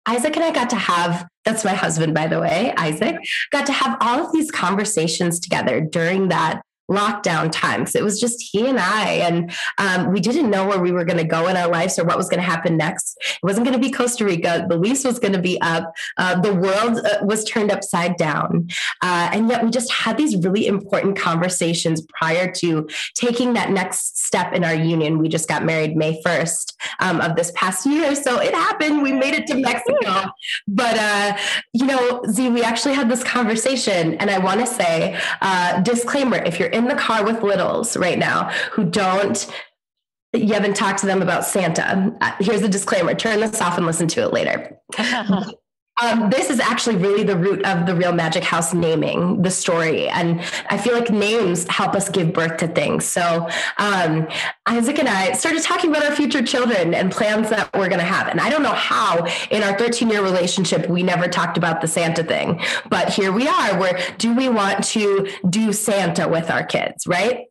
Isaac 0.06 0.36
and 0.36 0.44
I 0.44 0.52
got 0.52 0.70
to 0.70 0.76
have, 0.76 1.26
that's 1.44 1.64
my 1.64 1.72
husband, 1.72 2.14
by 2.14 2.26
the 2.26 2.40
way, 2.40 2.74
Isaac, 2.76 3.16
got 3.50 3.66
to 3.66 3.72
have 3.72 3.96
all 4.00 4.26
of 4.26 4.32
these 4.32 4.50
conversations 4.50 5.40
together 5.40 5.80
during 5.80 6.28
that 6.28 6.62
lockdown 6.90 7.50
times. 7.50 7.94
It 7.94 8.02
was 8.02 8.20
just 8.20 8.42
he 8.52 8.66
and 8.66 8.78
I, 8.78 9.12
and 9.12 9.52
um, 9.78 10.12
we 10.12 10.20
didn't 10.20 10.50
know 10.50 10.66
where 10.66 10.80
we 10.80 10.92
were 10.92 11.04
going 11.04 11.18
to 11.18 11.24
go 11.24 11.48
in 11.48 11.56
our 11.56 11.68
lives 11.68 11.98
or 11.98 12.04
what 12.04 12.16
was 12.16 12.28
going 12.28 12.42
to 12.42 12.48
happen 12.48 12.76
next. 12.76 13.16
It 13.20 13.38
wasn't 13.42 13.66
going 13.66 13.80
to 13.80 13.84
be 13.84 13.90
Costa 13.90 14.24
Rica. 14.24 14.66
The 14.68 14.76
lease 14.76 15.04
was 15.04 15.18
going 15.18 15.32
to 15.32 15.40
be 15.40 15.60
up. 15.60 15.92
Uh, 16.16 16.40
the 16.40 16.54
world 16.54 16.98
uh, 16.98 17.24
was 17.24 17.44
turned 17.44 17.70
upside 17.70 18.16
down. 18.16 18.68
Uh, 19.02 19.30
and 19.32 19.48
yet 19.48 19.64
we 19.64 19.70
just 19.70 19.90
had 19.92 20.16
these 20.16 20.36
really 20.44 20.66
important 20.66 21.18
conversations 21.18 22.02
prior 22.18 22.50
to 22.52 22.88
taking 23.14 23.54
that 23.54 23.70
next 23.70 24.18
step 24.24 24.52
in 24.52 24.64
our 24.64 24.74
union. 24.74 25.18
We 25.18 25.28
just 25.28 25.48
got 25.48 25.64
married 25.64 25.96
May 25.96 26.20
1st 26.22 26.74
um, 27.00 27.20
of 27.20 27.36
this 27.36 27.50
past 27.54 27.86
year. 27.86 28.14
So 28.14 28.40
it 28.40 28.54
happened. 28.54 29.02
We 29.02 29.12
made 29.12 29.34
it 29.34 29.46
to 29.48 29.54
Mexico. 29.54 30.30
But, 30.68 30.98
uh, 30.98 31.36
you 31.72 31.86
know, 31.86 32.22
Z, 32.28 32.50
we 32.50 32.62
actually 32.62 32.94
had 32.94 33.10
this 33.10 33.24
conversation. 33.24 34.14
And 34.14 34.30
I 34.30 34.38
want 34.38 34.60
to 34.60 34.66
say, 34.66 35.18
uh, 35.40 35.80
disclaimer 35.80 36.36
if 36.36 36.58
you're 36.58 36.73
in 36.74 36.88
the 36.88 36.94
car 36.94 37.24
with 37.24 37.42
littles 37.42 37.96
right 37.96 38.18
now 38.18 38.50
who 38.72 38.84
don't 38.84 39.46
you 40.32 40.52
haven't 40.52 40.74
talked 40.74 40.98
to 40.98 41.06
them 41.06 41.22
about 41.22 41.44
Santa. 41.44 42.12
Uh, 42.20 42.32
here's 42.40 42.62
a 42.62 42.68
disclaimer 42.68 43.14
turn 43.14 43.38
this 43.38 43.60
off 43.60 43.76
and 43.76 43.86
listen 43.86 44.08
to 44.08 44.22
it 44.22 44.32
later. 44.32 44.76
Um, 46.02 46.28
this 46.28 46.50
is 46.50 46.58
actually 46.58 46.96
really 46.96 47.22
the 47.22 47.36
root 47.36 47.64
of 47.64 47.86
the 47.86 47.94
Real 47.94 48.12
Magic 48.12 48.42
House 48.42 48.74
naming 48.74 49.42
the 49.42 49.50
story. 49.50 50.08
And 50.08 50.40
I 50.68 50.76
feel 50.76 50.92
like 50.92 51.10
names 51.10 51.68
help 51.68 51.94
us 51.94 52.08
give 52.08 52.32
birth 52.32 52.56
to 52.58 52.68
things. 52.68 53.04
So 53.04 53.48
um, 53.78 54.26
Isaac 54.66 54.98
and 54.98 55.08
I 55.08 55.32
started 55.32 55.62
talking 55.62 55.90
about 55.90 56.04
our 56.04 56.14
future 56.14 56.42
children 56.42 56.94
and 56.94 57.12
plans 57.12 57.48
that 57.50 57.70
we're 57.74 57.88
going 57.88 58.00
to 58.00 58.04
have. 58.04 58.26
And 58.26 58.40
I 58.40 58.50
don't 58.50 58.62
know 58.62 58.74
how 58.74 59.24
in 59.50 59.62
our 59.62 59.78
13 59.78 60.10
year 60.10 60.22
relationship, 60.22 60.88
we 60.88 61.04
never 61.04 61.28
talked 61.28 61.56
about 61.56 61.80
the 61.80 61.86
Santa 61.86 62.24
thing. 62.24 62.60
But 62.90 63.10
here 63.10 63.30
we 63.30 63.46
are, 63.46 63.78
where 63.78 64.00
do 64.18 64.34
we 64.34 64.48
want 64.48 64.82
to 64.84 65.28
do 65.48 65.72
Santa 65.72 66.26
with 66.26 66.50
our 66.50 66.64
kids, 66.64 67.06
right? 67.06 67.46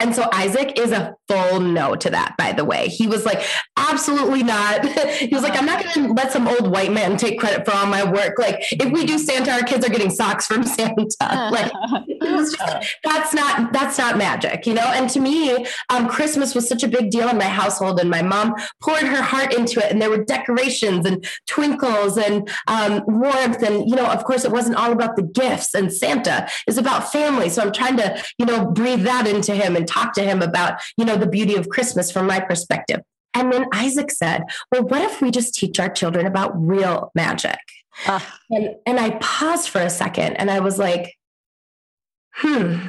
And 0.00 0.14
so 0.14 0.28
Isaac 0.32 0.78
is 0.78 0.92
a 0.92 1.16
full 1.26 1.60
no 1.60 1.96
to 1.96 2.10
that, 2.10 2.36
by 2.38 2.52
the 2.52 2.64
way. 2.64 2.86
He 2.88 3.06
was 3.06 3.24
like, 3.26 3.42
absolutely 3.76 4.42
not. 4.42 4.86
he 5.18 5.34
was 5.34 5.42
like, 5.42 5.58
I'm 5.58 5.66
not 5.66 5.82
going 5.82 6.06
to 6.06 6.12
let 6.12 6.32
some 6.32 6.46
old 6.46 6.70
white 6.70 6.92
man 6.92 7.16
take 7.16 7.40
credit 7.40 7.64
for 7.64 7.74
all 7.74 7.86
my 7.86 8.04
work. 8.04 8.38
Like, 8.38 8.56
if 8.72 8.92
we 8.92 9.04
do 9.04 9.18
Santa, 9.18 9.50
our 9.52 9.62
kids 9.62 9.84
are 9.84 9.90
getting 9.90 10.10
socks 10.10 10.46
from 10.46 10.62
Santa. 10.64 11.50
Like, 11.50 11.72
just, 12.22 12.56
that's 13.04 13.34
not 13.34 13.72
that's 13.72 13.98
not 13.98 14.16
magic, 14.16 14.66
you 14.66 14.74
know. 14.74 14.86
And 14.86 15.10
to 15.10 15.20
me, 15.20 15.66
um, 15.90 16.08
Christmas 16.08 16.54
was 16.54 16.68
such 16.68 16.82
a 16.82 16.88
big 16.88 17.10
deal 17.10 17.28
in 17.28 17.36
my 17.36 17.44
household, 17.44 17.98
and 17.98 18.10
my 18.10 18.22
mom 18.22 18.54
poured 18.82 19.02
her 19.02 19.22
heart 19.22 19.52
into 19.52 19.84
it, 19.84 19.90
and 19.90 20.00
there 20.00 20.10
were 20.10 20.24
decorations 20.24 21.06
and 21.06 21.26
twinkles 21.46 22.16
and 22.18 22.48
um, 22.68 23.02
warmth, 23.06 23.62
and 23.62 23.88
you 23.88 23.96
know, 23.96 24.06
of 24.06 24.24
course, 24.24 24.44
it 24.44 24.52
wasn't 24.52 24.76
all 24.76 24.92
about 24.92 25.16
the 25.16 25.22
gifts 25.22 25.74
and 25.74 25.92
Santa. 25.92 26.48
It's 26.66 26.78
about 26.78 27.10
family. 27.10 27.48
So 27.48 27.62
I'm 27.62 27.72
trying 27.72 27.96
to, 27.96 28.22
you 28.38 28.46
know, 28.46 28.70
breathe 28.70 29.02
that 29.02 29.26
into 29.26 29.54
him 29.54 29.74
and 29.74 29.87
talk 29.88 30.12
to 30.14 30.22
him 30.22 30.42
about, 30.42 30.80
you 30.96 31.04
know, 31.04 31.16
the 31.16 31.26
beauty 31.26 31.54
of 31.54 31.68
Christmas 31.68 32.10
from 32.10 32.26
my 32.26 32.40
perspective. 32.40 33.00
And 33.34 33.52
then 33.52 33.66
Isaac 33.72 34.10
said, 34.10 34.44
Well, 34.72 34.82
what 34.82 35.02
if 35.02 35.20
we 35.20 35.30
just 35.30 35.54
teach 35.54 35.78
our 35.78 35.88
children 35.88 36.26
about 36.26 36.52
real 36.54 37.10
magic? 37.14 37.58
Uh, 38.06 38.20
and, 38.50 38.76
and 38.86 39.00
I 39.00 39.10
paused 39.20 39.68
for 39.68 39.80
a 39.80 39.90
second 39.90 40.36
and 40.36 40.50
I 40.50 40.60
was 40.60 40.78
like, 40.78 41.14
hmm. 42.32 42.88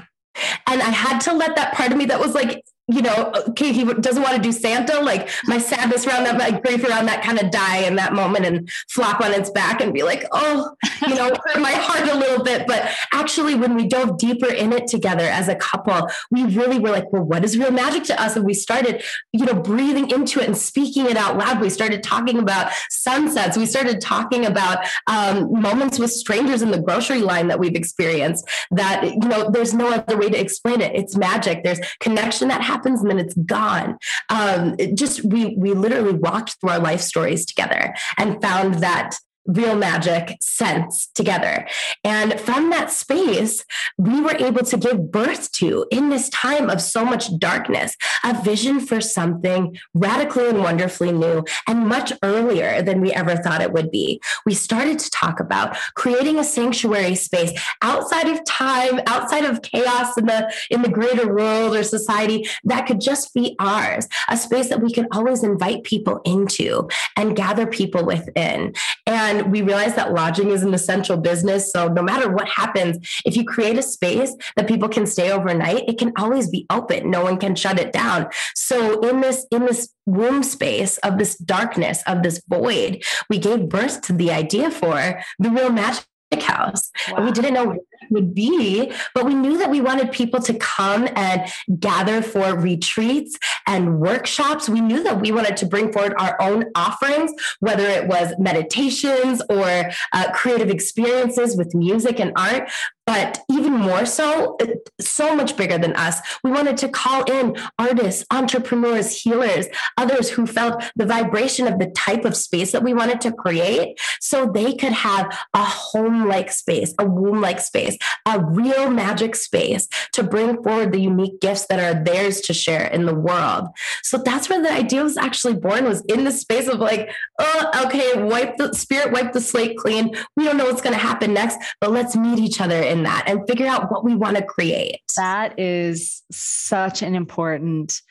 And 0.68 0.82
I 0.82 0.90
had 0.90 1.20
to 1.22 1.34
let 1.34 1.56
that 1.56 1.74
part 1.74 1.92
of 1.92 1.98
me 1.98 2.06
that 2.06 2.20
was 2.20 2.34
like, 2.34 2.64
you 2.90 3.04
know, 3.04 3.32
okay, 3.50 3.72
he 3.72 3.84
doesn't 3.86 4.24
want 4.24 4.36
to 4.36 4.42
do 4.42 4.52
Santa. 4.52 5.00
Like 5.00 5.30
my 5.46 5.60
sadness 5.60 6.08
around 6.08 6.24
that, 6.24 6.38
my 6.38 6.60
grief 6.60 6.84
around 6.84 7.06
that 7.06 7.22
kind 7.22 7.40
of 7.40 7.52
die 7.52 7.78
in 7.78 7.96
that 7.98 8.14
moment 8.14 8.46
and 8.46 8.70
flop 8.90 9.22
on 9.22 9.32
its 9.32 9.52
back 9.52 9.80
and 9.80 9.94
be 9.94 10.02
like, 10.02 10.26
oh, 10.32 10.72
you 11.08 11.14
know, 11.14 11.32
hurt 11.46 11.62
my 11.62 11.72
heart 11.72 12.10
a 12.10 12.18
little 12.18 12.44
bit. 12.44 12.66
But 12.66 12.90
actually, 13.14 13.54
when 13.54 13.76
we 13.76 13.88
dove 13.88 14.18
deeper 14.18 14.52
in 14.52 14.74
it 14.74 14.88
together 14.88 15.24
as 15.24 15.48
a 15.48 15.56
couple, 15.56 16.10
we 16.32 16.46
really 16.46 16.80
were 16.80 16.90
like, 16.90 17.14
well, 17.14 17.22
what 17.22 17.46
is 17.46 17.60
real 17.60 17.72
magic 17.72 18.06
to 18.06 18.20
us? 18.20 18.36
And 18.36 18.44
we 18.44 18.56
started, 18.56 19.04
you 19.34 19.46
know, 19.46 19.54
breathing 19.54 20.10
into 20.10 20.40
it 20.40 20.48
and 20.48 20.58
speaking 20.58 21.06
it 21.06 21.16
out 21.16 21.38
loud. 21.38 21.62
We 21.62 21.70
started 21.70 22.02
talking 22.02 22.40
about 22.40 22.72
sunsets. 22.90 23.56
We 23.56 23.68
started 23.68 24.02
talking 24.02 24.48
about 24.48 24.80
um, 25.06 25.62
moments 25.62 26.00
with 26.00 26.12
strangers 26.12 26.64
in 26.64 26.72
the 26.72 26.82
grocery 26.82 27.22
line 27.22 27.50
that 27.50 27.60
we've 27.60 27.76
experienced 27.76 28.50
that, 28.72 29.04
you 29.04 29.30
know, 29.30 29.52
there's 29.52 29.76
no 29.76 29.92
other 29.92 30.18
way 30.18 30.30
to 30.30 30.40
explain 30.40 30.82
it. 30.82 30.96
It's 30.96 31.16
magic. 31.16 31.64
There's 31.64 31.80
connection 32.00 32.48
that 32.48 32.62
happens 32.62 32.79
happens 32.80 33.02
and 33.02 33.10
then 33.10 33.20
it's 33.20 33.36
gone. 33.36 33.98
Um, 34.30 34.76
it 34.80 34.96
just 34.96 35.24
we 35.24 35.56
we 35.58 35.74
literally 35.74 36.14
walked 36.14 36.58
through 36.60 36.72
our 36.72 36.80
life 36.80 37.02
stories 37.02 37.46
together 37.46 37.94
and 38.18 38.42
found 38.42 38.76
that 38.76 39.18
real 39.50 39.76
magic 39.76 40.38
sense 40.42 41.10
together. 41.16 41.68
And 42.04 42.40
from 42.40 42.70
that 42.70 42.92
space, 42.92 43.66
we 43.98 44.22
were 44.22 44.36
able 44.38 44.64
to 44.66 44.78
give 44.78 45.12
birth 45.12 45.52
to, 45.54 45.86
in 45.92 46.10
this 46.10 46.30
time 46.30 46.70
of 46.70 46.82
so 46.82 47.04
much 47.04 47.38
darkness, 47.40 47.96
a 48.24 48.42
vision 48.42 48.80
for 48.80 49.02
something 49.02 49.78
radically 49.94 50.50
and 50.50 50.60
wonderfully 50.60 51.12
new 51.12 51.44
and 51.68 51.88
much 51.88 52.14
earlier 52.24 52.82
than 52.82 53.02
we 53.02 53.12
ever 53.12 53.36
thought 53.36 53.62
it 53.62 53.74
would 53.74 53.92
be. 53.92 54.22
We 54.46 54.54
started 54.54 55.00
to 55.00 55.10
talk 55.10 55.40
about 55.40 55.78
creating 55.96 56.38
a 56.38 56.44
sanctuary 56.44 57.16
space 57.16 57.52
outside 57.82 58.28
of 58.28 58.44
time, 58.46 59.02
outside 59.08 59.46
of 59.46 59.62
chaos 59.62 60.18
in 60.18 60.26
the 60.26 60.54
in 60.70 60.82
the 60.82 60.90
greater 60.90 61.34
world 61.34 61.76
or 61.76 61.84
society 61.84 62.48
that 62.64 62.86
could 62.86 63.02
just 63.02 63.34
be 63.34 63.56
ours, 63.60 64.08
a 64.28 64.38
space 64.38 64.70
that 64.70 64.82
we 64.82 64.94
could 64.94 65.08
always 65.12 65.44
invite 65.44 65.84
people 65.84 66.22
into 66.26 66.88
and 67.16 67.36
gather 67.36 67.66
people 67.66 68.06
within. 68.06 68.74
And 69.06 69.39
and 69.40 69.52
we 69.52 69.62
realize 69.62 69.96
that 69.96 70.14
lodging 70.14 70.52
is 70.52 70.64
an 70.64 70.74
essential 70.74 71.18
business. 71.18 71.72
So 71.72 71.88
no 71.88 72.02
matter 72.02 72.32
what 72.32 72.48
happens, 72.48 72.98
if 73.26 73.36
you 73.36 73.44
create 73.44 73.78
a 73.78 73.84
space 73.84 74.36
that 74.56 74.68
people 74.68 74.90
can 74.90 75.06
stay 75.06 75.32
overnight, 75.32 75.88
it 75.88 75.98
can 75.98 76.12
always 76.18 76.50
be 76.50 76.66
open. 76.70 77.10
No 77.10 77.24
one 77.24 77.38
can 77.38 77.56
shut 77.56 77.80
it 77.80 77.92
down. 77.92 78.28
So 78.56 79.00
in 79.02 79.22
this, 79.22 79.46
in 79.52 79.66
this 79.66 79.90
womb 80.06 80.44
space 80.44 80.98
of 81.00 81.18
this 81.18 81.36
darkness, 81.38 82.04
of 82.08 82.24
this 82.24 82.42
void, 82.48 83.04
we 83.30 83.38
gave 83.38 83.70
birth 83.70 84.02
to 84.02 84.14
the 84.14 84.32
idea 84.32 84.72
for 84.72 85.22
the 85.40 85.50
real 85.50 85.72
magic 85.72 86.06
house. 86.38 86.92
Wow. 87.12 87.26
We 87.26 87.32
didn't 87.32 87.54
know 87.54 87.66
what 87.66 87.78
it 87.78 88.12
would 88.12 88.36
be, 88.36 88.92
but 89.16 89.26
we 89.26 89.34
knew 89.34 89.58
that 89.58 89.70
we 89.70 89.82
wanted 89.82 90.12
people 90.12 90.40
to 90.42 90.54
come 90.54 91.08
and 91.16 91.52
gather 91.80 92.22
for 92.22 92.56
retreats 92.56 93.38
and 93.66 94.00
workshops. 94.00 94.70
We 94.70 94.82
knew 94.82 95.04
that 95.04 95.20
we 95.20 95.32
wanted 95.32 95.58
to 95.58 95.66
bring 95.66 95.92
forward 95.92 96.14
our 96.20 96.40
own 96.42 96.66
offerings, 96.76 97.32
whether 97.60 97.88
it 97.88 98.08
was 98.08 98.34
meditations 98.38 99.42
or 99.50 99.92
uh, 100.14 100.32
creative 100.34 100.70
experiences 100.70 101.58
with 101.58 101.74
music 101.74 102.20
and 102.20 102.32
art. 102.36 102.70
But 103.10 103.40
even 103.50 103.74
more 103.74 104.06
so, 104.06 104.56
so 105.02 105.36
much 105.36 105.58
bigger 105.58 105.80
than 105.80 105.96
us, 105.96 106.20
we 106.44 106.52
wanted 106.52 106.78
to 106.78 106.90
call 106.90 107.24
in 107.24 107.58
artists, 107.80 108.24
entrepreneurs, 108.30 109.20
healers, 109.20 109.66
others 109.98 110.30
who 110.30 110.46
felt 110.46 110.84
the 110.96 111.08
vibration 111.08 111.66
of 111.66 111.80
the 111.80 111.88
type 111.98 112.24
of 112.24 112.38
space 112.38 112.72
that 112.72 112.84
we 112.84 112.94
wanted 112.94 113.20
to 113.22 113.32
create 113.32 114.00
so 114.22 114.46
they 114.46 114.76
could 114.76 114.92
have 114.92 115.36
a 115.56 115.64
home 115.64 116.28
like 116.28 116.52
space, 116.52 116.94
a 117.00 117.06
womb 117.08 117.42
like 117.42 117.60
space, 117.60 117.98
a 118.28 118.40
real 118.46 118.92
magic 118.92 119.36
space 119.36 119.88
to 120.14 120.22
bring 120.22 120.62
forward 120.62 120.94
the 120.94 121.02
unique 121.02 121.42
gifts 121.42 121.66
that 121.66 121.80
are 121.80 122.04
theirs 122.04 122.42
to 122.42 122.54
share 122.54 122.86
in 122.86 123.08
the 123.08 123.16
world. 123.16 123.70
So 124.04 124.20
that's 124.20 124.52
where 124.52 124.62
the 124.62 124.72
idea 124.72 125.02
was 125.02 125.18
actually 125.18 125.56
born 125.56 125.86
was 125.86 126.02
in 126.02 126.26
the 126.26 126.32
space 126.32 126.68
of 126.68 126.78
like, 126.78 127.10
oh, 127.40 127.86
okay, 127.88 128.22
wipe 128.22 128.58
the 128.58 128.72
spirit, 128.74 129.12
wipe 129.12 129.34
the 129.34 129.42
slate 129.42 129.78
clean. 129.78 130.16
We 130.38 130.44
don't 130.44 130.58
know 130.58 130.66
what's 130.66 130.84
going 130.84 130.94
to 130.94 131.02
happen 131.02 131.34
next, 131.34 131.58
but 131.82 131.90
let's 131.90 132.16
meet 132.16 132.38
each 132.38 132.62
other 132.62 132.80
in 132.80 132.99
that 133.04 133.24
and 133.28 133.48
figure 133.48 133.68
out 133.68 133.92
what 133.92 134.04
we 134.04 134.16
want 134.16 134.38
to 134.38 134.44
create. 134.44 135.02
That 135.18 135.60
is 135.60 136.24
such 136.32 137.02
an 137.02 137.16
important 137.16 138.02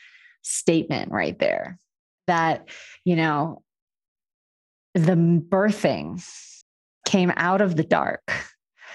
statement 0.43 1.12
right 1.12 1.39
there. 1.39 1.78
That, 2.26 2.68
you 3.05 3.16
know, 3.16 3.62
the 4.95 5.16
birthing 5.16 6.24
came 7.07 7.32
out 7.36 7.61
of 7.61 7.76
the 7.76 7.84
dark. 7.84 8.22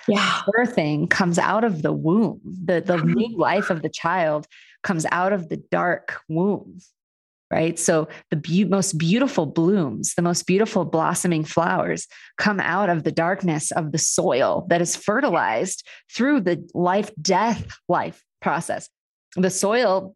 Yeah. 0.08 0.42
Birthing 0.48 1.10
comes 1.10 1.40
out 1.40 1.64
of 1.64 1.82
the 1.82 1.94
womb. 1.94 2.42
The, 2.44 2.82
the 2.82 2.98
new 2.98 3.38
life 3.38 3.70
of 3.70 3.82
the 3.82 3.90
child 3.90 4.48
comes 4.84 5.06
out 5.12 5.34
of 5.34 5.50
the 5.50 5.58
dark 5.72 6.20
womb 6.28 6.80
right? 7.54 7.78
So 7.78 8.08
the 8.32 8.36
be- 8.36 8.66
most 8.66 8.98
beautiful 8.98 9.46
blooms, 9.46 10.16
the 10.16 10.24
most 10.24 10.48
beautiful 10.48 10.86
blossoming 10.86 11.44
flowers 11.44 12.08
come 12.40 12.60
out 12.60 12.90
of 12.90 13.04
the 13.04 13.12
darkness 13.12 13.70
of 13.72 13.92
the 13.92 14.00
soil 14.00 14.66
that 14.70 14.82
is 14.82 14.96
fertilized 14.96 15.88
through 16.12 16.42
the 16.42 16.68
life 16.74 17.12
death 17.22 17.78
life 17.88 18.24
process. 18.42 18.90
The 19.36 19.52
soil 19.52 20.16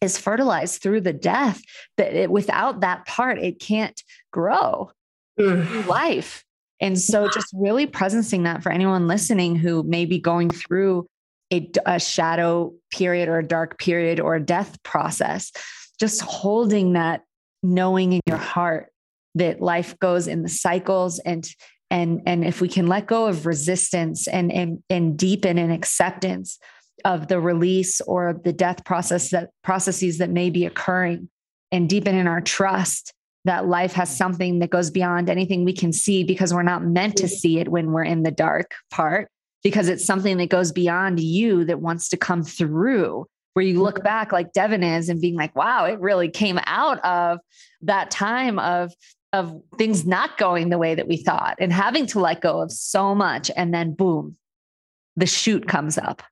is 0.00 0.16
fertilized 0.16 0.80
through 0.80 1.00
the 1.00 1.12
death 1.12 1.60
that 1.96 2.14
it, 2.14 2.30
without 2.30 2.82
that 2.82 3.04
part 3.04 3.40
it 3.40 3.58
can't 3.58 4.00
grow 4.30 4.92
mm. 5.38 5.86
life. 5.88 6.44
And 6.80 6.96
so 6.96 7.28
just 7.28 7.48
really 7.52 7.88
presencing 7.88 8.44
that 8.44 8.62
for 8.62 8.70
anyone 8.70 9.08
listening 9.08 9.56
who 9.56 9.82
may 9.82 10.04
be 10.04 10.20
going 10.20 10.50
through 10.50 11.08
a, 11.52 11.68
a 11.84 11.98
shadow 11.98 12.74
period 12.92 13.28
or 13.28 13.38
a 13.38 13.46
dark 13.46 13.78
period 13.78 14.20
or 14.20 14.36
a 14.36 14.40
death 14.40 14.80
process 14.84 15.50
just 15.98 16.20
holding 16.22 16.94
that 16.94 17.22
knowing 17.62 18.12
in 18.12 18.20
your 18.26 18.36
heart 18.36 18.90
that 19.34 19.60
life 19.60 19.98
goes 19.98 20.26
in 20.28 20.42
the 20.42 20.48
cycles 20.48 21.18
and 21.20 21.48
and 21.90 22.22
and 22.26 22.44
if 22.44 22.60
we 22.60 22.68
can 22.68 22.86
let 22.86 23.06
go 23.06 23.26
of 23.26 23.46
resistance 23.46 24.26
and 24.26 24.52
and 24.52 24.82
and 24.90 25.16
deepen 25.16 25.58
in 25.58 25.70
acceptance 25.70 26.58
of 27.04 27.28
the 27.28 27.38
release 27.38 28.00
or 28.02 28.40
the 28.44 28.52
death 28.52 28.84
process 28.84 29.30
that 29.30 29.50
processes 29.62 30.18
that 30.18 30.30
may 30.30 30.50
be 30.50 30.66
occurring 30.66 31.28
and 31.70 31.88
deepen 31.88 32.14
in 32.14 32.26
our 32.26 32.40
trust 32.40 33.12
that 33.44 33.66
life 33.66 33.92
has 33.92 34.14
something 34.14 34.58
that 34.58 34.70
goes 34.70 34.90
beyond 34.90 35.30
anything 35.30 35.64
we 35.64 35.72
can 35.72 35.92
see 35.92 36.24
because 36.24 36.52
we're 36.52 36.62
not 36.62 36.84
meant 36.84 37.16
to 37.16 37.28
see 37.28 37.60
it 37.60 37.68
when 37.68 37.92
we're 37.92 38.02
in 38.02 38.24
the 38.24 38.30
dark 38.30 38.72
part 38.90 39.28
because 39.62 39.88
it's 39.88 40.04
something 40.04 40.38
that 40.38 40.48
goes 40.48 40.72
beyond 40.72 41.20
you 41.20 41.64
that 41.64 41.80
wants 41.80 42.08
to 42.08 42.16
come 42.16 42.42
through 42.42 43.26
where 43.56 43.64
you 43.64 43.80
look 43.82 44.04
back 44.04 44.32
like 44.32 44.52
Devon 44.52 44.82
is 44.82 45.08
and 45.08 45.18
being 45.18 45.34
like, 45.34 45.56
wow, 45.56 45.86
it 45.86 45.98
really 45.98 46.28
came 46.28 46.60
out 46.66 47.02
of 47.02 47.38
that 47.80 48.10
time 48.10 48.58
of 48.58 48.92
of 49.32 49.58
things 49.78 50.06
not 50.06 50.36
going 50.36 50.68
the 50.68 50.76
way 50.76 50.94
that 50.94 51.08
we 51.08 51.16
thought 51.16 51.56
and 51.58 51.72
having 51.72 52.06
to 52.06 52.20
let 52.20 52.42
go 52.42 52.60
of 52.60 52.70
so 52.70 53.14
much. 53.14 53.50
And 53.56 53.72
then 53.72 53.94
boom 53.94 54.36
the 55.16 55.24
shoot 55.24 55.66
comes 55.66 55.96
up 55.96 56.22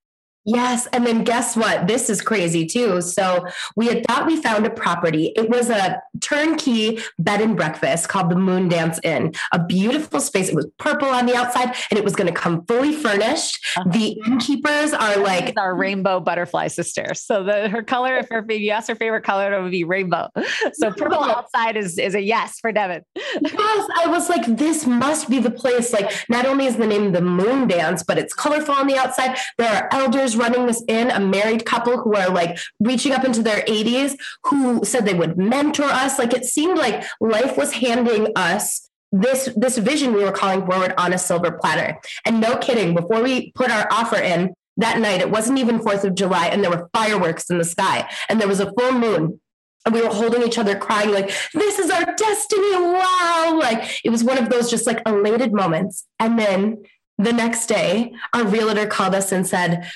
Yes. 0.45 0.87
And 0.89 1.07
then 1.07 1.25
guess 1.25 1.57
what? 1.57 1.87
This 1.87 2.11
is 2.11 2.21
crazy 2.21 2.67
too. 2.67 3.01
So 3.01 3.47
we 3.77 3.87
had 3.87 4.07
thought 4.07 4.27
we 4.27 4.41
found 4.41 4.67
a 4.67 4.71
property. 4.71 5.33
It 5.37 5.49
was 5.49 5.71
a 5.71 6.03
turnkey 6.21 6.99
bed 7.19 7.41
and 7.41 7.57
breakfast 7.57 8.09
called 8.09 8.31
the 8.31 8.37
Moon 8.37 8.69
Dance 8.69 9.01
Inn, 9.03 9.33
a 9.53 9.65
beautiful 9.65 10.21
space. 10.21 10.49
It 10.49 10.55
was 10.55 10.67
purple 10.79 11.09
on 11.09 11.27
the 11.27 11.35
outside 11.35 11.75
and 11.91 11.99
it 11.99 12.05
was 12.05 12.15
going 12.15 12.27
to 12.27 12.39
come 12.39 12.65
fully 12.67 12.93
furnished. 12.93 13.65
Uh-huh. 13.77 13.91
The 13.91 14.21
innkeepers 14.27 14.93
are 14.93 15.17
like 15.19 15.55
our 15.57 15.75
rainbow 15.75 16.21
butterfly 16.21 16.69
sister. 16.69 17.15
So 17.15 17.43
the 17.43 17.69
her 17.69 17.83
color, 17.83 18.17
if 18.17 18.29
her 18.29 18.45
you 18.53 18.71
ask 18.71 18.89
her 18.89 18.95
favorite 18.95 19.25
color, 19.25 19.53
it 19.53 19.63
would 19.63 19.73
be 19.73 19.85
rainbow. 19.85 20.29
So 20.75 20.91
purple 20.91 21.23
outside 21.23 21.77
is, 21.77 21.99
is 21.99 22.15
a 22.15 22.21
yes 22.21 22.59
for 22.61 22.73
Devon. 22.73 23.03
Yes. 23.41 23.89
I 23.97 24.07
was 24.09 24.29
like, 24.29 24.45
this 24.57 24.87
must 24.87 25.29
be 25.29 25.39
the 25.39 25.51
place. 25.51 25.93
Like 25.93 26.11
not 26.29 26.47
only 26.47 26.67
is 26.67 26.77
the 26.77 26.87
name 26.87 27.13
the 27.13 27.21
Moon 27.21 27.69
Dance, 27.69 28.03
but 28.03 28.19
it's 28.19 28.33
colorful 28.33 28.75
on 28.75 28.87
the 28.87 28.97
outside. 28.97 29.37
There 29.59 29.69
are 29.69 29.89
elders 29.93 30.34
running 30.37 30.67
this 30.67 30.83
inn, 30.89 31.11
a 31.11 31.21
married 31.21 31.65
couple 31.65 31.99
who 31.99 32.15
are 32.15 32.31
like 32.31 32.59
reaching 32.81 33.13
up 33.13 33.25
into 33.25 33.43
their 33.43 33.63
80s 33.63 34.17
who 34.45 34.85
said 34.85 35.05
they 35.05 35.15
would 35.15 35.37
mentor 35.37 35.85
us. 35.85 36.19
Like 36.19 36.35
it 36.35 36.45
seemed 36.45 36.79
like 36.79 37.05
life 37.21 37.57
was 37.57 37.73
handing 37.73 38.29
us 38.37 38.89
this 39.13 39.49
this 39.57 39.79
vision 39.79 40.13
we 40.13 40.25
were 40.25 40.33
calling 40.33 40.67
forward 40.67 40.93
on 40.99 41.13
a 41.13 41.19
silver 41.19 41.53
platter. 41.53 41.99
And 42.25 42.41
no 42.41 42.57
kidding, 42.57 42.95
before 42.95 43.23
we 43.23 43.53
put 43.53 43.71
our 43.71 43.87
offer 43.93 44.17
in 44.17 44.55
that 44.77 44.99
night, 44.99 45.21
it 45.21 45.31
wasn't 45.31 45.59
even 45.59 45.79
4th 45.79 46.03
of 46.05 46.17
July 46.17 46.49
and 46.49 46.63
there 46.63 46.71
were 46.71 46.91
fireworks 46.93 47.49
in 47.49 47.59
the 47.59 47.65
sky 47.65 48.11
and 48.29 48.41
there 48.41 48.49
was 48.49 48.61
a 48.61 48.73
full 48.73 48.93
moon 48.93 49.41
and 49.87 49.95
we 49.95 50.03
were 50.03 50.09
holding 50.09 50.43
each 50.43 50.59
other 50.59 50.77
crying 50.77 51.11
like 51.11 51.31
this 51.53 51.79
is 51.79 51.91
our 51.91 52.05
destiny 52.17 52.73
wow 52.73 53.59
like 53.61 54.01
it 54.05 54.11
was 54.11 54.25
one 54.25 54.39
of 54.39 54.49
those 54.49 54.71
just 54.71 54.87
like 54.87 55.01
elated 55.07 55.53
moments 55.53 56.07
and 56.19 56.39
then 56.39 56.83
the 57.19 57.33
next 57.33 57.67
day 57.67 58.13
our 58.33 58.45
realtor 58.45 58.87
called 58.87 59.15
us 59.15 59.33
and 59.33 59.47
said 59.47 59.89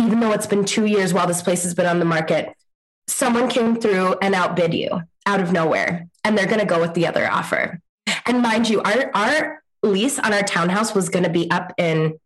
even 0.00 0.20
though 0.20 0.32
it's 0.32 0.46
been 0.46 0.64
two 0.64 0.86
years 0.86 1.12
while 1.12 1.26
this 1.26 1.42
place 1.42 1.62
has 1.62 1.74
been 1.74 1.86
on 1.86 1.98
the 1.98 2.04
market 2.04 2.54
someone 3.06 3.48
came 3.48 3.76
through 3.76 4.16
and 4.22 4.34
outbid 4.34 4.72
you 4.72 4.88
out 5.26 5.40
of 5.40 5.52
nowhere 5.52 6.08
and 6.24 6.36
they're 6.36 6.46
going 6.46 6.60
to 6.60 6.66
go 6.66 6.80
with 6.80 6.94
the 6.94 7.06
other 7.06 7.30
offer 7.30 7.80
and 8.26 8.42
mind 8.42 8.68
you 8.68 8.80
our 8.82 9.10
our 9.14 9.62
lease 9.82 10.18
on 10.18 10.32
our 10.32 10.42
townhouse 10.42 10.94
was 10.94 11.08
going 11.08 11.24
to 11.24 11.30
be 11.30 11.50
up 11.50 11.72
in 11.78 12.18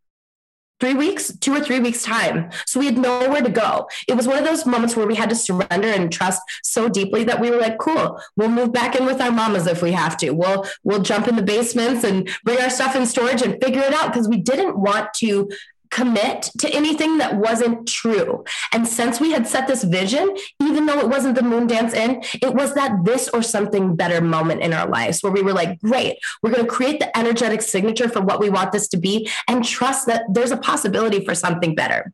three 0.81 0.95
weeks, 0.95 1.35
two 1.39 1.55
or 1.55 1.61
three 1.61 1.79
weeks 1.81 2.03
time. 2.03 2.51
So 2.67 2.81
we 2.81 2.87
had 2.87 2.99
nowhere 2.99 3.43
to 3.43 3.51
go. 3.51 3.89
It 4.09 4.15
was 4.15 4.27
one 4.27 4.39
of 4.39 4.45
those 4.45 4.67
moments 4.67 4.97
where 4.97 5.07
we 5.07 5.15
had 5.15 5.31
to 5.31 5.37
surrender 5.37 5.89
and 5.89 6.13
trust 6.13 6.43
so 6.63 6.89
deeply 6.89 7.25
that 7.25 7.41
we 7.41 7.51
were 7.51 7.59
like, 7.59 7.79
cool, 7.79 8.21
we'll 8.37 8.49
move 8.49 8.73
back 8.73 8.97
in 8.97 9.07
with 9.07 9.21
our 9.21 9.31
mamas 9.31 9.67
if 9.67 9.83
we 9.83 9.93
have 9.93 10.17
to. 10.19 10.31
We'll 10.31 10.67
we'll 10.83 11.01
jump 11.01 11.29
in 11.29 11.37
the 11.37 11.43
basements 11.43 12.05
and 12.05 12.29
bring 12.45 12.61
our 12.61 12.71
stuff 12.71 12.97
in 12.97 13.07
storage 13.07 13.43
and 13.43 13.63
figure 13.63 13.83
it 13.83 13.95
out 13.95 14.13
because 14.13 14.29
we 14.29 14.39
didn't 14.39 14.77
want 14.77 15.15
to 15.15 15.49
commit 15.95 16.51
to 16.59 16.69
anything 16.71 17.19
that 17.19 17.37
wasn't 17.37 17.87
true. 17.87 18.45
And 18.73 18.87
since 18.87 19.21
we 19.21 19.31
had 19.31 19.47
set 19.47 19.69
this 19.69 19.85
vision, 19.85 20.37
even 20.61 20.87
though 20.87 20.99
it 20.99 21.09
wasn't 21.09 21.37
the 21.37 21.43
Moon 21.43 21.69
Dance 21.69 21.95
Inn, 21.95 22.23
it 22.43 22.53
was 22.53 22.75
that 22.75 23.05
this 23.05 23.29
or 23.29 23.43
something 23.43 23.95
better 23.95 24.21
moment 24.21 24.63
in 24.63 24.73
our 24.73 24.89
lives 24.89 25.23
where 25.23 25.33
we 25.33 25.41
were 25.41 25.53
like, 25.53 25.81
great, 25.81 26.19
we're 26.43 26.51
going 26.51 26.65
to 26.65 26.71
create 26.71 26.99
the 26.99 27.17
energetic 27.17 27.63
signature 27.63 28.09
for 28.09 28.21
what 28.21 28.41
we 28.41 28.51
want 28.51 28.73
this 28.73 28.89
to 28.89 28.97
be 28.97 29.31
and 29.49 29.65
trust 29.65 30.07
that 30.07 30.25
there's 30.29 30.51
a 30.51 30.57
possibility 30.57 31.25
for 31.25 31.35
something 31.35 31.77
better. 31.77 32.13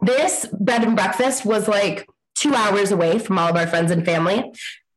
This 0.00 0.46
bed 0.52 0.82
and 0.82 0.96
breakfast 0.96 1.46
was 1.46 1.68
like 1.68 2.08
two 2.34 2.54
hours 2.54 2.90
away 2.90 3.20
from 3.20 3.38
all 3.38 3.50
of 3.50 3.56
our 3.56 3.68
friends 3.68 3.92
and 3.92 4.04
family 4.04 4.52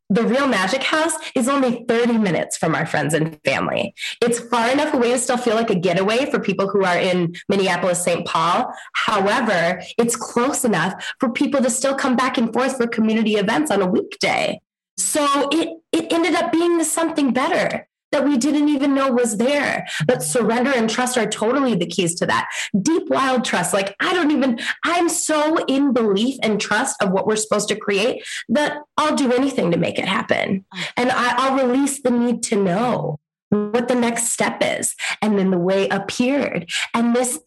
the 0.10 0.24
real 0.24 0.47
magic 0.47 0.84
house 0.84 1.14
is 1.36 1.47
only 1.47 1.86
30 1.88 2.18
minutes 2.18 2.58
from 2.58 2.76
our 2.76 2.86
friends 2.86 3.14
and 3.14 3.39
family. 3.43 3.93
It's 4.22 4.39
far 4.39 4.70
enough 4.70 4.93
away 4.93 5.12
to 5.12 5.18
still 5.18 5.38
feel 5.38 5.56
like 5.56 5.70
a 5.70 5.76
getaway 5.76 6.30
for 6.30 6.39
people 6.39 6.70
who 6.70 6.84
are 6.84 6.97
in 6.97 7.36
Minneapolis, 7.49 8.04
St. 8.04 8.26
Paul. 8.28 8.74
However, 8.93 9.82
it's 9.97 10.16
close 10.16 10.66
enough 10.66 10.93
for 11.20 11.32
people 11.32 11.62
to 11.62 11.70
still 11.70 11.95
come 11.95 12.16
back 12.16 12.38
and 12.38 12.54
forth 12.54 12.78
for 12.78 12.88
community 12.88 13.36
events 13.36 13.72
on 13.72 13.82
a 13.82 13.88
weekday. 13.88 14.60
So 14.97 15.49
it, 15.51 15.70
it 15.91 16.14
ended 16.14 16.36
up 16.36 16.51
being 16.51 16.84
something 16.84 17.34
better 17.34 17.88
that 18.14 18.24
we 18.24 18.38
didn't 18.38 18.70
even 18.70 18.93
know 18.93 19.11
was 19.11 19.38
there. 19.38 19.86
But 20.07 20.24
surrender 20.24 20.72
and 20.72 20.89
trust 20.89 21.18
are 21.18 21.30
totally 21.30 21.76
the 21.76 21.86
keys 21.86 22.16
to 22.16 22.26
that. 22.28 22.49
Deep, 22.82 23.09
wild 23.09 23.43
trust. 23.43 23.74
Like, 23.74 23.95
I 23.99 24.14
don't 24.14 24.32
even, 24.32 24.59
I'm 24.86 25.09
so 25.09 25.57
in 25.66 25.91
belief 25.93 26.38
and 26.41 26.61
trust 26.61 27.01
of 27.01 27.11
what 27.11 27.28
we're 27.28 27.36
supposed 27.36 27.68
to 27.70 27.76
create 27.76 28.24
that 28.49 28.78
I'll 28.97 29.16
do 29.16 29.34
anything 29.34 29.72
to 29.72 29.78
make 29.78 29.99
it 29.99 30.07
happen. 30.07 30.66
And 30.95 31.11
I, 31.11 31.49
will 31.49 31.68
release 31.68 32.01
the 32.01 32.11
need 32.11 32.43
to 32.43 32.55
know 32.55 33.20
what 33.49 33.88
the 33.88 33.95
next 33.95 34.30
step 34.30 34.59
is. 34.61 34.95
And 35.22 35.38
then 35.38 35.51
the 35.51 35.57
way 35.57 35.89
appeared. 35.89 36.70
And 36.93 37.16
this, 37.16 37.39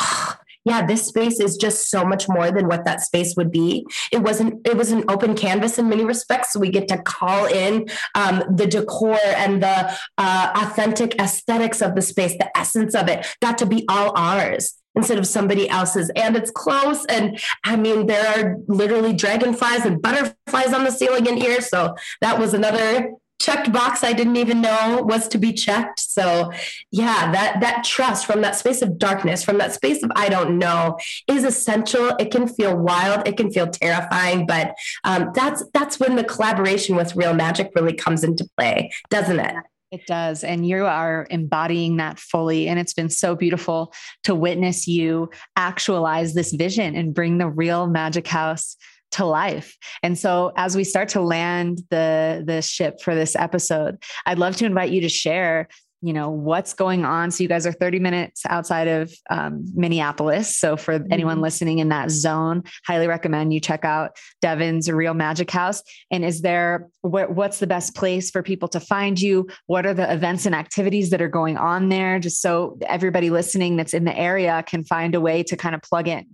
oh, 0.00 0.36
yeah, 0.64 0.84
this 0.84 1.06
space 1.06 1.40
is 1.40 1.56
just 1.56 1.90
so 1.90 2.04
much 2.04 2.28
more 2.28 2.50
than 2.50 2.66
what 2.66 2.84
that 2.84 3.00
space 3.00 3.34
would 3.36 3.50
be. 3.50 3.86
It 4.12 4.22
wasn't, 4.22 4.66
it 4.66 4.76
was 4.76 4.92
an 4.92 5.04
open 5.08 5.34
canvas 5.34 5.78
in 5.78 5.88
many 5.88 6.04
respects. 6.04 6.52
So 6.52 6.60
we 6.60 6.70
get 6.70 6.88
to 6.88 6.98
call 6.98 7.46
in 7.46 7.86
um, 8.14 8.42
the 8.54 8.66
decor 8.66 9.18
and 9.24 9.62
the 9.62 9.96
uh, 10.18 10.52
authentic 10.56 11.20
aesthetics 11.20 11.80
of 11.80 11.94
the 11.94 12.02
space, 12.02 12.36
the 12.36 12.56
essence 12.56 12.94
of 12.94 13.08
it 13.08 13.26
got 13.40 13.58
to 13.58 13.66
be 13.66 13.86
all 13.88 14.12
ours 14.16 14.74
instead 14.94 15.18
of 15.18 15.26
somebody 15.26 15.68
else's. 15.68 16.10
And 16.16 16.36
it's 16.36 16.50
close. 16.50 17.04
And 17.06 17.40
I 17.64 17.76
mean, 17.76 18.06
there 18.06 18.26
are 18.26 18.56
literally 18.66 19.12
dragonflies 19.12 19.86
and 19.86 20.02
butterflies 20.02 20.74
on 20.74 20.84
the 20.84 20.90
ceiling 20.90 21.26
in 21.26 21.36
here. 21.36 21.60
So 21.60 21.94
that 22.20 22.38
was 22.38 22.54
another 22.54 23.12
checked 23.40 23.72
box 23.72 24.04
I 24.04 24.12
didn't 24.12 24.36
even 24.36 24.60
know 24.60 25.02
was 25.02 25.26
to 25.28 25.38
be 25.38 25.52
checked. 25.52 25.98
So 25.98 26.52
yeah, 26.92 27.32
that 27.32 27.60
that 27.60 27.82
trust 27.84 28.26
from 28.26 28.42
that 28.42 28.54
space 28.54 28.82
of 28.82 28.98
darkness, 28.98 29.42
from 29.42 29.58
that 29.58 29.72
space 29.72 30.02
of 30.02 30.12
I 30.14 30.28
don't 30.28 30.58
know, 30.58 30.98
is 31.26 31.44
essential. 31.44 32.14
It 32.20 32.30
can 32.30 32.46
feel 32.46 32.76
wild, 32.76 33.26
it 33.26 33.36
can 33.36 33.50
feel 33.50 33.66
terrifying, 33.66 34.46
but 34.46 34.74
um, 35.04 35.30
that's 35.34 35.64
that's 35.72 35.98
when 35.98 36.16
the 36.16 36.24
collaboration 36.24 36.94
with 36.94 37.16
real 37.16 37.34
magic 37.34 37.72
really 37.74 37.94
comes 37.94 38.22
into 38.22 38.48
play, 38.56 38.92
doesn't 39.08 39.40
it? 39.40 39.54
It 39.90 40.06
does. 40.06 40.44
And 40.44 40.64
you 40.68 40.86
are 40.86 41.26
embodying 41.30 41.96
that 41.96 42.20
fully. 42.20 42.68
And 42.68 42.78
it's 42.78 42.94
been 42.94 43.10
so 43.10 43.34
beautiful 43.34 43.92
to 44.22 44.36
witness 44.36 44.86
you 44.86 45.30
actualize 45.56 46.32
this 46.32 46.52
vision 46.52 46.94
and 46.94 47.12
bring 47.12 47.38
the 47.38 47.48
real 47.48 47.88
magic 47.88 48.28
house 48.28 48.76
to 49.12 49.24
life. 49.24 49.76
And 50.02 50.18
so 50.18 50.52
as 50.56 50.76
we 50.76 50.84
start 50.84 51.08
to 51.10 51.20
land 51.20 51.82
the 51.90 52.42
the 52.46 52.62
ship 52.62 53.00
for 53.00 53.14
this 53.14 53.36
episode, 53.36 54.02
I'd 54.26 54.38
love 54.38 54.56
to 54.56 54.66
invite 54.66 54.90
you 54.90 55.00
to 55.02 55.08
share 55.08 55.68
you 56.02 56.12
know 56.12 56.30
what's 56.30 56.72
going 56.72 57.04
on. 57.04 57.30
So 57.30 57.42
you 57.42 57.48
guys 57.48 57.66
are 57.66 57.72
30 57.72 57.98
minutes 57.98 58.42
outside 58.48 58.88
of 58.88 59.12
um, 59.28 59.64
minneapolis. 59.74 60.56
So 60.58 60.76
for 60.76 60.98
mm-hmm. 60.98 61.12
anyone 61.12 61.40
listening 61.40 61.78
in 61.78 61.90
that 61.90 62.10
zone 62.10 62.62
highly 62.86 63.06
recommend 63.06 63.52
you 63.52 63.60
check 63.60 63.84
out 63.84 64.16
devon's 64.40 64.90
real 64.90 65.14
magic 65.14 65.50
house. 65.50 65.82
And 66.10 66.24
is 66.24 66.40
there 66.40 66.88
wh- 67.02 67.30
what's 67.30 67.58
the 67.58 67.66
best 67.66 67.94
place 67.94 68.30
for 68.30 68.42
people 68.42 68.68
to 68.68 68.80
find 68.80 69.20
you? 69.20 69.48
What 69.66 69.86
are 69.86 69.94
the 69.94 70.10
events 70.10 70.46
and 70.46 70.54
activities 70.54 71.10
that 71.10 71.20
are 71.20 71.28
going 71.28 71.56
on 71.56 71.90
there? 71.90 72.18
Just 72.18 72.40
so 72.40 72.78
everybody 72.86 73.30
listening 73.30 73.76
that's 73.76 73.94
in 73.94 74.04
the 74.04 74.16
area 74.16 74.64
can 74.66 74.84
find 74.84 75.14
a 75.14 75.20
way 75.20 75.42
to 75.44 75.56
kind 75.56 75.74
of 75.74 75.82
plug 75.82 76.08
in 76.08 76.26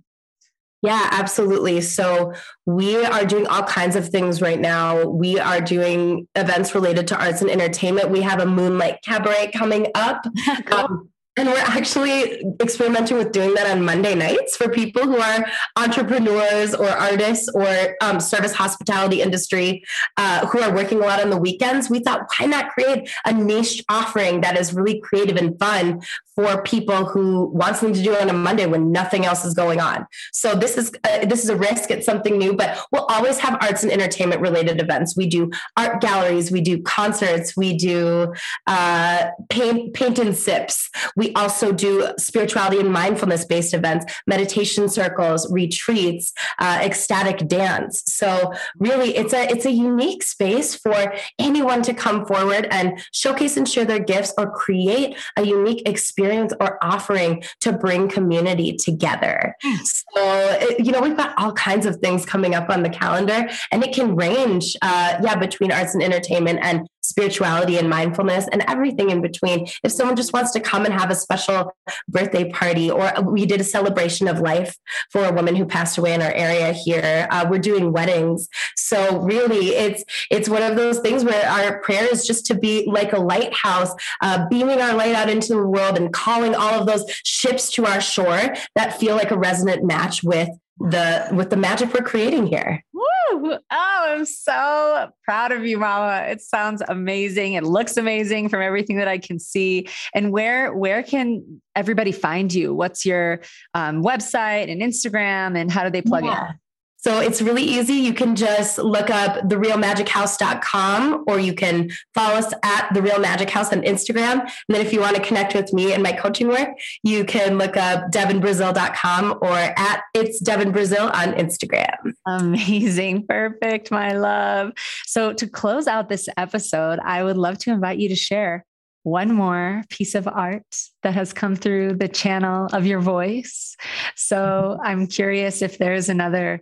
yeah, 0.83 1.09
absolutely. 1.11 1.81
So 1.81 2.33
we 2.65 3.03
are 3.03 3.25
doing 3.25 3.47
all 3.47 3.63
kinds 3.63 3.95
of 3.95 4.09
things 4.09 4.41
right 4.41 4.59
now. 4.59 5.07
We 5.07 5.39
are 5.39 5.59
doing 5.59 6.27
events 6.35 6.75
related 6.75 7.07
to 7.07 7.19
arts 7.19 7.41
and 7.41 7.49
entertainment. 7.49 8.11
We 8.11 8.21
have 8.21 8.39
a 8.39 8.45
Moonlight 8.45 8.99
Cabaret 9.03 9.51
coming 9.55 9.87
up. 9.95 10.25
cool. 10.65 10.77
um, 10.77 11.09
and 11.37 11.47
we're 11.49 11.57
actually 11.57 12.43
experimenting 12.59 13.17
with 13.17 13.31
doing 13.31 13.53
that 13.53 13.69
on 13.69 13.85
Monday 13.85 14.15
nights 14.15 14.57
for 14.57 14.69
people 14.69 15.03
who 15.03 15.17
are 15.17 15.45
entrepreneurs 15.75 16.73
or 16.73 16.89
artists 16.89 17.47
or 17.53 17.95
um, 18.01 18.19
service 18.19 18.53
hospitality 18.53 19.21
industry 19.21 19.83
uh, 20.17 20.47
who 20.47 20.59
are 20.61 20.73
working 20.73 20.97
a 20.97 21.05
lot 21.05 21.21
on 21.21 21.29
the 21.29 21.37
weekends. 21.37 21.91
We 21.91 21.99
thought, 21.99 22.27
why 22.37 22.47
not 22.47 22.69
create 22.69 23.07
a 23.23 23.33
niche 23.33 23.83
offering 23.87 24.41
that 24.41 24.57
is 24.57 24.73
really 24.73 24.99
creative 24.99 25.37
and 25.37 25.57
fun 25.59 26.01
for 26.37 26.61
people 26.61 27.03
who 27.03 27.45
want 27.45 27.75
something 27.75 27.95
to 27.95 28.03
do 28.03 28.15
on 28.15 28.29
a 28.29 28.33
Monday 28.33 28.67
when 28.67 28.91
nothing 28.91 29.25
else 29.25 29.43
is 29.43 29.55
going 29.55 29.81
on. 29.81 30.05
So 30.31 30.53
this 30.53 30.77
is 30.77 30.91
uh, 31.03 31.25
this 31.25 31.43
is 31.43 31.49
a 31.49 31.55
risk. 31.55 31.89
It's 31.89 32.05
something 32.05 32.37
new, 32.37 32.53
but 32.53 32.77
we'll 32.91 33.05
always 33.05 33.39
have 33.39 33.57
arts 33.59 33.81
and 33.81 33.91
entertainment 33.91 34.39
related 34.39 34.79
events. 34.79 35.17
We 35.17 35.25
do 35.25 35.49
art 35.75 35.99
galleries, 35.99 36.51
we 36.51 36.61
do 36.61 36.79
concerts, 36.83 37.57
we 37.57 37.75
do 37.75 38.35
uh, 38.67 39.29
paint 39.49 39.95
paint 39.95 40.19
and 40.19 40.35
sips. 40.35 40.91
We 41.15 41.33
also 41.33 41.71
do 41.71 42.09
spirituality 42.19 42.79
and 42.81 42.93
mindfulness 42.93 43.43
based 43.43 43.73
events, 43.73 44.05
meditation 44.27 44.89
circles, 44.89 45.51
retreats, 45.51 46.33
uh, 46.59 46.79
ecstatic 46.83 47.47
dance. 47.47 48.03
So 48.05 48.53
really, 48.77 49.17
it's 49.17 49.33
a 49.33 49.49
it's 49.49 49.65
a 49.65 49.71
unique 49.71 50.21
space 50.21 50.75
for 50.75 51.15
anyone 51.39 51.81
to 51.81 51.95
come 51.95 52.27
forward 52.27 52.67
and 52.69 53.03
showcase 53.11 53.57
and 53.57 53.67
share 53.67 53.85
their 53.85 54.03
gifts 54.13 54.35
or 54.37 54.51
create 54.51 55.17
a 55.35 55.41
unique 55.41 55.81
experience 55.89 56.26
experience 56.27 56.53
or 56.59 56.83
offering 56.83 57.43
to 57.61 57.71
bring 57.71 58.07
community 58.09 58.75
together. 58.75 59.55
So, 59.83 60.59
you 60.79 60.91
know, 60.91 61.01
we've 61.01 61.17
got 61.17 61.33
all 61.37 61.53
kinds 61.53 61.85
of 61.85 61.97
things 61.97 62.25
coming 62.25 62.55
up 62.55 62.69
on 62.69 62.83
the 62.83 62.89
calendar, 62.89 63.49
and 63.71 63.83
it 63.83 63.93
can 63.93 64.15
range, 64.15 64.75
uh, 64.81 65.19
yeah, 65.23 65.35
between 65.35 65.71
arts 65.71 65.93
and 65.93 66.03
entertainment 66.03 66.59
and 66.61 66.87
spirituality 67.07 67.77
and 67.77 67.89
mindfulness 67.89 68.47
and 68.51 68.63
everything 68.67 69.09
in 69.09 69.21
between. 69.21 69.67
If 69.83 69.91
someone 69.91 70.15
just 70.15 70.33
wants 70.33 70.51
to 70.51 70.59
come 70.59 70.85
and 70.85 70.93
have 70.93 71.09
a 71.09 71.15
special 71.15 71.73
birthday 72.07 72.49
party, 72.49 72.91
or 72.91 73.11
we 73.23 73.45
did 73.45 73.61
a 73.61 73.63
celebration 73.63 74.27
of 74.27 74.39
life 74.39 74.75
for 75.11 75.23
a 75.23 75.31
woman 75.31 75.55
who 75.55 75.65
passed 75.65 75.97
away 75.97 76.13
in 76.13 76.21
our 76.21 76.31
area 76.31 76.73
here, 76.73 77.27
uh, 77.31 77.45
we're 77.49 77.59
doing 77.59 77.91
weddings. 77.91 78.47
So 78.75 79.19
really, 79.19 79.69
it's 79.69 80.03
it's 80.29 80.49
one 80.49 80.63
of 80.63 80.75
those 80.75 80.99
things 80.99 81.23
where 81.23 81.47
our 81.47 81.79
prayer 81.81 82.07
is 82.11 82.25
just 82.25 82.45
to 82.47 82.55
be 82.55 82.85
like 82.87 83.13
a 83.13 83.19
lighthouse, 83.19 83.93
uh, 84.21 84.45
beaming 84.49 84.81
our 84.81 84.93
light 84.93 85.15
out 85.15 85.29
into 85.29 85.53
the 85.53 85.67
world 85.67 85.97
and 85.97 86.13
calling 86.13 86.55
all 86.55 86.79
of 86.79 86.87
those 86.87 87.05
ships 87.23 87.71
to 87.71 87.85
our 87.85 88.01
shore 88.01 88.55
that 88.75 88.99
feel 88.99 89.15
like 89.15 89.31
a 89.31 89.37
resonant 89.37 89.83
match 89.83 90.23
with 90.23 90.49
the 90.79 91.27
with 91.33 91.49
the 91.49 91.57
magic 91.57 91.93
we're 91.93 92.03
creating 92.03 92.47
here. 92.47 92.83
Woo! 92.93 93.03
Oh, 93.31 93.59
I'm 93.71 94.25
so 94.25 95.11
proud 95.23 95.51
of 95.51 95.65
you, 95.65 95.77
Mama. 95.77 96.25
It 96.27 96.41
sounds 96.41 96.81
amazing. 96.87 97.53
It 97.53 97.63
looks 97.63 97.97
amazing 97.97 98.49
from 98.49 98.61
everything 98.61 98.97
that 98.97 99.07
I 99.07 99.17
can 99.17 99.39
see. 99.39 99.87
And 100.13 100.31
where 100.31 100.73
where 100.73 101.03
can 101.03 101.61
everybody 101.75 102.11
find 102.11 102.53
you? 102.53 102.73
What's 102.73 103.05
your 103.05 103.41
um, 103.73 104.03
website 104.03 104.71
and 104.71 104.81
Instagram, 104.81 105.57
and 105.57 105.71
how 105.71 105.83
do 105.83 105.89
they 105.89 106.01
plug 106.01 106.25
yeah. 106.25 106.49
in? 106.49 106.59
So 107.07 107.21
it's 107.21 107.41
really 107.41 107.63
easy. 107.63 107.93
You 107.93 108.13
can 108.13 108.35
just 108.35 108.77
look 108.77 109.09
up 109.09 109.37
therealmagichouse.com 109.47 111.23
or 111.25 111.39
you 111.39 111.53
can 111.53 111.89
follow 112.13 112.35
us 112.35 112.53
at 112.63 112.93
The 112.93 113.01
Real 113.01 113.17
Magic 113.17 113.49
House 113.49 113.71
on 113.71 113.83
Instagram. 113.83 114.41
And 114.41 114.51
then 114.67 114.85
if 114.85 114.91
you 114.91 114.99
want 114.99 115.15
to 115.15 115.21
connect 115.21 115.55
with 115.55 115.71
me 115.71 115.93
and 115.93 116.03
my 116.03 116.11
coaching 116.11 116.49
work, 116.49 116.67
you 117.03 117.23
can 117.23 117.57
look 117.57 117.77
up 117.77 118.11
devonbrazil.com 118.11 119.39
or 119.41 119.53
at 119.53 120.01
It's 120.13 120.41
Devon 120.41 120.73
Brazil 120.73 121.09
on 121.13 121.31
Instagram. 121.31 121.95
Amazing. 122.25 123.25
Perfect, 123.25 123.89
my 123.89 124.11
love. 124.11 124.73
So 125.05 125.31
to 125.31 125.47
close 125.47 125.87
out 125.87 126.09
this 126.09 126.27
episode, 126.35 126.99
I 127.05 127.23
would 127.23 127.37
love 127.37 127.57
to 127.59 127.71
invite 127.71 127.99
you 127.99 128.09
to 128.09 128.17
share 128.17 128.65
one 129.03 129.31
more 129.33 129.83
piece 129.87 130.13
of 130.13 130.27
art 130.27 130.65
that 131.03 131.13
has 131.13 131.31
come 131.31 131.55
through 131.55 131.93
the 131.93 132.09
channel 132.09 132.67
of 132.73 132.85
your 132.85 132.99
voice. 132.99 133.77
So 134.17 134.77
I'm 134.83 135.07
curious 135.07 135.61
if 135.61 135.77
there's 135.77 136.09
another 136.09 136.61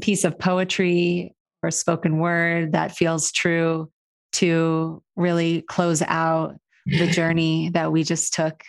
piece 0.00 0.24
of 0.24 0.38
poetry 0.38 1.34
or 1.62 1.70
spoken 1.70 2.18
word 2.18 2.72
that 2.72 2.96
feels 2.96 3.32
true 3.32 3.90
to 4.32 5.02
really 5.16 5.62
close 5.62 6.02
out 6.02 6.56
the 6.84 7.06
journey 7.10 7.70
that 7.70 7.92
we 7.92 8.02
just 8.02 8.34
took 8.34 8.62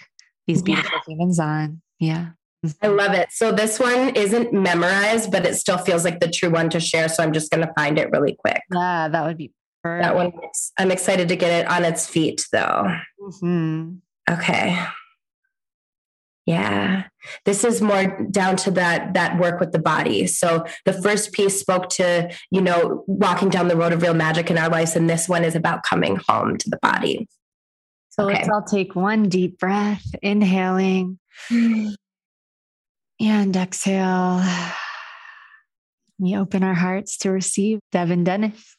these 0.48 0.62
beautiful 0.62 0.92
yeah. 0.94 1.14
humans 1.14 1.40
on. 1.40 1.82
Yeah. 2.00 2.30
I 2.82 2.88
love 2.88 3.14
it. 3.14 3.30
So 3.32 3.52
this 3.52 3.80
one 3.80 4.16
isn't 4.16 4.52
memorized, 4.52 5.32
but 5.32 5.46
it 5.46 5.56
still 5.56 5.78
feels 5.78 6.04
like 6.04 6.20
the 6.20 6.30
true 6.30 6.50
one 6.50 6.70
to 6.72 6.80
share. 6.80 7.08
So 7.08 7.24
I'm 7.24 7.34
just 7.34 7.52
going 7.52 7.66
to 7.66 7.74
find 7.76 8.00
it 8.00 8.10
really 8.12 8.36
quick. 8.40 8.62
Yeah, 8.74 9.10
that 9.10 9.26
would 9.26 9.38
be 9.38 9.52
perfect. 9.84 10.04
That 10.04 10.16
one, 10.16 10.32
I'm 10.78 10.92
excited 10.92 11.28
to 11.30 11.36
get 11.36 11.52
it 11.52 11.70
on 11.70 11.86
its 11.86 12.08
feet 12.08 12.46
though. 12.52 12.96
Mm-hmm. 13.22 13.94
Okay. 14.32 14.86
Yeah. 16.48 17.04
This 17.44 17.66
is 17.66 17.82
more 17.82 18.26
down 18.32 18.56
to 18.58 18.72
that 18.72 19.14
that 19.16 19.38
work 19.38 19.60
with 19.60 19.74
the 19.74 19.80
body. 19.80 20.28
So 20.28 20.66
the 20.86 20.94
first 20.94 21.34
piece 21.34 21.60
spoke 21.60 21.90
to, 21.90 22.34
you 22.52 22.62
know, 22.62 23.04
walking 23.06 23.50
down 23.50 23.68
the 23.68 23.76
road 23.76 23.92
of 23.92 24.02
real 24.02 24.14
magic 24.14 24.50
in 24.50 24.58
our 24.58 24.70
lives 24.70 24.96
and 24.96 25.10
this 25.10 25.28
one 25.28 25.44
is 25.44 25.56
about 25.56 25.84
coming 25.84 26.18
home 26.30 26.58
to 26.58 26.70
the 26.70 26.80
body. 26.82 27.28
So 28.12 28.24
okay. 28.24 28.36
let's 28.36 28.50
all 28.50 28.64
take 28.64 28.96
one 28.96 29.28
deep 29.28 29.60
breath, 29.60 30.06
inhaling 30.22 31.20
and 31.52 31.98
exhale. 33.56 34.42
We 36.18 36.38
open 36.38 36.64
our 36.64 36.76
hearts 36.76 37.18
to 37.20 37.30
receive 37.30 37.80
Devon 37.92 38.24
Dennis. 38.24 38.78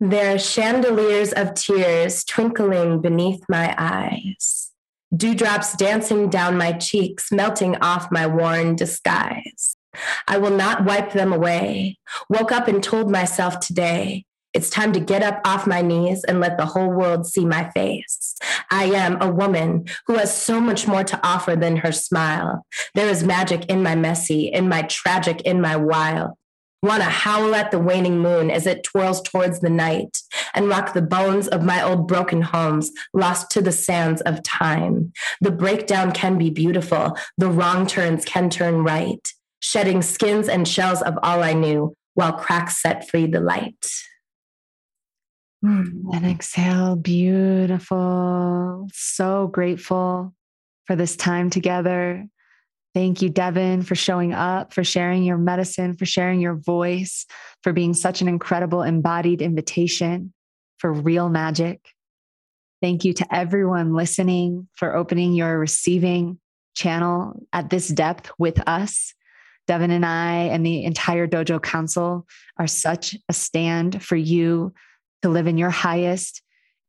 There 0.00 0.34
are 0.34 0.38
chandeliers 0.38 1.34
of 1.34 1.52
tears 1.52 2.24
twinkling 2.24 3.02
beneath 3.02 3.42
my 3.50 3.74
eyes 3.76 4.69
dewdrops 5.14 5.74
dancing 5.76 6.28
down 6.28 6.56
my 6.56 6.72
cheeks, 6.72 7.32
melting 7.32 7.76
off 7.76 8.10
my 8.10 8.26
worn 8.26 8.76
disguise. 8.76 9.76
I 10.28 10.38
will 10.38 10.50
not 10.56 10.84
wipe 10.84 11.12
them 11.12 11.32
away. 11.32 11.98
Woke 12.28 12.52
up 12.52 12.68
and 12.68 12.82
told 12.82 13.10
myself 13.10 13.60
today, 13.60 14.24
it's 14.52 14.70
time 14.70 14.92
to 14.92 15.00
get 15.00 15.22
up 15.22 15.40
off 15.44 15.66
my 15.66 15.80
knees 15.80 16.24
and 16.24 16.40
let 16.40 16.58
the 16.58 16.66
whole 16.66 16.90
world 16.90 17.26
see 17.26 17.44
my 17.44 17.70
face. 17.70 18.36
I 18.70 18.84
am 18.84 19.20
a 19.20 19.30
woman 19.30 19.86
who 20.06 20.14
has 20.14 20.36
so 20.36 20.60
much 20.60 20.88
more 20.88 21.04
to 21.04 21.20
offer 21.26 21.54
than 21.54 21.76
her 21.78 21.92
smile. 21.92 22.66
There 22.94 23.08
is 23.08 23.22
magic 23.22 23.66
in 23.66 23.82
my 23.82 23.94
messy, 23.94 24.46
in 24.46 24.68
my 24.68 24.82
tragic, 24.82 25.42
in 25.42 25.60
my 25.60 25.76
wild 25.76 26.32
want 26.82 27.02
to 27.02 27.08
howl 27.08 27.54
at 27.54 27.70
the 27.70 27.78
waning 27.78 28.18
moon 28.18 28.50
as 28.50 28.66
it 28.66 28.84
twirls 28.84 29.20
towards 29.20 29.60
the 29.60 29.70
night 29.70 30.18
and 30.54 30.68
rock 30.68 30.92
the 30.92 31.02
bones 31.02 31.46
of 31.48 31.62
my 31.62 31.82
old 31.82 32.08
broken 32.08 32.40
homes 32.42 32.90
lost 33.12 33.50
to 33.50 33.60
the 33.60 33.72
sands 33.72 34.20
of 34.22 34.42
time. 34.42 35.12
The 35.40 35.50
breakdown 35.50 36.12
can 36.12 36.38
be 36.38 36.50
beautiful. 36.50 37.16
The 37.36 37.50
wrong 37.50 37.86
turns 37.86 38.24
can 38.24 38.48
turn 38.48 38.82
right, 38.82 39.26
shedding 39.60 40.02
skins 40.02 40.48
and 40.48 40.66
shells 40.66 41.02
of 41.02 41.18
all 41.22 41.42
I 41.42 41.52
knew 41.52 41.94
while 42.14 42.32
cracks 42.32 42.82
set 42.82 43.08
free 43.08 43.26
the 43.26 43.40
light. 43.40 43.86
Mm, 45.64 46.14
and 46.14 46.26
exhale, 46.26 46.96
beautiful. 46.96 48.88
So 48.94 49.48
grateful 49.48 50.34
for 50.86 50.96
this 50.96 51.16
time 51.16 51.50
together. 51.50 52.26
Thank 52.92 53.22
you, 53.22 53.28
Devon, 53.28 53.82
for 53.82 53.94
showing 53.94 54.32
up, 54.32 54.74
for 54.74 54.82
sharing 54.82 55.22
your 55.22 55.38
medicine, 55.38 55.96
for 55.96 56.06
sharing 56.06 56.40
your 56.40 56.56
voice, 56.56 57.24
for 57.62 57.72
being 57.72 57.94
such 57.94 58.20
an 58.20 58.26
incredible 58.26 58.82
embodied 58.82 59.42
invitation 59.42 60.32
for 60.78 60.92
real 60.92 61.28
magic. 61.28 61.80
Thank 62.82 63.04
you 63.04 63.12
to 63.14 63.34
everyone 63.34 63.94
listening 63.94 64.68
for 64.74 64.96
opening 64.96 65.34
your 65.34 65.58
receiving 65.58 66.40
channel 66.74 67.46
at 67.52 67.70
this 67.70 67.88
depth 67.88 68.30
with 68.38 68.60
us. 68.66 69.14
Devon 69.68 69.92
and 69.92 70.04
I 70.04 70.48
and 70.50 70.66
the 70.66 70.84
entire 70.84 71.28
Dojo 71.28 71.62
Council 71.62 72.26
are 72.56 72.66
such 72.66 73.14
a 73.28 73.32
stand 73.32 74.02
for 74.02 74.16
you 74.16 74.74
to 75.22 75.28
live 75.28 75.46
in 75.46 75.58
your 75.58 75.70
highest 75.70 76.42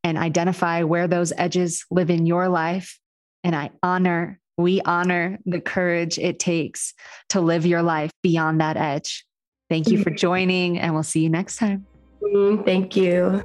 and 0.03 0.17
identify 0.17 0.81
where 0.81 1.07
those 1.07 1.31
edges 1.37 1.85
live 1.91 2.09
in 2.09 2.25
your 2.25 2.49
life. 2.49 2.97
And 3.43 3.55
I 3.55 3.69
honor 3.83 4.39
we 4.61 4.81
honor 4.81 5.39
the 5.45 5.61
courage 5.61 6.17
it 6.17 6.39
takes 6.39 6.93
to 7.29 7.41
live 7.41 7.65
your 7.65 7.81
life 7.81 8.11
beyond 8.23 8.61
that 8.61 8.77
edge. 8.77 9.25
Thank 9.69 9.87
you 9.87 10.03
for 10.03 10.09
joining, 10.09 10.79
and 10.79 10.93
we'll 10.93 11.03
see 11.03 11.21
you 11.21 11.29
next 11.29 11.57
time. 11.57 11.85
Thank 12.65 12.95
you. 12.95 13.41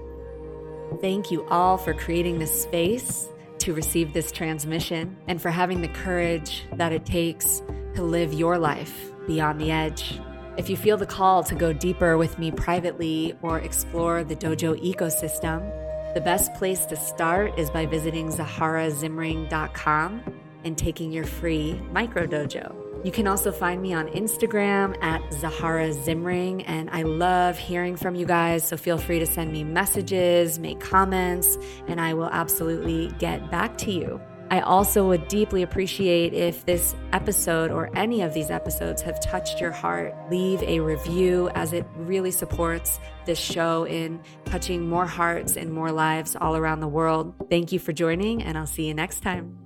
Thank 1.00 1.30
you 1.30 1.46
all 1.48 1.78
for 1.78 1.94
creating 1.94 2.38
this 2.38 2.62
space 2.62 3.28
to 3.58 3.74
receive 3.74 4.12
this 4.12 4.30
transmission 4.32 5.16
and 5.28 5.40
for 5.40 5.50
having 5.50 5.80
the 5.80 5.88
courage 5.88 6.64
that 6.74 6.92
it 6.92 7.04
takes 7.04 7.62
to 7.94 8.02
live 8.02 8.32
your 8.32 8.58
life 8.58 9.12
beyond 9.26 9.60
the 9.60 9.70
edge. 9.70 10.20
If 10.56 10.70
you 10.70 10.76
feel 10.76 10.96
the 10.96 11.06
call 11.06 11.44
to 11.44 11.54
go 11.54 11.72
deeper 11.72 12.16
with 12.16 12.38
me 12.38 12.50
privately 12.50 13.34
or 13.42 13.60
explore 13.60 14.24
the 14.24 14.36
dojo 14.36 14.80
ecosystem, 14.82 15.70
the 16.14 16.20
best 16.20 16.54
place 16.54 16.86
to 16.86 16.96
start 16.96 17.58
is 17.58 17.68
by 17.70 17.86
visiting 17.86 18.28
zaharazimring.com 18.28 20.22
and 20.66 20.76
taking 20.76 21.12
your 21.12 21.24
free 21.24 21.80
micro 21.92 22.26
dojo. 22.26 22.74
You 23.04 23.12
can 23.12 23.28
also 23.28 23.52
find 23.52 23.80
me 23.80 23.94
on 23.94 24.08
Instagram 24.08 25.00
at 25.00 25.22
Zahara 25.32 25.90
Zimring, 25.90 26.64
and 26.66 26.90
I 26.90 27.02
love 27.02 27.56
hearing 27.56 27.94
from 27.94 28.16
you 28.16 28.26
guys. 28.26 28.66
So 28.66 28.76
feel 28.76 28.98
free 28.98 29.20
to 29.20 29.26
send 29.26 29.52
me 29.52 29.62
messages, 29.62 30.58
make 30.58 30.80
comments, 30.80 31.56
and 31.86 32.00
I 32.00 32.14
will 32.14 32.30
absolutely 32.30 33.12
get 33.18 33.48
back 33.48 33.78
to 33.78 33.92
you. 33.92 34.20
I 34.50 34.60
also 34.60 35.06
would 35.08 35.28
deeply 35.28 35.62
appreciate 35.62 36.32
if 36.32 36.66
this 36.66 36.94
episode 37.12 37.70
or 37.70 37.96
any 37.96 38.22
of 38.22 38.32
these 38.32 38.50
episodes 38.50 39.02
have 39.02 39.20
touched 39.20 39.60
your 39.60 39.72
heart. 39.72 40.14
Leave 40.30 40.62
a 40.62 40.80
review 40.80 41.48
as 41.54 41.72
it 41.72 41.84
really 41.96 42.30
supports 42.30 42.98
this 43.24 43.38
show 43.38 43.84
in 43.86 44.20
touching 44.44 44.88
more 44.88 45.06
hearts 45.06 45.56
and 45.56 45.72
more 45.72 45.92
lives 45.92 46.36
all 46.36 46.56
around 46.56 46.80
the 46.80 46.88
world. 46.88 47.34
Thank 47.50 47.72
you 47.72 47.78
for 47.78 47.92
joining, 47.92 48.42
and 48.42 48.56
I'll 48.56 48.66
see 48.66 48.86
you 48.86 48.94
next 48.94 49.20
time. 49.20 49.65